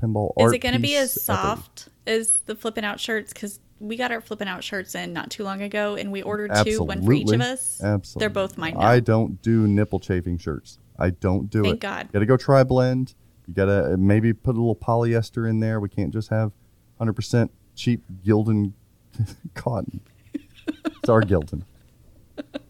pinball 0.03 0.33
art. 0.37 0.49
Is 0.49 0.53
it 0.55 0.59
going 0.59 0.75
to 0.75 0.81
be 0.81 0.97
as 0.97 1.23
soft 1.23 1.89
as 2.07 2.41
the 2.41 2.55
flipping 2.55 2.85
out 2.85 3.01
shirts? 3.01 3.33
Because 3.33 3.61
we 3.81 3.97
got 3.97 4.13
our 4.13 4.21
flipping 4.21 4.47
out 4.47 4.63
shirts 4.63 4.95
in 4.95 5.13
not 5.13 5.31
too 5.31 5.43
long 5.43 5.63
ago, 5.63 5.97
and 5.97 6.13
we 6.13 6.23
ordered 6.23 6.53
two, 6.65 6.83
one 6.83 7.03
for 7.03 7.13
each 7.13 7.33
of 7.33 7.41
us. 7.41 7.83
Absolutely. 7.83 8.21
They're 8.21 8.31
both 8.31 8.59
mine 8.59 8.75
now. 8.75 8.81
I 8.81 9.01
don't 9.01 9.41
do 9.43 9.67
nipple 9.67 9.99
chafing 9.99 10.39
shirts. 10.39 10.79
I 10.99 11.11
don't 11.11 11.49
do 11.49 11.63
Thank 11.63 11.77
it. 11.77 11.81
God. 11.81 12.13
Got 12.13 12.19
to 12.21 12.27
go 12.27 12.37
try 12.37 12.63
blend. 12.63 13.15
You 13.49 13.55
got 13.55 13.65
to 13.65 13.95
uh, 13.95 13.97
maybe 13.97 14.35
put 14.35 14.55
a 14.55 14.59
little 14.61 14.77
polyester 14.77 15.49
in 15.49 15.61
there. 15.61 15.81
We 15.81 15.89
can't 15.89 16.13
just 16.13 16.29
have 16.29 16.53
100% 17.01 17.49
cheap 17.75 18.03
Gildan 18.25 18.75
cotton. 19.55 20.01
it's 20.35 21.09
our 21.09 21.23
Gildan. 21.23 21.63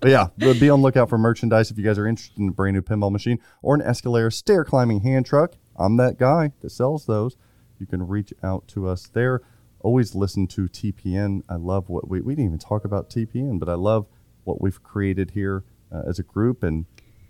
But 0.01 0.11
yeah, 0.11 0.29
be 0.39 0.71
on 0.71 0.81
lookout 0.83 1.09
for 1.09 1.19
merchandise 1.19 1.71
if 1.71 1.79
you 1.79 1.85
guys 1.85 1.99
are 1.99 2.07
interested 2.07 2.39
in 2.39 2.49
a 2.49 2.53
brand 2.53 2.75
new 2.75 2.83
pinball 2.83 3.13
machine 3.13 3.39
or 3.63 3.75
an 3.75 3.83
Escalera 3.83 4.33
stair 4.33 4.65
climbing 4.65 5.01
hand 5.01 5.27
truck. 5.27 5.55
I'm 5.77 5.97
that 5.97 6.19
guy 6.19 6.53
that 6.61 6.71
sells 6.71 7.07
those. 7.07 7.37
You 7.79 7.87
can 7.87 8.07
reach 8.07 8.33
out 8.43 8.67
to 8.69 8.89
us 8.89 9.09
there. 9.13 9.43
Always 9.81 10.15
listen 10.15 10.47
to 10.49 10.69
TPN. 10.69 11.43
I 11.49 11.57
love 11.57 11.89
what 11.89 12.09
we 12.09 12.21
we 12.21 12.35
didn't 12.35 12.47
even 12.47 12.59
talk 12.59 12.85
about 12.85 13.11
TPN, 13.11 13.59
but 13.59 13.69
I 13.69 13.75
love 13.75 14.07
what 14.45 14.61
we've 14.61 14.83
created 14.83 15.33
here 15.33 15.65
uh, 15.93 16.03
as 16.09 16.19
a 16.19 16.23
group. 16.23 16.63
And 16.63 16.87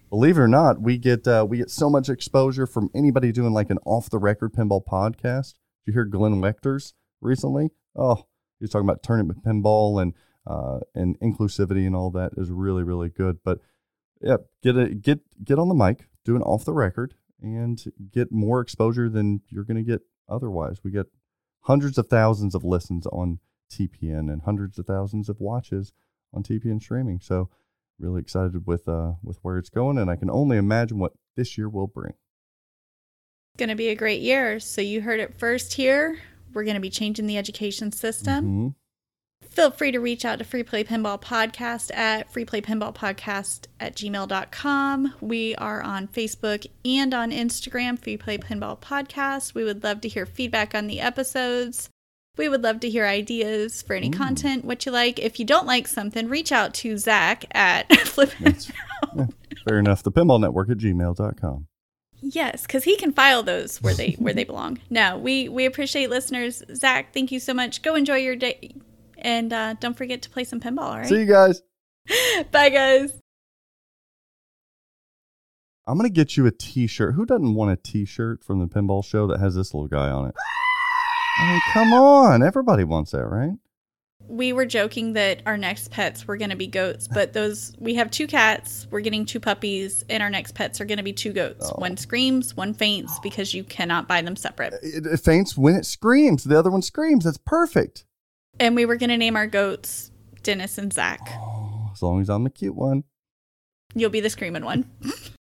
believe 0.09 0.37
it 0.37 0.41
or 0.41 0.49
not, 0.49 0.81
we 0.81 0.99
get 0.99 1.27
uh, 1.27 1.47
we 1.49 1.59
get 1.59 1.71
so 1.71 1.89
much 1.89 2.09
exposure 2.09 2.67
from 2.67 2.91
anybody 2.95 3.33
doing 3.33 3.53
like 3.53 3.71
an 3.71 3.79
off 3.85 4.11
the 4.11 4.19
record 4.19 4.53
pinball 4.53 4.85
podcast. 4.85 5.55
Did 5.85 5.87
you 5.87 5.93
hear 5.93 6.05
Glenn 6.05 6.41
Wechters 6.41 6.93
recently? 7.21 7.71
Oh, 7.97 8.27
he 8.59 8.65
was 8.65 8.71
talking 8.71 8.89
about 8.89 9.03
tournament 9.03 9.45
pinball 9.45 10.03
and 10.03 10.15
uh, 10.47 10.81
and 10.95 11.19
inclusivity 11.21 11.87
and 11.87 11.95
all 11.95 12.11
that 12.11 12.33
is 12.37 12.51
really 12.51 12.83
really 12.83 13.09
good. 13.09 13.39
But 13.45 13.61
yeah, 14.21 14.39
get 14.63 14.77
a 14.77 14.89
get 14.89 15.21
get 15.45 15.59
on 15.59 15.69
the 15.69 15.75
mic, 15.75 16.09
do 16.25 16.37
an 16.37 16.43
off 16.43 16.65
the 16.65 16.75
record, 16.75 17.15
and 17.41 17.83
get 18.13 18.33
more 18.33 18.61
exposure 18.61 19.09
than 19.09 19.43
you're 19.49 19.65
going 19.65 19.77
to 19.77 19.89
get 19.89 20.03
otherwise. 20.29 20.81
We 20.85 20.91
get 20.91 21.07
hundreds 21.63 21.99
of 21.99 22.09
thousands 22.09 22.55
of 22.55 22.65
listens 22.65 23.07
on 23.07 23.39
TPN 23.71 24.33
and 24.33 24.43
hundreds 24.43 24.79
of 24.79 24.87
thousands 24.87 25.29
of 25.29 25.41
watches 25.41 25.93
on 26.33 26.43
TPN 26.43 26.81
streaming. 26.81 27.21
So 27.21 27.49
really 27.99 28.21
excited 28.21 28.67
with 28.67 28.89
uh 28.89 29.13
with 29.23 29.39
where 29.43 29.59
it's 29.59 29.69
going, 29.69 29.99
and 29.99 30.11
I 30.11 30.17
can 30.17 30.31
only 30.31 30.57
imagine 30.57 30.99
what 30.99 31.13
this 31.37 31.57
year 31.59 31.69
will 31.69 31.87
bring. 31.87 32.15
It's 33.55 33.59
going 33.59 33.69
to 33.69 33.75
be 33.75 33.89
a 33.89 33.95
great 33.95 34.21
year. 34.23 34.61
So 34.61 34.81
you 34.81 35.01
heard 35.01 35.21
it 35.21 35.39
first 35.39 35.75
here. 35.75 36.19
We're 36.53 36.65
going 36.65 36.75
to 36.75 36.81
be 36.81 36.91
changing 36.91 37.27
the 37.27 37.37
education 37.39 37.93
system. 37.93 38.45
Mhm. 38.45 38.75
Feel 39.51 39.73
free 39.73 39.91
to 39.91 39.99
reach 39.99 40.25
out 40.25 40.39
to 40.39 40.45
Free 40.45 40.63
Play 40.63 40.85
Pinball 40.85 41.21
Podcast 41.21 41.95
at 41.97 42.33
freeplaypinballpodcast 42.33 43.67
at 43.81 43.97
gmail.com. 43.97 45.15
We 45.21 45.57
are 45.57 45.83
on 45.83 46.07
Facebook 46.09 46.67
and 46.85 47.13
on 47.13 47.33
Instagram, 47.33 47.99
Free 47.99 48.17
Play 48.17 48.39
Pinball 48.39 48.79
Podcast. 48.81 49.55
We 49.55 49.65
would 49.65 49.83
love 49.83 50.01
to 50.03 50.09
hear 50.09 50.25
feedback 50.25 50.75
on 50.75 50.87
the 50.87 51.01
episodes. 51.01 51.89
We 52.37 52.49
would 52.49 52.63
love 52.63 52.79
to 52.81 52.89
hear 52.89 53.07
ideas 53.07 53.83
for 53.83 53.95
any 53.95 54.09
content, 54.09 54.65
what 54.65 54.87
you 54.87 54.93
like. 54.93 55.19
If 55.19 55.41
you 55.41 55.45
don't 55.45 55.67
like 55.67 55.89
something, 55.89 56.29
reach 56.29 56.53
out 56.53 56.73
to 56.75 56.97
Zach 56.97 57.45
at 57.51 57.93
Flip. 58.07 58.31
Fair 58.31 59.79
enough. 59.79 60.05
The 60.05 60.13
Pinball 60.13 60.41
Network 60.41 60.71
at 60.71 60.79
gmail.com. 60.79 61.67
Yes, 62.23 62.63
because 62.63 62.85
he 62.85 62.97
can 62.97 63.13
file 63.13 63.43
those 63.43 63.83
where 63.83 63.95
they 63.95 64.13
where 64.13 64.35
they 64.35 64.45
belong. 64.45 64.79
No, 64.91 65.19
we 65.19 65.49
we 65.49 65.65
appreciate 65.67 66.09
listeners. 66.11 66.63
Zach, 66.75 67.13
thank 67.13 67.33
you 67.33 67.41
so 67.41 67.53
much. 67.55 67.81
Go 67.83 67.95
enjoy 67.95 68.17
your 68.17 68.37
day, 68.37 68.75
and 69.21 69.53
uh, 69.53 69.75
don't 69.75 69.97
forget 69.97 70.23
to 70.23 70.31
play 70.31 70.45
some 70.45 70.61
pinball. 70.61 70.83
All 70.83 70.99
right, 70.99 71.07
See 71.07 71.21
you 71.21 71.27
guys. 71.27 71.63
bye 72.53 72.71
guys. 72.71 73.13
I'm 75.87 75.97
gonna 75.97 76.09
get 76.09 76.37
you 76.37 76.47
a 76.47 76.53
T-shirt. 76.53 77.15
Who 77.15 77.27
doesn't 77.27 77.55
want 77.55 77.73
a 77.73 77.77
T-shirt 77.77 78.45
from 78.45 78.61
the 78.61 78.67
Pinball 78.67 79.05
Show 79.05 79.27
that 79.27 79.41
has 79.41 79.55
this 79.55 79.75
little 79.75 79.89
guy 79.89 80.09
on 80.11 80.29
it? 80.29 80.35
I 81.41 81.53
mean, 81.53 81.61
come 81.73 81.93
on. 81.93 82.43
Everybody 82.43 82.85
wants 82.85 83.13
that, 83.13 83.27
right? 83.27 83.57
We 84.29 84.53
were 84.53 84.67
joking 84.67 85.15
that 85.15 85.43
our 85.47 85.57
next 85.57 85.91
pets 85.91 86.29
were 86.29 86.37
going 86.37 86.51
to 86.51 86.57
be 86.57 86.67
goats, 86.67 87.09
but 87.09 87.33
those 87.33 87.73
we 87.79 87.95
have 87.95 88.11
two 88.11 88.27
cats. 88.27 88.87
We're 88.91 89.01
getting 89.01 89.25
two 89.25 89.41
puppies, 89.41 90.05
and 90.09 90.23
our 90.23 90.31
next 90.31 90.55
pets 90.55 90.81
are 90.81 90.85
going 90.85 90.99
to 90.99 91.05
be 91.05 91.13
two 91.13 91.33
goats. 91.33 91.71
Oh. 91.73 91.81
One 91.81 91.97
screams, 91.97 92.57
one 92.57 92.75
faints 92.75 93.19
because 93.21 93.55
you 93.55 93.65
cannot 93.65 94.07
buy 94.07 94.23
them 94.23 94.37
separate. 94.37 94.75
It, 94.83 95.07
it 95.07 95.21
faints 95.21 95.57
when 95.57 95.75
it 95.75 95.87
screams. 95.87 96.45
The 96.45 96.59
other 96.59 96.71
one 96.71 96.83
screams. 96.83 97.25
That's 97.25 97.39
perfect. 97.39 98.05
And 98.61 98.77
we 98.77 98.85
were 98.85 98.97
going 98.97 99.09
to 99.09 99.17
name 99.17 99.37
our 99.37 99.47
goats 99.47 100.11
Dennis 100.43 100.77
and 100.77 100.93
Zach. 100.93 101.21
As 101.93 102.03
long 102.03 102.21
as 102.21 102.29
I'm 102.29 102.45
the 102.45 102.51
cute 102.51 102.77
one. 102.77 103.05
You'll 103.95 104.11
be 104.11 104.21
the 104.21 104.31
screaming 104.31 104.65
one. 104.65 104.85